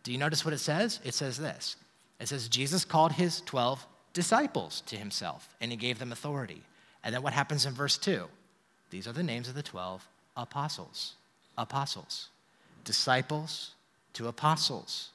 Do 0.02 0.12
you 0.12 0.18
notice 0.18 0.44
what 0.44 0.52
it 0.52 0.58
says? 0.58 1.00
It 1.04 1.14
says 1.14 1.38
this 1.38 1.76
it 2.20 2.28
says, 2.28 2.48
Jesus 2.48 2.84
called 2.84 3.12
his 3.12 3.40
12 3.42 3.86
disciples 4.12 4.82
to 4.86 4.96
himself, 4.96 5.48
and 5.60 5.70
he 5.70 5.76
gave 5.76 5.98
them 5.98 6.12
authority. 6.12 6.62
And 7.02 7.14
then 7.14 7.22
what 7.22 7.32
happens 7.32 7.64
in 7.64 7.72
verse 7.72 7.96
2? 7.96 8.26
These 8.90 9.08
are 9.08 9.12
the 9.12 9.22
names 9.22 9.48
of 9.48 9.54
the 9.54 9.62
12 9.62 10.06
apostles. 10.36 11.14
Apostles. 11.56 12.28
Disciples 12.84 13.72
to 14.14 14.28
apostles. 14.28 15.10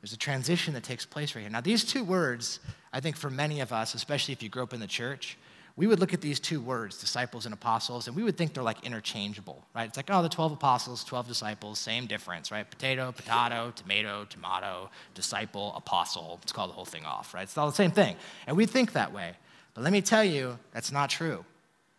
There's 0.00 0.12
a 0.12 0.18
transition 0.18 0.74
that 0.74 0.84
takes 0.84 1.06
place 1.06 1.34
right 1.34 1.40
here. 1.40 1.50
Now, 1.50 1.60
these 1.60 1.84
two 1.84 2.04
words, 2.04 2.60
I 2.92 3.00
think 3.00 3.16
for 3.16 3.30
many 3.30 3.60
of 3.60 3.72
us, 3.72 3.94
especially 3.94 4.32
if 4.32 4.42
you 4.42 4.48
grew 4.48 4.62
up 4.62 4.74
in 4.74 4.80
the 4.80 4.86
church, 4.86 5.38
we 5.76 5.88
would 5.88 5.98
look 5.98 6.14
at 6.14 6.20
these 6.20 6.38
two 6.38 6.60
words, 6.60 6.98
disciples 6.98 7.46
and 7.46 7.52
apostles, 7.52 8.06
and 8.06 8.14
we 8.14 8.22
would 8.22 8.36
think 8.36 8.54
they're 8.54 8.62
like 8.62 8.84
interchangeable, 8.84 9.64
right? 9.74 9.88
It's 9.88 9.96
like, 9.96 10.08
oh, 10.08 10.22
the 10.22 10.28
12 10.28 10.52
apostles, 10.52 11.02
12 11.02 11.26
disciples, 11.26 11.80
same 11.80 12.06
difference, 12.06 12.52
right? 12.52 12.68
Potato, 12.68 13.10
potato, 13.10 13.72
tomato, 13.74 14.24
tomato, 14.26 14.90
disciple, 15.14 15.74
apostle. 15.76 16.38
Let's 16.40 16.52
call 16.52 16.68
the 16.68 16.74
whole 16.74 16.84
thing 16.84 17.04
off, 17.04 17.34
right? 17.34 17.42
It's 17.42 17.58
all 17.58 17.68
the 17.68 17.74
same 17.74 17.90
thing. 17.90 18.14
And 18.46 18.56
we 18.56 18.66
think 18.66 18.92
that 18.92 19.12
way. 19.12 19.32
But 19.74 19.82
let 19.82 19.92
me 19.92 20.00
tell 20.00 20.22
you, 20.22 20.58
that's 20.72 20.92
not 20.92 21.10
true. 21.10 21.44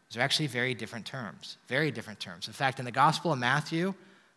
These 0.09 0.17
are 0.17 0.21
actually 0.21 0.47
very 0.47 0.73
different 0.73 1.05
terms, 1.05 1.57
very 1.67 1.91
different 1.91 2.21
terms. 2.21 2.47
In 2.47 2.53
fact, 2.53 2.79
in 2.79 2.85
the 2.85 2.91
Gospel 2.91 3.33
of 3.33 3.39
Matthew, 3.39 3.93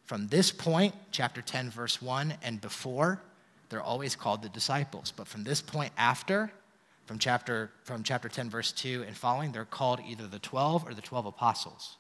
from 0.07 0.27
this 0.27 0.51
point, 0.51 0.95
chapter 1.13 1.43
10, 1.43 1.71
verse 1.71 2.03
1, 2.03 2.35
and 2.43 2.61
before, 2.61 3.23
they're 3.69 3.83
always 3.83 4.17
called 4.17 4.43
the 4.43 4.49
disciples. 4.49 5.13
But 5.15 5.29
from 5.29 5.45
this 5.45 5.61
point 5.61 5.93
after, 5.97 6.51
from 7.09 7.19
chapter, 7.19 7.71
from 7.85 8.03
chapter 8.03 8.29
10, 8.29 8.51
verse 8.51 8.71
2 8.71 9.05
and 9.07 9.17
following, 9.17 9.51
they're 9.51 9.65
called 9.65 9.99
either 10.07 10.27
the 10.27 10.39
12 10.39 10.87
or 10.87 10.93
the 10.93 11.01
12 11.01 11.25
apostles. 11.25 11.97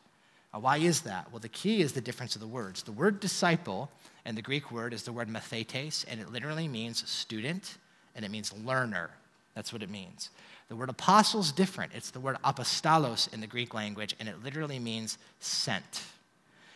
Now, 0.52 0.60
why 0.60 0.76
is 0.76 1.00
that? 1.00 1.32
Well, 1.32 1.40
the 1.40 1.48
key 1.48 1.80
is 1.80 1.94
the 1.94 2.02
difference 2.02 2.34
of 2.34 2.42
the 2.42 2.46
words. 2.46 2.82
The 2.82 2.92
word 2.92 3.18
disciple 3.18 3.90
and 4.26 4.36
the 4.36 4.42
Greek 4.42 4.70
word 4.70 4.92
is 4.92 5.04
the 5.04 5.12
word 5.12 5.28
mathetes, 5.28 6.04
and 6.06 6.20
it 6.20 6.30
literally 6.30 6.68
means 6.68 7.08
student 7.08 7.78
and 8.14 8.22
it 8.22 8.30
means 8.30 8.52
learner. 8.52 9.10
That's 9.54 9.72
what 9.72 9.82
it 9.82 9.88
means. 9.88 10.28
The 10.68 10.76
word 10.76 10.90
apostle 10.90 11.40
is 11.40 11.52
different. 11.52 11.92
It's 11.94 12.10
the 12.10 12.20
word 12.20 12.36
apostolos 12.44 13.32
in 13.32 13.40
the 13.40 13.46
Greek 13.46 13.72
language, 13.72 14.14
and 14.20 14.28
it 14.28 14.44
literally 14.44 14.78
means 14.78 15.16
sent. 15.40 16.02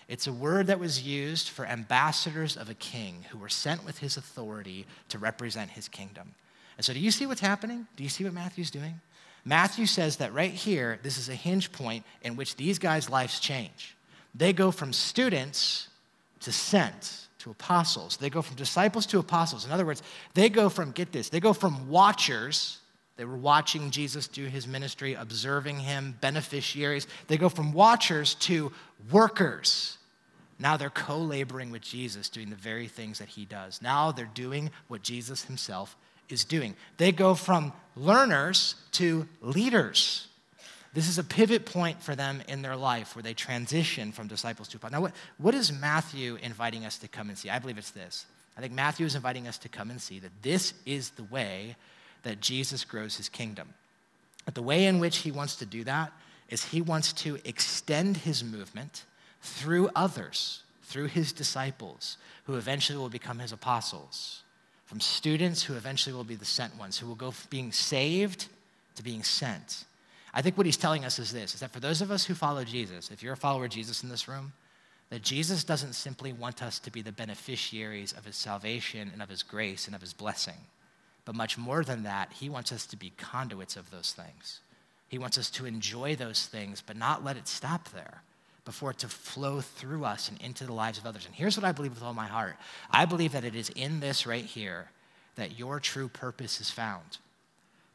It's 0.08 0.26
a 0.26 0.32
word 0.32 0.68
that 0.68 0.80
was 0.80 1.02
used 1.02 1.50
for 1.50 1.66
ambassadors 1.66 2.56
of 2.56 2.70
a 2.70 2.74
king 2.74 3.26
who 3.28 3.36
were 3.36 3.50
sent 3.50 3.84
with 3.84 3.98
his 3.98 4.16
authority 4.16 4.86
to 5.10 5.18
represent 5.18 5.72
his 5.72 5.86
kingdom. 5.86 6.34
And 6.82 6.84
so, 6.84 6.94
do 6.94 6.98
you 6.98 7.12
see 7.12 7.26
what's 7.26 7.40
happening? 7.40 7.86
Do 7.94 8.02
you 8.02 8.08
see 8.08 8.24
what 8.24 8.32
Matthew's 8.32 8.72
doing? 8.72 9.00
Matthew 9.44 9.86
says 9.86 10.16
that 10.16 10.34
right 10.34 10.50
here, 10.50 10.98
this 11.04 11.16
is 11.16 11.28
a 11.28 11.34
hinge 11.36 11.70
point 11.70 12.04
in 12.22 12.34
which 12.34 12.56
these 12.56 12.80
guys' 12.80 13.08
lives 13.08 13.38
change. 13.38 13.96
They 14.34 14.52
go 14.52 14.72
from 14.72 14.92
students 14.92 15.86
to 16.40 16.50
sent 16.50 17.28
to 17.38 17.52
apostles. 17.52 18.16
They 18.16 18.30
go 18.30 18.42
from 18.42 18.56
disciples 18.56 19.06
to 19.06 19.20
apostles. 19.20 19.64
In 19.64 19.70
other 19.70 19.86
words, 19.86 20.02
they 20.34 20.48
go 20.48 20.68
from, 20.68 20.90
get 20.90 21.12
this, 21.12 21.28
they 21.28 21.38
go 21.38 21.52
from 21.52 21.88
watchers. 21.88 22.80
They 23.16 23.26
were 23.26 23.36
watching 23.36 23.92
Jesus 23.92 24.26
do 24.26 24.46
his 24.46 24.66
ministry, 24.66 25.14
observing 25.14 25.78
him, 25.78 26.16
beneficiaries. 26.20 27.06
They 27.28 27.36
go 27.36 27.48
from 27.48 27.72
watchers 27.72 28.34
to 28.46 28.72
workers. 29.08 29.98
Now 30.58 30.76
they're 30.76 30.90
co 30.90 31.18
laboring 31.18 31.70
with 31.70 31.82
Jesus, 31.82 32.28
doing 32.28 32.50
the 32.50 32.56
very 32.56 32.88
things 32.88 33.20
that 33.20 33.28
he 33.28 33.44
does. 33.44 33.80
Now 33.80 34.10
they're 34.10 34.28
doing 34.34 34.72
what 34.88 35.02
Jesus 35.02 35.44
himself 35.44 35.96
is 36.32 36.44
doing. 36.44 36.74
They 36.96 37.12
go 37.12 37.34
from 37.34 37.72
learners 37.94 38.74
to 38.92 39.28
leaders. 39.40 40.26
This 40.94 41.08
is 41.08 41.18
a 41.18 41.24
pivot 41.24 41.64
point 41.64 42.02
for 42.02 42.14
them 42.14 42.42
in 42.48 42.62
their 42.62 42.76
life 42.76 43.14
where 43.14 43.22
they 43.22 43.34
transition 43.34 44.12
from 44.12 44.26
disciples 44.26 44.68
to 44.68 44.76
apostles. 44.76 44.92
Now, 44.92 45.00
what, 45.00 45.12
what 45.38 45.54
is 45.54 45.72
Matthew 45.72 46.36
inviting 46.42 46.84
us 46.84 46.98
to 46.98 47.08
come 47.08 47.28
and 47.28 47.38
see? 47.38 47.48
I 47.48 47.58
believe 47.58 47.78
it's 47.78 47.90
this. 47.90 48.26
I 48.56 48.60
think 48.60 48.74
Matthew 48.74 49.06
is 49.06 49.14
inviting 49.14 49.48
us 49.48 49.56
to 49.58 49.68
come 49.68 49.90
and 49.90 50.00
see 50.00 50.18
that 50.18 50.42
this 50.42 50.74
is 50.84 51.10
the 51.10 51.24
way 51.24 51.76
that 52.22 52.40
Jesus 52.40 52.84
grows 52.84 53.16
his 53.16 53.30
kingdom. 53.30 53.72
But 54.44 54.54
the 54.54 54.62
way 54.62 54.86
in 54.86 54.98
which 54.98 55.18
he 55.18 55.30
wants 55.30 55.56
to 55.56 55.66
do 55.66 55.84
that 55.84 56.12
is 56.50 56.64
he 56.64 56.82
wants 56.82 57.14
to 57.14 57.38
extend 57.44 58.18
his 58.18 58.44
movement 58.44 59.04
through 59.40 59.88
others, 59.96 60.62
through 60.82 61.06
his 61.06 61.32
disciples, 61.32 62.18
who 62.44 62.56
eventually 62.56 62.98
will 62.98 63.08
become 63.08 63.38
his 63.38 63.52
apostles 63.52 64.41
from 64.92 65.00
students 65.00 65.62
who 65.62 65.72
eventually 65.74 66.14
will 66.14 66.22
be 66.22 66.34
the 66.34 66.44
sent 66.44 66.78
ones, 66.78 66.98
who 66.98 67.06
will 67.06 67.14
go 67.14 67.30
from 67.30 67.48
being 67.48 67.72
saved 67.72 68.48
to 68.94 69.02
being 69.02 69.22
sent. 69.22 69.86
I 70.34 70.42
think 70.42 70.58
what 70.58 70.66
he's 70.66 70.76
telling 70.76 71.06
us 71.06 71.18
is 71.18 71.32
this 71.32 71.54
is 71.54 71.60
that 71.60 71.70
for 71.70 71.80
those 71.80 72.02
of 72.02 72.10
us 72.10 72.26
who 72.26 72.34
follow 72.34 72.62
Jesus, 72.62 73.10
if 73.10 73.22
you're 73.22 73.32
a 73.32 73.36
follower 73.38 73.64
of 73.64 73.70
Jesus 73.70 74.02
in 74.02 74.10
this 74.10 74.28
room, 74.28 74.52
that 75.08 75.22
Jesus 75.22 75.64
doesn't 75.64 75.94
simply 75.94 76.34
want 76.34 76.62
us 76.62 76.78
to 76.80 76.90
be 76.90 77.00
the 77.00 77.10
beneficiaries 77.10 78.12
of 78.12 78.26
his 78.26 78.36
salvation 78.36 79.08
and 79.14 79.22
of 79.22 79.30
his 79.30 79.42
grace 79.42 79.86
and 79.86 79.94
of 79.94 80.02
his 80.02 80.12
blessing. 80.12 80.60
But 81.24 81.36
much 81.36 81.56
more 81.56 81.82
than 81.84 82.02
that, 82.02 82.30
he 82.30 82.50
wants 82.50 82.70
us 82.70 82.84
to 82.88 82.96
be 82.98 83.14
conduits 83.16 83.78
of 83.78 83.90
those 83.90 84.12
things. 84.12 84.60
He 85.08 85.16
wants 85.16 85.38
us 85.38 85.48
to 85.52 85.64
enjoy 85.64 86.16
those 86.16 86.44
things, 86.44 86.82
but 86.86 86.98
not 86.98 87.24
let 87.24 87.38
it 87.38 87.48
stop 87.48 87.88
there 87.92 88.20
before 88.64 88.92
it 88.92 88.98
to 88.98 89.08
flow 89.08 89.60
through 89.60 90.04
us 90.04 90.28
and 90.28 90.40
into 90.40 90.64
the 90.64 90.72
lives 90.72 90.98
of 90.98 91.06
others. 91.06 91.26
And 91.26 91.34
here's 91.34 91.56
what 91.56 91.64
I 91.64 91.72
believe 91.72 91.94
with 91.94 92.02
all 92.02 92.14
my 92.14 92.26
heart 92.26 92.56
I 92.90 93.04
believe 93.04 93.32
that 93.32 93.44
it 93.44 93.54
is 93.54 93.70
in 93.70 94.00
this 94.00 94.26
right 94.26 94.44
here 94.44 94.90
that 95.36 95.58
your 95.58 95.80
true 95.80 96.08
purpose 96.08 96.60
is 96.60 96.70
found. 96.70 97.18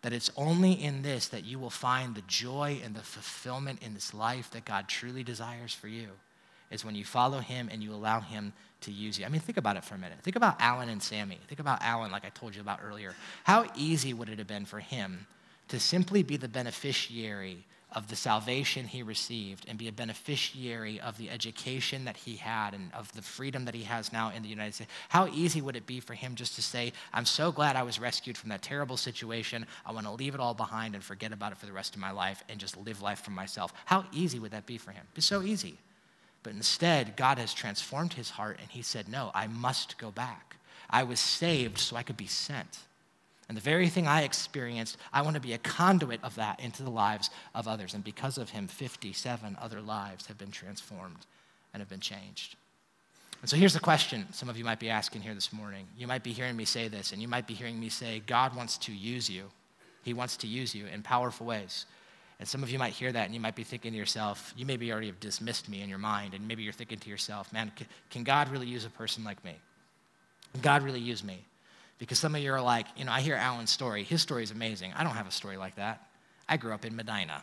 That 0.01 0.13
it's 0.13 0.31
only 0.35 0.73
in 0.73 1.01
this 1.01 1.27
that 1.29 1.45
you 1.45 1.59
will 1.59 1.69
find 1.69 2.15
the 2.15 2.23
joy 2.27 2.79
and 2.83 2.95
the 2.95 3.01
fulfillment 3.01 3.81
in 3.81 3.93
this 3.93 4.13
life 4.13 4.51
that 4.51 4.65
God 4.65 4.87
truly 4.87 5.23
desires 5.23 5.73
for 5.73 5.87
you. 5.87 6.09
is 6.69 6.83
when 6.83 6.95
you 6.95 7.05
follow 7.05 7.39
him 7.39 7.69
and 7.71 7.81
you 7.81 7.93
allow 7.93 8.19
him 8.19 8.53
to 8.81 8.91
use 8.91 9.17
you. 9.17 9.25
I 9.25 9.29
mean, 9.29 9.41
think 9.41 9.57
about 9.57 9.77
it 9.77 9.83
for 9.83 9.95
a 9.95 9.97
minute. 9.97 10.19
Think 10.21 10.35
about 10.35 10.57
Alan 10.59 10.89
and 10.89 11.01
Sammy. 11.01 11.39
Think 11.47 11.59
about 11.59 11.81
Alan, 11.81 12.11
like 12.11 12.25
I 12.25 12.29
told 12.29 12.55
you 12.55 12.61
about 12.61 12.79
earlier. 12.83 13.15
How 13.43 13.65
easy 13.75 14.13
would 14.13 14.29
it 14.29 14.37
have 14.37 14.47
been 14.47 14.65
for 14.65 14.79
him 14.79 15.25
to 15.69 15.79
simply 15.79 16.23
be 16.23 16.37
the 16.37 16.47
beneficiary 16.47 17.65
of 17.93 18.09
the 18.09 18.15
salvation 18.15 18.85
he 18.85 19.01
received 19.01 19.65
and 19.67 19.77
be 19.77 19.87
a 19.87 19.93
beneficiary 19.93 20.99
of 20.99 21.17
the 21.17 21.29
education 21.29 22.03
that 22.03 22.17
he 22.17 22.35
had 22.35 22.73
and 22.73 22.91
of 22.93 23.11
the 23.13 23.21
freedom 23.21 23.63
that 23.65 23.73
he 23.73 23.83
has 23.83 24.11
now 24.11 24.29
in 24.29 24.43
the 24.43 24.49
United 24.49 24.73
States. 24.73 24.91
How 25.07 25.27
easy 25.27 25.61
would 25.61 25.77
it 25.77 25.85
be 25.85 26.01
for 26.01 26.13
him 26.13 26.35
just 26.35 26.55
to 26.55 26.61
say, 26.61 26.91
I'm 27.13 27.25
so 27.25 27.51
glad 27.51 27.77
I 27.77 27.83
was 27.83 27.99
rescued 27.99 28.37
from 28.37 28.49
that 28.49 28.61
terrible 28.61 28.97
situation. 28.97 29.65
I 29.85 29.93
want 29.93 30.05
to 30.05 30.11
leave 30.11 30.33
it 30.33 30.41
all 30.41 30.53
behind 30.53 30.95
and 30.95 31.03
forget 31.03 31.31
about 31.31 31.53
it 31.53 31.57
for 31.57 31.65
the 31.65 31.71
rest 31.71 31.95
of 31.95 32.01
my 32.01 32.11
life 32.11 32.43
and 32.49 32.59
just 32.59 32.75
live 32.77 33.01
life 33.01 33.21
for 33.21 33.31
myself? 33.31 33.73
How 33.85 34.05
easy 34.11 34.37
would 34.37 34.51
that 34.51 34.65
be 34.65 34.77
for 34.77 34.91
him? 34.91 35.05
Be 35.13 35.21
so 35.21 35.41
easy. 35.41 35.77
But 36.43 36.53
instead, 36.53 37.15
God 37.15 37.37
has 37.37 37.53
transformed 37.53 38.13
his 38.13 38.31
heart 38.31 38.59
and 38.61 38.69
he 38.69 38.81
said, 38.81 39.07
No, 39.07 39.31
I 39.33 39.47
must 39.47 39.97
go 39.97 40.11
back. 40.11 40.57
I 40.89 41.03
was 41.03 41.19
saved 41.19 41.77
so 41.77 41.95
I 41.95 42.03
could 42.03 42.17
be 42.17 42.27
sent. 42.27 42.79
And 43.47 43.55
the 43.55 43.61
very 43.61 43.87
thing 43.87 44.07
I 44.07 44.23
experienced, 44.23 44.97
I 45.13 45.21
want 45.21 45.35
to 45.35 45.41
be 45.41 45.53
a 45.53 45.57
conduit 45.57 46.21
of 46.23 46.35
that 46.35 46.59
into 46.59 46.83
the 46.83 46.89
lives 46.89 47.29
of 47.55 47.67
others. 47.67 47.93
And 47.93 48.03
because 48.03 48.37
of 48.37 48.49
him, 48.49 48.67
57 48.67 49.57
other 49.61 49.79
lives 49.81 50.25
have 50.27 50.37
been 50.37 50.51
transformed 50.51 51.25
and 51.73 51.79
have 51.79 51.89
been 51.89 52.01
changed. 52.01 52.55
And 53.41 53.49
so 53.49 53.55
here's 53.55 53.73
the 53.73 53.79
question 53.79 54.27
some 54.31 54.49
of 54.49 54.57
you 54.57 54.65
might 54.65 54.79
be 54.79 54.89
asking 54.89 55.21
here 55.21 55.33
this 55.33 55.53
morning. 55.53 55.87
You 55.97 56.07
might 56.07 56.23
be 56.23 56.33
hearing 56.33 56.57
me 56.57 56.65
say 56.65 56.87
this, 56.87 57.13
and 57.13 57.21
you 57.21 57.27
might 57.27 57.47
be 57.47 57.53
hearing 57.53 57.79
me 57.79 57.89
say, 57.89 58.21
God 58.25 58.55
wants 58.55 58.77
to 58.79 58.91
use 58.91 59.29
you. 59.29 59.45
He 60.03 60.13
wants 60.13 60.37
to 60.37 60.47
use 60.47 60.73
you 60.73 60.85
in 60.87 61.01
powerful 61.01 61.45
ways. 61.45 61.85
And 62.39 62.47
some 62.47 62.63
of 62.63 62.69
you 62.69 62.77
might 62.77 62.93
hear 62.93 63.11
that, 63.11 63.25
and 63.25 63.33
you 63.33 63.39
might 63.39 63.55
be 63.55 63.63
thinking 63.63 63.91
to 63.93 63.97
yourself, 63.97 64.53
you 64.55 64.65
maybe 64.65 64.91
already 64.91 65.07
have 65.07 65.19
dismissed 65.19 65.69
me 65.69 65.81
in 65.81 65.89
your 65.89 65.97
mind, 65.97 66.33
and 66.33 66.47
maybe 66.47 66.63
you're 66.63 66.73
thinking 66.73 66.99
to 66.99 67.09
yourself, 67.09 67.51
man, 67.51 67.71
can 68.09 68.23
God 68.23 68.49
really 68.49 68.67
use 68.67 68.85
a 68.85 68.89
person 68.89 69.23
like 69.23 69.43
me? 69.43 69.55
Can 70.53 70.61
God 70.61 70.83
really 70.83 70.99
use 70.99 71.23
me? 71.23 71.39
Because 71.99 72.19
some 72.19 72.35
of 72.35 72.41
you 72.41 72.53
are 72.53 72.61
like, 72.61 72.85
you 72.95 73.05
know, 73.05 73.11
I 73.11 73.21
hear 73.21 73.35
Alan's 73.35 73.71
story. 73.71 74.03
His 74.03 74.21
story 74.21 74.43
is 74.43 74.51
amazing. 74.51 74.93
I 74.95 75.03
don't 75.03 75.13
have 75.13 75.27
a 75.27 75.31
story 75.31 75.57
like 75.57 75.75
that. 75.75 76.07
I 76.47 76.57
grew 76.57 76.73
up 76.73 76.85
in 76.85 76.95
Medina. 76.95 77.41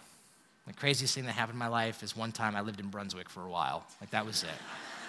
The 0.66 0.72
craziest 0.72 1.14
thing 1.14 1.26
that 1.26 1.32
happened 1.32 1.56
in 1.56 1.58
my 1.58 1.68
life 1.68 2.02
is 2.02 2.16
one 2.16 2.32
time 2.32 2.56
I 2.56 2.62
lived 2.62 2.80
in 2.80 2.88
Brunswick 2.88 3.28
for 3.28 3.42
a 3.42 3.48
while. 3.48 3.84
Like, 4.00 4.10
that 4.10 4.24
was 4.24 4.44
it. 4.44 4.48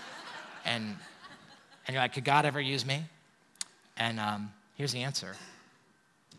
and, 0.66 0.84
and 1.88 1.93
you're 1.93 2.02
like, 2.02 2.14
could 2.14 2.26
God 2.26 2.46
ever 2.46 2.60
use 2.60 2.86
me? 2.86 3.04
And 3.98 4.20
um, 4.20 4.52
here's 4.76 4.91
the 4.91 5.04
answer 5.04 5.36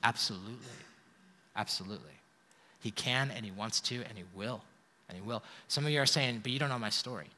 absolutely. 0.02 0.52
Absolutely. 1.56 2.12
He 2.80 2.90
can 2.90 3.30
and 3.30 3.44
he 3.44 3.50
wants 3.50 3.80
to 3.80 3.96
and 3.96 4.16
he 4.16 4.24
will. 4.34 4.62
And 5.08 5.16
he 5.16 5.22
will. 5.22 5.42
Some 5.68 5.84
of 5.86 5.90
you 5.90 6.00
are 6.00 6.06
saying, 6.06 6.40
but 6.42 6.52
you 6.52 6.58
don't 6.58 6.68
know 6.68 6.78
my 6.78 6.90
story. 6.90 7.28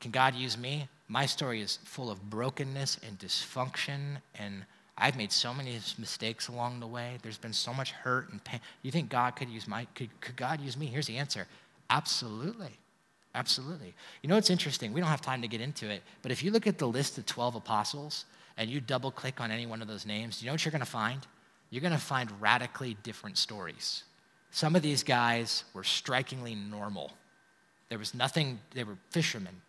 Can 0.00 0.10
God 0.10 0.34
use 0.34 0.58
me? 0.58 0.88
My 1.08 1.24
story 1.26 1.62
is 1.62 1.78
full 1.84 2.10
of 2.10 2.28
brokenness 2.28 2.98
and 3.06 3.18
dysfunction 3.18 4.18
and 4.38 4.64
I've 4.98 5.16
made 5.16 5.30
so 5.30 5.52
many 5.52 5.78
mistakes 5.98 6.48
along 6.48 6.80
the 6.80 6.86
way. 6.86 7.18
There's 7.22 7.38
been 7.38 7.52
so 7.52 7.74
much 7.74 7.90
hurt 7.90 8.30
and 8.30 8.42
pain. 8.42 8.60
You 8.82 8.90
think 8.90 9.10
God 9.10 9.36
could 9.36 9.50
use 9.50 9.68
my 9.68 9.86
could, 9.94 10.08
could 10.20 10.36
God 10.36 10.60
use 10.60 10.76
me? 10.76 10.86
Here's 10.86 11.06
the 11.06 11.18
answer. 11.18 11.46
Absolutely. 11.90 12.72
Absolutely. 13.34 13.94
You 14.22 14.30
know 14.30 14.36
what's 14.36 14.48
interesting? 14.48 14.94
We 14.94 15.00
don't 15.00 15.10
have 15.10 15.20
time 15.20 15.42
to 15.42 15.48
get 15.48 15.60
into 15.60 15.90
it, 15.90 16.02
but 16.22 16.32
if 16.32 16.42
you 16.42 16.50
look 16.50 16.66
at 16.66 16.78
the 16.78 16.88
list 16.88 17.18
of 17.18 17.26
12 17.26 17.56
apostles 17.56 18.24
and 18.56 18.70
you 18.70 18.80
double 18.80 19.10
click 19.10 19.42
on 19.42 19.50
any 19.50 19.66
one 19.66 19.82
of 19.82 19.88
those 19.88 20.06
names, 20.06 20.40
you 20.40 20.46
know 20.46 20.54
what 20.54 20.64
you're 20.64 20.72
going 20.72 20.80
to 20.80 20.86
find? 20.86 21.26
You're 21.68 21.82
going 21.82 21.92
to 21.92 21.98
find 21.98 22.30
radically 22.40 22.96
different 23.02 23.36
stories. 23.36 24.04
Some 24.50 24.74
of 24.74 24.80
these 24.80 25.02
guys 25.02 25.64
were 25.74 25.84
strikingly 25.84 26.54
normal. 26.54 27.12
There 27.90 27.98
was 27.98 28.14
nothing, 28.14 28.58
they 28.72 28.84
were 28.84 28.96
fishermen. 29.10 29.60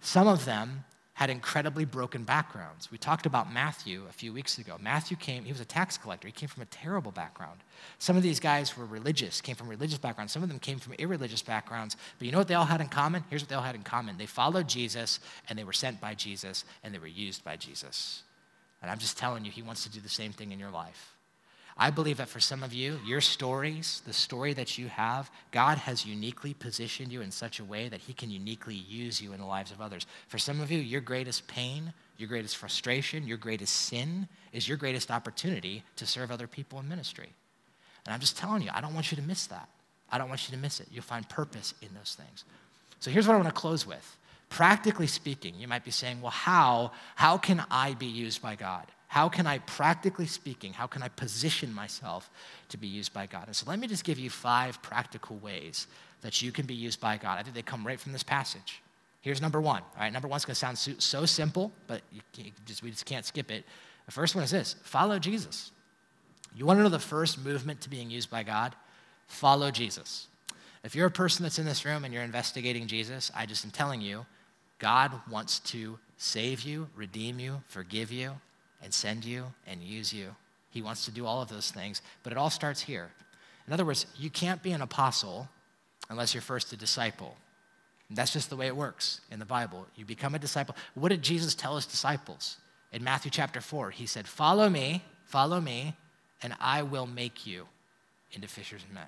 Some 0.00 0.26
of 0.26 0.46
them 0.46 0.84
had 1.14 1.30
incredibly 1.30 1.84
broken 1.84 2.24
backgrounds. 2.24 2.90
We 2.90 2.98
talked 2.98 3.24
about 3.24 3.52
Matthew 3.52 4.02
a 4.08 4.12
few 4.12 4.32
weeks 4.32 4.58
ago. 4.58 4.76
Matthew 4.80 5.16
came, 5.16 5.44
he 5.44 5.52
was 5.52 5.60
a 5.60 5.64
tax 5.64 5.96
collector. 5.96 6.26
He 6.26 6.32
came 6.32 6.48
from 6.48 6.62
a 6.62 6.66
terrible 6.66 7.12
background. 7.12 7.60
Some 8.00 8.16
of 8.16 8.24
these 8.24 8.40
guys 8.40 8.76
were 8.76 8.84
religious, 8.84 9.40
came 9.40 9.54
from 9.54 9.68
religious 9.68 9.98
backgrounds. 9.98 10.32
Some 10.32 10.42
of 10.42 10.48
them 10.48 10.58
came 10.58 10.80
from 10.80 10.94
irreligious 10.94 11.40
backgrounds. 11.40 11.96
But 12.18 12.26
you 12.26 12.32
know 12.32 12.38
what 12.38 12.48
they 12.48 12.54
all 12.54 12.64
had 12.64 12.80
in 12.80 12.88
common? 12.88 13.22
Here's 13.30 13.42
what 13.42 13.48
they 13.48 13.54
all 13.54 13.62
had 13.62 13.76
in 13.76 13.82
common 13.82 14.18
they 14.18 14.26
followed 14.26 14.68
Jesus, 14.68 15.20
and 15.48 15.56
they 15.56 15.64
were 15.64 15.72
sent 15.72 16.00
by 16.00 16.14
Jesus, 16.14 16.64
and 16.82 16.92
they 16.92 16.98
were 16.98 17.06
used 17.06 17.44
by 17.44 17.56
Jesus. 17.56 18.24
And 18.82 18.90
I'm 18.90 18.98
just 18.98 19.16
telling 19.16 19.44
you, 19.44 19.52
he 19.52 19.62
wants 19.62 19.84
to 19.84 19.90
do 19.90 20.00
the 20.00 20.08
same 20.08 20.32
thing 20.32 20.50
in 20.50 20.58
your 20.58 20.70
life. 20.70 21.13
I 21.76 21.90
believe 21.90 22.18
that 22.18 22.28
for 22.28 22.38
some 22.38 22.62
of 22.62 22.72
you, 22.72 23.00
your 23.04 23.20
stories, 23.20 24.00
the 24.06 24.12
story 24.12 24.52
that 24.52 24.78
you 24.78 24.86
have, 24.86 25.28
God 25.50 25.78
has 25.78 26.06
uniquely 26.06 26.54
positioned 26.54 27.10
you 27.10 27.20
in 27.20 27.32
such 27.32 27.58
a 27.58 27.64
way 27.64 27.88
that 27.88 28.00
He 28.00 28.12
can 28.12 28.30
uniquely 28.30 28.76
use 28.76 29.20
you 29.20 29.32
in 29.32 29.40
the 29.40 29.46
lives 29.46 29.72
of 29.72 29.80
others. 29.80 30.06
For 30.28 30.38
some 30.38 30.60
of 30.60 30.70
you, 30.70 30.78
your 30.78 31.00
greatest 31.00 31.48
pain, 31.48 31.92
your 32.16 32.28
greatest 32.28 32.56
frustration, 32.56 33.26
your 33.26 33.38
greatest 33.38 33.74
sin 33.74 34.28
is 34.52 34.68
your 34.68 34.76
greatest 34.76 35.10
opportunity 35.10 35.82
to 35.96 36.06
serve 36.06 36.30
other 36.30 36.46
people 36.46 36.78
in 36.78 36.88
ministry. 36.88 37.30
And 38.06 38.14
I'm 38.14 38.20
just 38.20 38.36
telling 38.38 38.62
you, 38.62 38.70
I 38.72 38.80
don't 38.80 38.94
want 38.94 39.10
you 39.10 39.16
to 39.16 39.22
miss 39.22 39.48
that. 39.48 39.68
I 40.10 40.18
don't 40.18 40.28
want 40.28 40.48
you 40.48 40.54
to 40.54 40.60
miss 40.60 40.78
it. 40.78 40.86
You'll 40.92 41.02
find 41.02 41.28
purpose 41.28 41.74
in 41.82 41.88
those 41.98 42.14
things. 42.14 42.44
So 43.00 43.10
here's 43.10 43.26
what 43.26 43.34
I 43.34 43.38
want 43.38 43.48
to 43.48 43.60
close 43.60 43.84
with. 43.84 44.16
Practically 44.48 45.08
speaking, 45.08 45.54
you 45.58 45.66
might 45.66 45.84
be 45.84 45.90
saying, 45.90 46.22
well, 46.22 46.30
how, 46.30 46.92
how 47.16 47.36
can 47.36 47.64
I 47.68 47.94
be 47.94 48.06
used 48.06 48.40
by 48.40 48.54
God? 48.54 48.86
How 49.14 49.28
can 49.28 49.46
I, 49.46 49.58
practically 49.58 50.26
speaking, 50.26 50.72
how 50.72 50.88
can 50.88 51.00
I 51.00 51.06
position 51.06 51.72
myself 51.72 52.28
to 52.70 52.76
be 52.76 52.88
used 52.88 53.14
by 53.14 53.26
God? 53.26 53.46
And 53.46 53.54
so 53.54 53.64
let 53.70 53.78
me 53.78 53.86
just 53.86 54.02
give 54.02 54.18
you 54.18 54.28
five 54.28 54.82
practical 54.82 55.36
ways 55.36 55.86
that 56.22 56.42
you 56.42 56.50
can 56.50 56.66
be 56.66 56.74
used 56.74 57.00
by 57.00 57.16
God. 57.16 57.38
I 57.38 57.44
think 57.44 57.54
they 57.54 57.62
come 57.62 57.86
right 57.86 58.00
from 58.00 58.10
this 58.10 58.24
passage. 58.24 58.82
Here's 59.20 59.40
number 59.40 59.60
one. 59.60 59.82
All 59.82 60.00
right, 60.02 60.12
number 60.12 60.26
one's 60.26 60.44
going 60.44 60.54
to 60.54 60.58
sound 60.58 60.76
so, 60.76 61.26
simple, 61.26 61.70
but 61.86 62.02
just, 62.66 62.82
we 62.82 62.90
just 62.90 63.06
can't 63.06 63.24
skip 63.24 63.52
it. 63.52 63.64
The 64.06 64.10
first 64.10 64.34
one 64.34 64.42
is 64.42 64.50
this 64.50 64.74
follow 64.82 65.20
Jesus. 65.20 65.70
You 66.56 66.66
want 66.66 66.80
to 66.80 66.82
know 66.82 66.88
the 66.88 66.98
first 66.98 67.38
movement 67.38 67.82
to 67.82 67.88
being 67.88 68.10
used 68.10 68.32
by 68.32 68.42
God? 68.42 68.74
Follow 69.28 69.70
Jesus. 69.70 70.26
If 70.82 70.96
you're 70.96 71.06
a 71.06 71.12
person 71.12 71.44
that's 71.44 71.60
in 71.60 71.66
this 71.66 71.84
room 71.84 72.04
and 72.04 72.12
you're 72.12 72.24
investigating 72.24 72.88
Jesus, 72.88 73.30
I 73.32 73.46
just 73.46 73.64
am 73.64 73.70
telling 73.70 74.00
you, 74.00 74.26
God 74.80 75.12
wants 75.30 75.60
to 75.60 76.00
save 76.16 76.62
you, 76.62 76.88
redeem 76.96 77.38
you, 77.38 77.62
forgive 77.68 78.10
you, 78.10 78.32
and 78.84 78.94
send 78.94 79.24
you 79.24 79.46
and 79.66 79.82
use 79.82 80.12
you. 80.12 80.36
He 80.70 80.82
wants 80.82 81.06
to 81.06 81.10
do 81.10 81.26
all 81.26 81.42
of 81.42 81.48
those 81.48 81.70
things, 81.70 82.02
but 82.22 82.32
it 82.32 82.38
all 82.38 82.50
starts 82.50 82.82
here. 82.82 83.10
In 83.66 83.72
other 83.72 83.84
words, 83.84 84.06
you 84.16 84.30
can't 84.30 84.62
be 84.62 84.72
an 84.72 84.82
apostle 84.82 85.48
unless 86.10 86.34
you're 86.34 86.42
first 86.42 86.72
a 86.72 86.76
disciple. 86.76 87.36
And 88.08 88.18
that's 88.18 88.32
just 88.32 88.50
the 88.50 88.56
way 88.56 88.66
it 88.66 88.76
works 88.76 89.22
in 89.30 89.38
the 89.38 89.46
Bible. 89.46 89.86
You 89.96 90.04
become 90.04 90.34
a 90.34 90.38
disciple. 90.38 90.76
What 90.94 91.08
did 91.08 91.22
Jesus 91.22 91.54
tell 91.54 91.76
his 91.76 91.86
disciples? 91.86 92.58
In 92.92 93.02
Matthew 93.02 93.30
chapter 93.30 93.60
4, 93.60 93.90
he 93.90 94.06
said, 94.06 94.28
Follow 94.28 94.68
me, 94.68 95.02
follow 95.24 95.60
me, 95.60 95.96
and 96.42 96.54
I 96.60 96.82
will 96.82 97.06
make 97.06 97.46
you 97.46 97.66
into 98.32 98.46
fishers 98.46 98.82
of 98.84 98.92
men. 98.92 99.06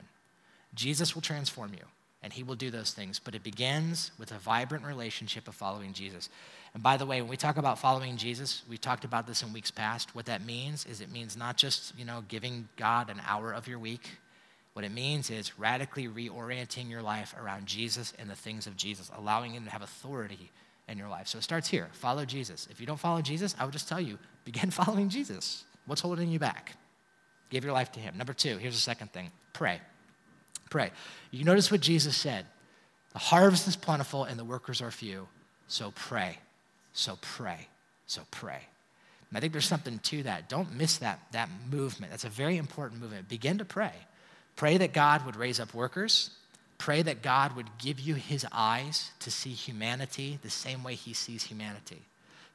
Jesus 0.75 1.15
will 1.15 1.23
transform 1.23 1.73
you, 1.75 1.85
and 2.23 2.33
he 2.33 2.43
will 2.43 2.55
do 2.55 2.71
those 2.71 2.93
things, 2.93 3.19
but 3.19 3.35
it 3.35 3.43
begins 3.43 4.11
with 4.19 4.33
a 4.33 4.39
vibrant 4.39 4.85
relationship 4.85 5.49
of 5.49 5.55
following 5.55 5.93
Jesus. 5.93 6.29
And 6.75 6.83
by 6.83 6.97
the 6.97 7.07
way, 7.07 7.21
when 7.21 7.31
we 7.31 7.37
talk 7.37 7.57
about 7.57 7.79
following 7.79 8.17
Jesus, 8.17 8.63
we 8.69 8.79
talked 8.79 9.05
about 9.05 9.27
this 9.27 9.43
in 9.43 9.53
weeks 9.53 9.71
past. 9.71 10.15
What 10.15 10.27
that 10.27 10.45
means 10.45 10.87
is 10.87 11.01
it 11.01 11.13
means 11.13 11.37
not 11.37 11.57
just, 11.57 11.97
you 11.99 12.05
know, 12.05 12.25
giving 12.29 12.69
God 12.77 13.11
an 13.11 13.21
hour 13.27 13.53
of 13.53 13.69
your 13.69 13.79
week. 13.79 14.11
What 14.73 14.85
it 14.85 14.93
means 14.93 15.31
is 15.31 15.59
radically 15.59 16.07
reorienting 16.09 16.91
your 16.91 17.01
life 17.01 17.35
around 17.41 17.67
Jesus 17.67 18.13
and 18.19 18.29
the 18.29 18.35
things 18.35 18.67
of 18.67 18.77
Jesus, 18.77 19.11
allowing 19.17 19.53
him 19.53 19.65
to 19.65 19.71
have 19.71 19.83
authority 19.83 20.51
in 20.89 20.99
your 20.99 21.09
life. 21.09 21.29
So 21.29 21.39
it 21.39 21.43
starts 21.43 21.69
here. 21.69 21.89
Follow 21.93 22.25
Jesus. 22.25 22.69
If 22.71 22.81
you 22.81 22.87
don't 22.87 23.01
follow 23.01 23.23
Jesus, 23.23 23.57
I 23.59 23.65
would 23.65 23.73
just 23.73 23.89
tell 23.89 24.01
you, 24.01 24.19
begin 24.45 24.71
following 24.83 25.09
Jesus. 25.09 25.65
What's 25.87 26.01
holding 26.01 26.29
you 26.29 26.39
back? 26.39 26.77
Give 27.51 27.65
your 27.65 27.73
life 27.73 27.93
to 27.93 28.01
him. 28.01 28.19
Number 28.19 28.33
two, 28.33 28.59
here's 28.59 28.75
the 28.75 28.81
second 28.81 29.13
thing 29.13 29.31
pray. 29.53 29.81
Pray. 30.77 30.91
You 31.31 31.43
notice 31.45 31.71
what 31.71 31.81
Jesus 31.81 32.15
said 32.15 32.45
the 33.15 33.19
harvest 33.19 33.67
is 33.67 33.77
plentiful 33.77 34.25
and 34.25 34.39
the 34.39 34.45
workers 34.45 34.83
are 34.83 34.91
few, 34.91 35.27
so 35.69 35.91
pray. 35.93 36.37
So 36.93 37.17
pray. 37.23 37.69
So 38.07 38.21
pray. 38.31 38.61
And 39.31 39.39
I 39.39 39.41
think 39.41 39.55
there's 39.55 39.65
something 39.65 39.99
to 40.01 40.25
that. 40.25 40.51
Don't 40.51 40.77
miss 40.77 40.99
that, 40.99 41.21
that 41.33 41.49
movement. 41.73 42.13
That's 42.13 42.27
a 42.27 42.29
very 42.29 42.59
important 42.59 43.01
movement. 43.01 43.27
Begin 43.27 43.57
to 43.57 43.65
pray. 43.65 43.95
Pray 44.55 44.77
that 44.77 44.93
God 44.93 45.25
would 45.25 45.37
raise 45.37 45.61
up 45.61 45.73
workers. 45.73 46.29
Pray 46.77 47.01
that 47.01 47.23
God 47.23 47.57
would 47.57 47.79
give 47.79 47.99
you 47.99 48.15
his 48.15 48.45
eyes 48.53 49.13
to 49.21 49.31
see 49.31 49.53
humanity 49.53 50.39
the 50.43 50.51
same 50.51 50.85
way 50.85 50.95
he 50.95 51.15
sees 51.15 51.45
humanity. 51.45 52.03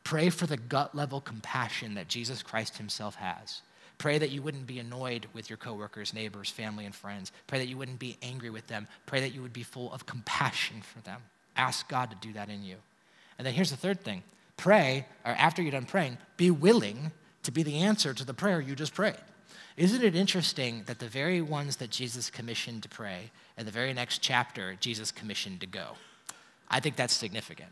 Pray 0.03 0.29
for 0.29 0.45
the 0.45 0.57
gut 0.57 0.93
level 0.93 1.21
compassion 1.21 1.95
that 1.95 2.07
Jesus 2.07 2.43
Christ 2.43 2.77
himself 2.77 3.15
has. 3.15 3.63
Pray 4.01 4.17
that 4.17 4.31
you 4.31 4.41
wouldn't 4.41 4.65
be 4.65 4.79
annoyed 4.79 5.27
with 5.31 5.47
your 5.47 5.57
coworkers, 5.57 6.11
neighbors, 6.11 6.49
family, 6.49 6.85
and 6.85 6.95
friends. 6.95 7.31
Pray 7.45 7.59
that 7.59 7.67
you 7.67 7.77
wouldn't 7.77 7.99
be 7.99 8.17
angry 8.23 8.49
with 8.49 8.65
them. 8.65 8.87
Pray 9.05 9.19
that 9.19 9.31
you 9.31 9.43
would 9.43 9.53
be 9.53 9.61
full 9.61 9.93
of 9.93 10.07
compassion 10.07 10.81
for 10.81 10.99
them. 11.01 11.21
Ask 11.55 11.87
God 11.87 12.09
to 12.09 12.15
do 12.15 12.33
that 12.33 12.49
in 12.49 12.63
you. 12.63 12.77
And 13.37 13.45
then 13.45 13.53
here's 13.53 13.69
the 13.69 13.77
third 13.77 14.01
thing 14.01 14.23
pray, 14.57 15.05
or 15.23 15.33
after 15.33 15.61
you're 15.61 15.71
done 15.71 15.85
praying, 15.85 16.17
be 16.35 16.49
willing 16.49 17.11
to 17.43 17.51
be 17.51 17.61
the 17.61 17.77
answer 17.77 18.11
to 18.11 18.25
the 18.25 18.33
prayer 18.33 18.59
you 18.59 18.73
just 18.73 18.95
prayed. 18.95 19.21
Isn't 19.77 20.03
it 20.03 20.15
interesting 20.15 20.81
that 20.87 20.97
the 20.97 21.07
very 21.07 21.39
ones 21.39 21.75
that 21.75 21.91
Jesus 21.91 22.31
commissioned 22.31 22.81
to 22.81 22.89
pray, 22.89 23.29
in 23.55 23.67
the 23.67 23.71
very 23.71 23.93
next 23.93 24.17
chapter, 24.23 24.75
Jesus 24.79 25.11
commissioned 25.11 25.59
to 25.61 25.67
go? 25.67 25.89
I 26.71 26.79
think 26.79 26.95
that's 26.95 27.13
significant. 27.13 27.69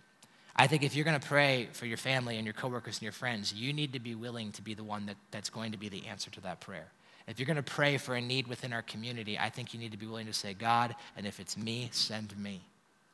I 0.60 0.68
think 0.68 0.84
if 0.84 0.93
you're 0.93 1.05
going 1.05 1.18
to 1.18 1.26
pray 1.26 1.70
for 1.72 1.86
your 1.86 1.95
family 1.95 2.36
and 2.36 2.45
your 2.45 2.53
coworkers 2.53 2.97
and 2.97 3.03
your 3.03 3.14
friends, 3.14 3.53
you 3.53 3.72
need 3.72 3.93
to 3.93 3.99
be 3.99 4.14
willing 4.14 4.51
to 4.51 4.62
be 4.62 4.74
the 4.74 4.84
one 4.84 5.05
that, 5.05 5.16
that's 5.32 5.49
going 5.49 5.72
to 5.72 5.78
be 5.78 5.88
the 5.88 6.05
answer 6.05 6.30
to 6.32 6.41
that 6.41 6.60
prayer. 6.60 6.91
If 7.30 7.39
you're 7.39 7.45
going 7.45 7.55
to 7.55 7.64
pray 7.64 7.95
for 7.95 8.16
a 8.16 8.22
need 8.22 8.45
within 8.45 8.74
our 8.74 8.82
community, 8.82 9.39
I 9.39 9.49
think 9.49 9.74
you 9.74 9.80
need 9.80 9.93
to 9.93 9.97
be 9.97 10.05
willing 10.05 10.26
to 10.26 10.34
say, 10.34 10.53
God, 10.53 10.95
and 11.16 11.26
if 11.26 11.39
it's 11.39 11.55
me, 11.55 11.88
send 11.93 12.38
me. 12.38 12.60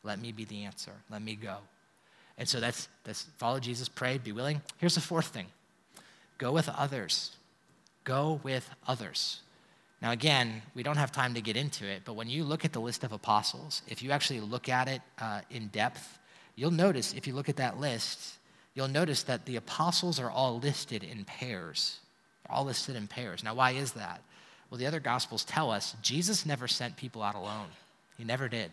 Let 0.03 0.19
me 0.19 0.31
be 0.31 0.45
the 0.45 0.63
answer. 0.63 0.93
Let 1.11 1.21
me 1.21 1.35
go. 1.35 1.57
And 2.39 2.49
so 2.49 2.59
that's, 2.59 2.87
that's 3.03 3.27
follow 3.37 3.59
Jesus, 3.59 3.89
pray, 3.89 4.17
be 4.17 4.31
willing. 4.31 4.59
Here's 4.79 4.95
the 4.95 5.01
fourth 5.01 5.27
thing 5.27 5.45
go 6.39 6.51
with 6.51 6.67
others. 6.67 7.35
Go 8.05 8.39
with 8.41 8.67
others. 8.87 9.41
Now, 10.01 10.11
again, 10.11 10.63
we 10.73 10.81
don't 10.81 10.97
have 10.97 11.11
time 11.11 11.35
to 11.35 11.41
get 11.41 11.55
into 11.55 11.85
it, 11.85 12.01
but 12.05 12.15
when 12.15 12.27
you 12.27 12.43
look 12.43 12.65
at 12.65 12.73
the 12.73 12.81
list 12.81 13.03
of 13.03 13.11
apostles, 13.11 13.83
if 13.87 14.01
you 14.01 14.09
actually 14.09 14.39
look 14.39 14.67
at 14.67 14.87
it 14.87 15.01
uh, 15.19 15.41
in 15.51 15.67
depth, 15.67 16.17
you'll 16.55 16.71
notice, 16.71 17.13
if 17.13 17.27
you 17.27 17.33
look 17.33 17.49
at 17.49 17.57
that 17.57 17.79
list, 17.79 18.37
you'll 18.73 18.87
notice 18.87 19.23
that 19.23 19.45
the 19.45 19.55
apostles 19.55 20.19
are 20.19 20.29
all 20.29 20.59
listed 20.59 21.03
in 21.03 21.25
pairs. 21.25 21.99
They're 22.43 22.55
all 22.55 22.65
listed 22.65 22.95
in 22.95 23.07
pairs. 23.07 23.43
Now, 23.43 23.55
why 23.55 23.71
is 23.71 23.93
that? 23.93 24.21
Well, 24.69 24.79
the 24.79 24.87
other 24.87 24.99
gospels 24.99 25.43
tell 25.43 25.71
us 25.71 25.95
Jesus 26.01 26.45
never 26.45 26.67
sent 26.67 26.97
people 26.97 27.23
out 27.23 27.35
alone, 27.35 27.67
He 28.17 28.23
never 28.23 28.47
did. 28.47 28.71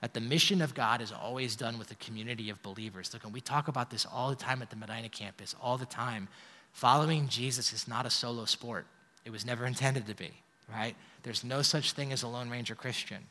That 0.00 0.12
the 0.12 0.20
mission 0.20 0.60
of 0.60 0.74
God 0.74 1.00
is 1.00 1.12
always 1.12 1.56
done 1.56 1.78
with 1.78 1.90
a 1.90 1.94
community 1.94 2.50
of 2.50 2.62
believers. 2.62 3.10
Look, 3.14 3.24
and 3.24 3.32
we 3.32 3.40
talk 3.40 3.68
about 3.68 3.90
this 3.90 4.04
all 4.04 4.28
the 4.28 4.36
time 4.36 4.60
at 4.60 4.68
the 4.68 4.76
Medina 4.76 5.08
campus, 5.08 5.54
all 5.62 5.78
the 5.78 5.86
time. 5.86 6.28
Following 6.72 7.28
Jesus 7.28 7.72
is 7.72 7.88
not 7.88 8.04
a 8.04 8.10
solo 8.10 8.44
sport, 8.44 8.86
it 9.24 9.30
was 9.30 9.46
never 9.46 9.64
intended 9.66 10.06
to 10.06 10.14
be, 10.14 10.30
right? 10.70 10.94
There's 11.22 11.42
no 11.42 11.62
such 11.62 11.92
thing 11.92 12.12
as 12.12 12.22
a 12.22 12.28
Lone 12.28 12.50
Ranger 12.50 12.74
Christian. 12.74 13.24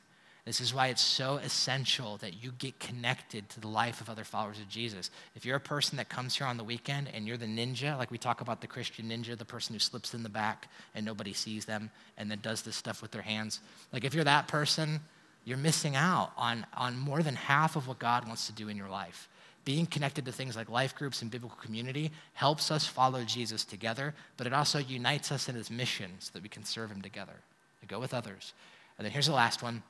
This 0.46 0.60
is 0.60 0.74
why 0.74 0.88
it's 0.88 1.02
so 1.02 1.38
essential 1.38 2.18
that 2.18 2.44
you 2.44 2.52
get 2.52 2.78
connected 2.78 3.48
to 3.50 3.62
the 3.62 3.70
life 3.70 4.02
of 4.02 4.10
other 4.10 4.26
followers 4.26 4.60
of 4.60 4.68
Jesus. 4.68 5.10
If 5.36 5.46
you're 5.46 5.56
a 5.56 5.62
person 5.62 5.96
that 5.98 6.10
comes 6.10 6.36
here 6.36 6.48
on 6.48 6.58
the 6.58 6.66
weekend 6.66 7.10
and 7.14 7.26
you're 7.26 7.38
the 7.38 7.46
ninja, 7.46 7.98
like 7.98 8.12
we 8.12 8.18
talk 8.18 8.42
about 8.42 8.60
the 8.60 8.68
Christian 8.68 9.10
ninja, 9.10 9.38
the 9.38 9.46
person 9.46 9.74
who 9.74 9.80
slips 9.80 10.14
in 10.14 10.22
the 10.22 10.28
back 10.28 10.68
and 10.96 11.06
nobody 11.06 11.32
sees 11.32 11.64
them 11.64 11.90
and 12.18 12.30
then 12.30 12.40
does 12.42 12.62
this 12.62 12.76
stuff 12.76 13.02
with 13.02 13.12
their 13.12 13.22
hands, 13.22 13.62
like 13.94 14.04
if 14.04 14.14
you're 14.14 14.26
that 14.26 14.50
person, 14.50 15.00
you're 15.46 15.58
missing 15.58 15.96
out 15.96 16.34
on, 16.38 16.66
on 16.76 16.98
more 16.98 17.24
than 17.24 17.36
half 17.36 17.78
of 17.78 17.88
what 17.88 18.00
God 18.00 18.28
wants 18.28 18.46
to 18.48 18.54
do 18.54 18.68
in 18.68 18.76
your 18.76 18.90
life. 18.90 19.30
Being 19.64 19.86
connected 19.86 20.26
to 20.26 20.34
things 20.34 20.58
like 20.58 20.70
life 20.70 20.94
groups 20.94 21.22
and 21.22 21.32
biblical 21.32 21.58
community 21.62 22.12
helps 22.34 22.70
us 22.70 22.86
follow 22.86 23.24
Jesus 23.24 23.64
together, 23.64 24.14
but 24.36 24.46
it 24.46 24.52
also 24.52 24.80
unites 24.80 25.32
us 25.32 25.48
in 25.48 25.56
his 25.56 25.72
mission 25.72 26.12
so 26.20 26.32
that 26.34 26.44
we 26.44 26.50
can 26.50 26.66
serve 26.66 26.92
him 26.92 27.02
together. 27.02 27.36
To 27.80 27.88
go 27.88 28.00
with 28.00 28.14
others. 28.14 28.54
And 28.98 29.06
then 29.06 29.12
here's 29.12 29.28
the 29.28 29.34
last 29.34 29.64
one 29.64 29.84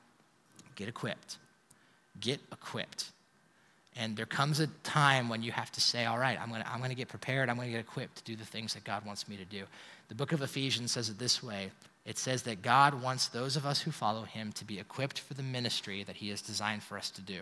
get 0.74 0.88
equipped. 0.88 1.38
Get 2.20 2.40
equipped. 2.52 3.10
And 3.96 4.16
there 4.16 4.26
comes 4.26 4.58
a 4.58 4.66
time 4.82 5.28
when 5.28 5.42
you 5.42 5.52
have 5.52 5.70
to 5.72 5.80
say, 5.80 6.04
all 6.04 6.18
right, 6.18 6.38
I'm 6.40 6.48
going 6.48 6.62
to 6.62 6.68
I'm 6.70 6.82
to 6.82 6.94
get 6.94 7.08
prepared. 7.08 7.48
I'm 7.48 7.56
going 7.56 7.68
to 7.68 7.72
get 7.72 7.80
equipped 7.80 8.16
to 8.16 8.24
do 8.24 8.34
the 8.36 8.44
things 8.44 8.74
that 8.74 8.84
God 8.84 9.06
wants 9.06 9.28
me 9.28 9.36
to 9.36 9.44
do. 9.44 9.64
The 10.08 10.14
book 10.14 10.32
of 10.32 10.42
Ephesians 10.42 10.92
says 10.92 11.08
it 11.08 11.18
this 11.18 11.42
way 11.42 11.70
it 12.04 12.18
says 12.18 12.42
that 12.42 12.60
God 12.60 13.00
wants 13.00 13.28
those 13.28 13.56
of 13.56 13.64
us 13.64 13.80
who 13.80 13.90
follow 13.90 14.24
him 14.24 14.52
to 14.52 14.64
be 14.64 14.78
equipped 14.78 15.20
for 15.20 15.34
the 15.34 15.42
ministry 15.42 16.02
that 16.04 16.16
he 16.16 16.28
has 16.28 16.42
designed 16.42 16.82
for 16.82 16.98
us 16.98 17.10
to 17.10 17.22
do. 17.22 17.40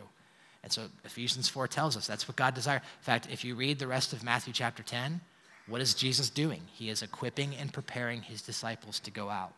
And 0.63 0.71
so 0.71 0.83
Ephesians 1.05 1.49
4 1.49 1.67
tells 1.67 1.97
us 1.97 2.07
that's 2.07 2.29
what 2.29 2.37
God 2.37 2.55
desires. 2.55 2.83
In 2.83 3.05
fact, 3.05 3.27
if 3.33 3.45
you 3.45 3.57
read 3.57 3.81
the 3.81 3.89
rest 3.89 4.13
of 4.13 4.23
Matthew 4.23 4.53
chapter 4.53 4.85
10, 4.85 5.21
what 5.67 5.81
is 5.81 5.95
Jesus 5.95 6.31
doing? 6.31 6.63
He 6.73 6.91
is 6.91 7.03
equipping 7.03 7.57
and 7.57 7.73
preparing 7.73 8.23
his 8.23 8.43
disciples 8.43 9.01
to 9.01 9.11
go 9.11 9.29
out. 9.29 9.53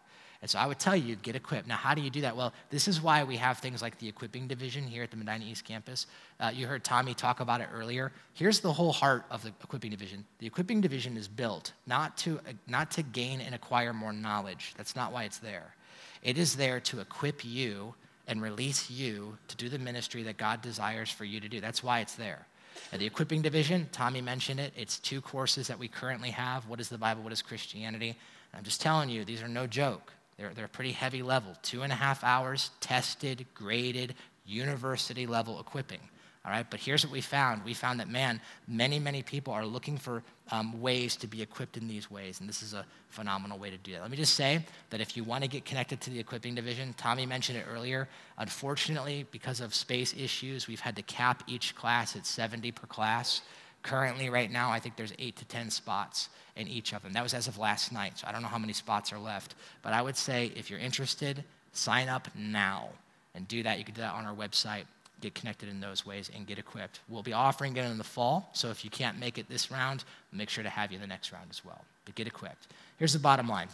And 0.45 0.51
so 0.51 0.59
I 0.59 0.67
would 0.67 0.79
tell 0.79 0.95
you, 0.95 1.17
get 1.17 1.37
equipped. 1.37 1.67
Now, 1.67 1.77
how 1.77 1.95
do 1.95 2.03
you 2.03 2.11
do 2.11 2.21
that? 2.21 2.37
Well, 2.37 2.53
this 2.69 2.87
is 2.87 3.01
why 3.01 3.25
we 3.25 3.39
have 3.39 3.57
things 3.61 3.81
like 3.81 3.99
the 3.99 4.07
equipping 4.07 4.47
division 4.47 4.85
here 4.87 5.03
at 5.03 5.11
the 5.11 5.17
Medina 5.17 5.43
East 5.43 5.65
campus. 5.65 6.07
Uh, 6.39 6.53
you 6.55 6.67
heard 6.67 6.85
Tommy 6.85 7.15
talk 7.15 7.41
about 7.41 7.63
it 7.63 7.69
earlier. 7.73 8.13
Here's 8.35 8.61
the 8.61 8.71
whole 8.71 8.93
heart 8.93 9.25
of 9.31 9.43
the 9.43 9.55
equipping 9.63 9.91
division. 9.91 10.23
The 10.41 10.47
equipping 10.47 10.83
division 10.83 11.17
is 11.17 11.29
built 11.29 11.73
not 11.87 12.19
to, 12.19 12.41
not 12.67 12.91
to 12.91 13.03
gain 13.03 13.41
and 13.41 13.55
acquire 13.55 13.95
more 13.95 14.13
knowledge. 14.13 14.75
That's 14.77 14.95
not 14.95 15.13
why 15.13 15.25
it's 15.25 15.39
there. 15.39 15.75
It 16.23 16.37
is 16.37 16.57
there 16.57 16.79
to 16.79 17.01
equip 17.01 17.43
you 17.43 17.95
and 18.29 18.43
release 18.43 18.91
you 18.91 19.39
to 19.49 19.57
do 19.57 19.71
the 19.71 19.79
ministry 19.79 20.25
that 20.25 20.37
God 20.37 20.61
desires 20.61 21.11
for 21.11 21.25
you 21.25 21.41
to 21.41 21.49
do. 21.49 21.63
That's 21.63 21.83
why 21.83 22.01
it's 22.01 22.17
there. 22.17 22.47
At 22.93 22.99
the 22.99 23.07
equipping 23.07 23.41
division, 23.41 23.89
Tommy 23.93 24.21
mentioned 24.21 24.61
it. 24.61 24.75
It's 24.77 24.99
two 24.99 25.23
courses 25.23 25.69
that 25.69 25.79
we 25.79 25.89
currently 25.89 26.33
have. 26.33 26.69
What 26.69 26.81
is 26.81 26.91
the 26.91 26.99
Bible? 26.99 27.23
What 27.23 27.33
is 27.33 27.41
Christianity? 27.41 28.19
I'm 28.53 28.63
just 28.63 28.83
telling 28.83 29.09
you, 29.09 29.25
these 29.25 29.43
are 29.43 29.49
no 29.49 29.67
joke. 29.67 30.13
They're, 30.37 30.53
they're 30.55 30.68
pretty 30.68 30.93
heavy 30.93 31.22
level. 31.22 31.57
Two 31.62 31.82
and 31.82 31.93
a 31.93 31.97
half 31.97 32.24
hours, 32.24 32.70
tested, 32.80 33.47
graded, 33.55 34.14
university 34.45 35.26
level 35.26 35.61
equipping. 35.61 36.01
All 36.47 36.53
right, 36.53 36.66
but 36.68 36.78
here's 36.78 37.03
what 37.03 37.12
we 37.12 37.22
found. 37.22 37.64
We 37.64 37.72
found 37.72 38.01
that, 38.01 38.09
man, 38.09 38.39
many, 38.68 38.99
many 38.99 39.22
people 39.22 39.55
are 39.55 39.64
looking 39.64 39.97
for 39.97 40.22
um, 40.51 40.78
ways 40.82 41.16
to 41.16 41.26
be 41.26 41.41
equipped 41.41 41.78
in 41.78 41.89
these 41.89 42.11
ways, 42.11 42.41
and 42.41 42.47
this 42.47 42.62
is 42.62 42.74
a 42.74 42.85
phenomenal 43.09 43.59
way 43.59 43.70
to 43.70 43.78
do 43.78 43.93
that. 43.93 44.03
Let 44.03 44.11
me 44.11 44.18
just 44.18 44.35
say 44.35 44.62
that 44.91 45.01
if 45.01 45.16
you 45.16 45.24
want 45.24 45.43
to 45.43 45.49
get 45.49 45.64
connected 45.64 46.03
to 46.03 46.11
the 46.11 46.20
equipping 46.20 46.55
division, 46.55 46.93
Tommy 46.99 47.24
mentioned 47.24 47.57
it 47.57 47.64
earlier. 47.72 48.11
Unfortunately, 48.37 49.26
because 49.30 49.62
of 49.62 49.74
space 49.74 50.14
issues, 50.14 50.68
we've 50.68 50.80
had 50.80 50.97
to 50.97 51.03
cap 51.03 51.43
each 51.47 51.74
class 51.74 52.14
at 52.14 52.26
70 52.26 52.72
per 52.72 52.87
class. 52.89 53.41
Currently, 53.85 54.30
right 54.30 54.51
now, 54.51 54.70
I 54.70 54.80
think 54.80 54.97
there's 54.97 55.12
eight 55.18 55.37
to 55.37 55.45
10 55.45 55.70
spots 55.70 56.30
in 56.57 56.66
each 56.68 56.95
of 56.95 57.03
them. 57.03 57.12
That 57.12 57.22
was 57.22 57.35
as 57.35 57.49
of 57.49 57.59
last 57.59 57.93
night, 57.93 58.18
so 58.18 58.26
I 58.26 58.32
don't 58.32 58.41
know 58.41 58.49
how 58.49 58.59
many 58.59 58.72
spots 58.72 59.12
are 59.12 59.18
left. 59.18 59.55
But 59.82 59.93
I 59.93 60.01
would 60.01 60.16
say 60.16 60.51
if 60.57 60.70
you're 60.70 60.78
interested, 60.78 61.45
sign 61.72 62.09
up 62.09 62.26
now 62.35 62.89
and 63.35 63.47
do 63.47 63.62
that. 63.62 63.78
You 63.78 63.85
can 63.85 63.95
do 63.95 64.01
that 64.01 64.14
on 64.14 64.24
our 64.24 64.35
website, 64.35 64.85
get 65.20 65.35
connected 65.35 65.68
in 65.68 65.80
those 65.80 66.07
ways, 66.07 66.30
and 66.35 66.47
get 66.47 66.59
equipped. 66.59 67.01
We'll 67.11 67.22
be 67.22 67.35
offering 67.35 67.76
it 67.76 67.85
in 67.85 67.99
the 67.99 68.05
fall, 68.05 68.49
so 68.55 68.70
if 68.70 68.85
you 68.87 68.91
can't 68.91 69.18
make 69.18 69.37
it 69.37 69.51
this 69.51 69.70
round, 69.70 70.05
make 70.32 70.49
sure 70.49 70.64
to 70.64 70.70
have 70.70 70.91
you 70.91 70.99
the 70.99 71.07
next 71.07 71.30
round 71.30 71.49
as 71.51 71.62
well. 71.62 71.85
But 72.07 72.14
get 72.14 72.26
equipped. 72.26 72.68
Here's 72.97 73.12
the 73.12 73.18
bottom 73.18 73.49
line. 73.49 73.68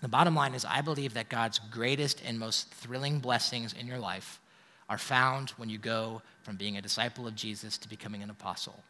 The 0.00 0.08
bottom 0.08 0.34
line 0.34 0.54
is 0.54 0.64
I 0.64 0.80
believe 0.80 1.12
that 1.14 1.28
God's 1.28 1.58
greatest 1.70 2.22
and 2.26 2.38
most 2.38 2.70
thrilling 2.70 3.18
blessings 3.18 3.74
in 3.74 3.86
your 3.86 3.98
life 3.98 4.40
are 4.88 4.98
found 4.98 5.50
when 5.50 5.68
you 5.68 5.76
go 5.76 6.22
from 6.42 6.56
being 6.56 6.78
a 6.78 6.82
disciple 6.82 7.26
of 7.26 7.34
Jesus 7.34 7.76
to 7.78 7.88
becoming 7.90 8.22
an 8.22 8.30
apostle. 8.30 8.82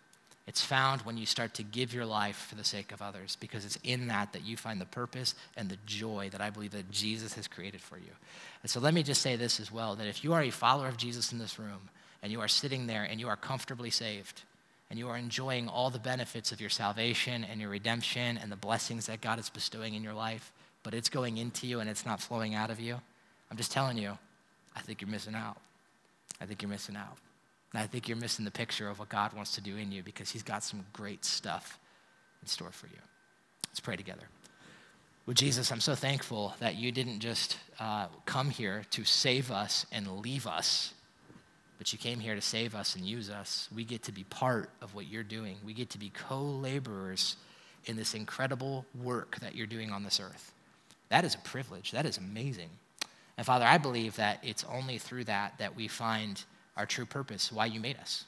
It's 0.47 0.63
found 0.63 1.03
when 1.03 1.17
you 1.17 1.25
start 1.25 1.55
to 1.55 1.63
give 1.63 1.95
your 1.95 2.05
life 2.05 2.37
for 2.49 2.55
the 2.55 2.65
sake 2.65 2.93
of 2.93 3.01
others 3.01 3.37
because 3.41 3.65
it's 3.65 3.79
in 3.83 4.09
that 4.09 4.35
that 4.35 4.45
you 4.45 4.59
find 4.59 4.79
the 4.79 4.87
purpose 4.87 5.35
and 5.57 5.69
the 5.69 5.79
joy 5.87 6.29
that 6.33 6.43
I 6.43 6.51
believe 6.51 6.73
that 6.73 6.91
Jesus 6.91 7.33
has 7.35 7.49
created 7.49 7.81
for 7.81 7.97
you. 7.97 8.11
And 8.63 8.71
so 8.71 8.79
let 8.79 8.93
me 8.93 9.03
just 9.03 9.23
say 9.23 9.37
this 9.37 9.59
as 9.59 9.73
well 9.73 9.95
that 9.97 10.07
if 10.07 10.23
you 10.23 10.35
are 10.35 10.43
a 10.43 10.51
follower 10.51 10.89
of 10.89 10.99
Jesus 10.99 11.33
in 11.33 11.39
this 11.39 11.59
room 11.59 11.89
and 12.23 12.31
you 12.31 12.41
are 12.41 12.49
sitting 12.49 12.87
there 12.87 13.05
and 13.05 13.19
you 13.19 13.29
are 13.29 13.37
comfortably 13.37 13.91
saved 13.91 14.43
and 14.91 14.99
you 14.99 15.09
are 15.09 15.17
enjoying 15.17 15.67
all 15.67 15.89
the 15.89 15.99
benefits 15.99 16.53
of 16.53 16.61
your 16.61 16.71
salvation 16.71 17.43
and 17.45 17.59
your 17.59 17.71
redemption 17.71 18.37
and 18.37 18.53
the 18.53 18.57
blessings 18.57 19.07
that 19.07 19.23
God 19.23 19.39
is 19.39 19.49
bestowing 19.49 19.95
in 19.95 20.05
your 20.05 20.13
life, 20.13 20.53
but 20.83 20.93
it's 20.93 21.09
going 21.09 21.39
into 21.39 21.67
you 21.67 21.81
and 21.81 21.89
it's 21.89 22.05
not 22.05 22.21
flowing 22.21 22.55
out 22.55 22.71
of 22.71 22.79
you, 22.79 23.01
I'm 23.51 23.57
just 23.57 23.73
telling 23.73 23.97
you, 23.97 24.19
I 24.77 24.81
think 24.81 25.01
you're 25.01 25.11
missing 25.11 25.35
out. 25.35 25.57
I 26.41 26.45
think 26.45 26.61
you're 26.61 26.71
missing 26.71 26.97
out. 26.97 27.17
And 27.75 27.83
I 27.83 27.89
think 27.89 28.09
you're 28.09 28.17
missing 28.17 28.45
the 28.45 28.53
picture 28.53 28.89
of 28.89 29.01
what 29.01 29.09
God 29.09 29.33
wants 29.33 29.57
to 29.57 29.61
do 29.61 29.77
in 29.77 29.91
you 29.91 30.05
because 30.05 30.31
He's 30.31 30.45
got 30.45 30.63
some 30.63 30.87
great 30.93 31.25
stuff 31.25 31.81
in 32.41 32.47
store 32.47 32.71
for 32.71 32.87
you. 32.87 33.01
Let's 33.69 33.81
pray 33.81 33.97
together. 33.97 34.29
Well, 35.27 35.35
Jesus, 35.35 35.73
I'm 35.73 35.81
so 35.81 35.97
thankful 35.97 36.55
that 36.61 36.77
you 36.77 36.93
didn't 36.93 37.19
just 37.19 37.59
uh, 37.81 38.07
come 38.27 38.51
here 38.51 38.85
to 38.93 39.05
save 39.05 39.51
us 39.51 39.87
and 39.91 40.19
leave 40.19 40.47
us, 40.47 40.95
but 41.77 41.93
you 41.93 41.99
came 41.99 42.21
here 42.21 42.37
to 42.37 42.41
save 42.41 42.77
us 42.77 42.95
and 42.95 43.05
use 43.05 43.29
us. 43.29 43.69
We 43.75 43.85
get 43.85 44.05
to 44.05 44.13
be 44.13 44.23
part 44.25 44.71
of 44.81 44.95
what 44.95 45.09
you're 45.09 45.25
doing, 45.25 45.57
we 45.65 45.75
get 45.75 45.91
to 45.91 45.99
be 45.99 46.11
co 46.11 46.41
laborers 46.41 47.37
in 47.87 47.97
this 47.97 48.15
incredible 48.15 48.87
work 49.03 49.41
that 49.41 49.57
you're 49.57 49.67
doing 49.67 49.91
on 49.91 50.05
this 50.05 50.21
earth. 50.21 50.53
That 51.09 51.25
is 51.25 51.35
a 51.35 51.39
privilege. 51.39 51.91
That 51.91 52.07
is 52.07 52.19
amazing. 52.19 52.71
And 53.37 53.45
Father, 53.45 53.65
I 53.65 53.79
believe 53.79 54.15
that 54.17 54.39
it's 54.45 54.65
only 54.65 54.99
through 54.99 55.25
that 55.25 55.59
that 55.59 55.75
we 55.75 55.89
find 55.89 56.45
our 56.77 56.87
true 56.87 57.07
purpose, 57.07 57.53
why 57.53 57.67
you 57.67 57.81
made 57.81 57.97
us. 57.99 58.25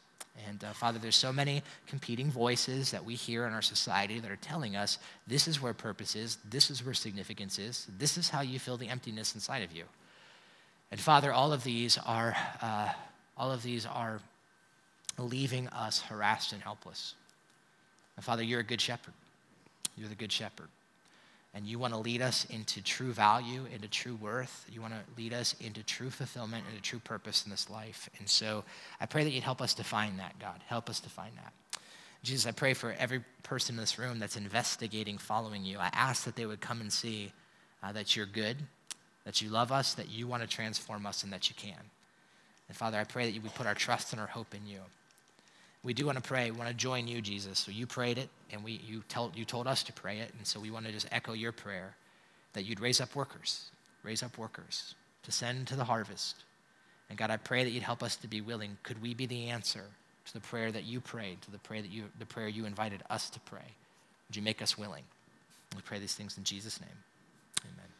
And 0.49 0.63
uh, 0.65 0.73
Father, 0.73 0.99
there's 0.99 1.17
so 1.17 1.33
many 1.33 1.63
competing 1.87 2.31
voices 2.31 2.91
that 2.91 3.05
we 3.05 3.15
hear 3.15 3.47
in 3.47 3.53
our 3.53 3.63
society 3.63 4.21
that 4.21 4.31
are 4.31 4.37
telling 4.37 4.77
us 4.77 4.99
this 5.27 5.49
is 5.49 5.63
where 5.63 5.73
purpose 5.73 6.15
is, 6.15 6.37
this 6.49 6.71
is 6.71 6.85
where 6.85 6.95
significance 6.95 7.59
is, 7.59 7.87
this 7.99 8.19
is 8.19 8.29
how 8.29 8.43
you 8.43 8.59
fill 8.59 8.77
the 8.77 8.89
emptiness 8.89 9.35
inside 9.35 9.63
of 9.63 9.73
you. 9.75 9.85
And 10.91 11.01
Father, 11.01 11.33
all 11.33 11.53
of 11.53 11.65
these 11.65 11.99
are, 12.05 12.37
uh, 12.61 12.93
all 13.37 13.51
of 13.51 13.63
these 13.63 13.87
are 13.87 14.21
leaving 15.19 15.69
us 15.69 16.03
harassed 16.03 16.53
and 16.53 16.63
helpless. 16.63 17.15
And 18.17 18.25
Father, 18.25 18.43
you're 18.43 18.61
a 18.61 18.65
good 18.65 18.81
shepherd. 18.81 19.15
You're 19.97 20.09
the 20.09 20.15
good 20.15 20.33
shepherd 20.33 20.69
and 21.57 21.67
you 21.67 21.79
want 21.79 21.95
to 21.95 21.99
lead 21.99 22.21
us 22.21 22.45
into 22.51 22.83
true 22.83 23.13
value, 23.13 23.65
into 23.75 23.89
true 23.89 24.15
worth. 24.17 24.67
You 24.71 24.83
want 24.83 24.93
to 24.93 25.01
lead 25.17 25.33
us 25.33 25.57
into 25.59 25.83
true 25.83 26.11
fulfillment, 26.11 26.65
into 26.69 26.83
true 26.83 26.99
purpose 26.99 27.47
in 27.47 27.51
this 27.51 27.71
life. 27.71 28.11
And 28.19 28.29
so 28.29 28.63
I 29.01 29.07
pray 29.07 29.25
that 29.25 29.31
you'd 29.31 29.43
help 29.43 29.63
us 29.63 29.73
to 29.75 29.85
find 29.85 30.19
that, 30.19 30.39
God. 30.39 30.61
Help 30.67 30.91
us 30.91 31.01
to 31.01 31.09
find 31.09 31.33
that. 31.39 31.55
Jesus, 32.23 32.47
I 32.47 32.51
pray 32.51 32.75
for 32.75 32.95
every 32.99 33.25
person 33.43 33.75
in 33.77 33.81
this 33.81 33.99
room 33.99 34.19
that's 34.19 34.37
investigating 34.37 35.17
following 35.17 35.65
you. 35.65 35.79
I 35.79 35.89
ask 35.95 36.25
that 36.25 36.37
they 36.37 36.45
would 36.45 36.61
come 36.61 36.83
and 36.83 36.93
see 36.93 37.33
uh, 37.83 37.91
that 37.93 38.15
you're 38.15 38.27
good, 38.27 38.59
that 39.25 39.41
you 39.41 39.49
love 39.49 39.73
us, 39.73 39.95
that 39.95 40.11
you 40.11 40.27
want 40.27 40.43
to 40.43 40.49
transform 40.49 41.07
us, 41.07 41.25
and 41.25 41.33
that 41.33 41.49
you 41.49 41.55
can. 41.57 41.81
And 42.69 42.77
Father, 42.77 42.99
I 42.99 43.05
pray 43.05 43.25
that 43.25 43.33
you 43.33 43.41
would 43.41 43.55
put 43.55 43.67
our 43.67 43.75
trust 43.75 44.13
and 44.13 44.21
our 44.21 44.27
hope 44.27 44.55
in 44.55 44.67
you. 44.67 44.81
We 45.87 45.95
do 45.95 46.05
want 46.05 46.19
to 46.19 46.23
pray. 46.23 46.51
We 46.51 46.59
want 46.59 46.69
to 46.69 46.75
join 46.75 47.07
you, 47.07 47.23
Jesus. 47.23 47.61
So 47.61 47.71
you 47.71 47.87
prayed 47.87 48.19
it, 48.19 48.29
and 48.51 48.65
we, 48.65 48.81
you, 48.85 49.05
tell, 49.09 49.31
you 49.37 49.45
told 49.45 49.69
us 49.69 49.85
to 49.85 49.93
pray 49.93 50.19
it. 50.19 50.33
And 50.37 50.45
so 50.45 50.59
we 50.59 50.73
want 50.73 50.85
to 50.87 50.91
just 50.91 51.07
echo 51.13 51.33
your 51.33 51.53
prayer 51.53 51.95
that 52.55 52.65
you'd 52.65 52.81
raise 52.81 53.01
up 53.01 53.15
workers, 53.15 53.71
raise 54.03 54.21
up 54.25 54.37
workers 54.37 54.97
to 55.23 55.31
send 55.31 55.69
to 55.69 55.77
the 55.77 55.85
harvest. 55.85 56.43
And 57.09 57.17
God, 57.17 57.31
I 57.31 57.37
pray 57.37 57.63
that 57.63 57.71
you'd 57.71 57.85
help 57.85 58.03
us 58.03 58.17
to 58.17 58.27
be 58.27 58.41
willing. 58.41 58.79
Could 58.83 59.01
we 59.01 59.15
be 59.15 59.27
the 59.27 59.49
answer 59.51 59.85
to 60.25 60.33
the 60.33 60.41
prayer 60.41 60.73
that 60.73 60.87
you 60.87 61.01
prayed, 61.01 61.41
to 61.43 61.53
the 61.53 61.59
prayer 61.59 61.83
that 61.83 61.93
you, 61.93 62.07
the 62.19 62.27
prayer 62.27 62.49
you 62.49 62.65
invited 62.65 63.05
us 63.09 63.31
to 63.31 63.39
pray? 63.39 63.77
Would 64.29 64.35
you 64.35 64.43
make 64.43 64.61
us 64.61 64.77
willing? 64.77 65.05
We 65.77 65.83
pray 65.83 66.01
these 66.01 66.17
things 66.17 66.37
in 66.37 66.43
Jesus' 66.43 66.81
name. 66.81 66.99
Amen. 67.63 67.96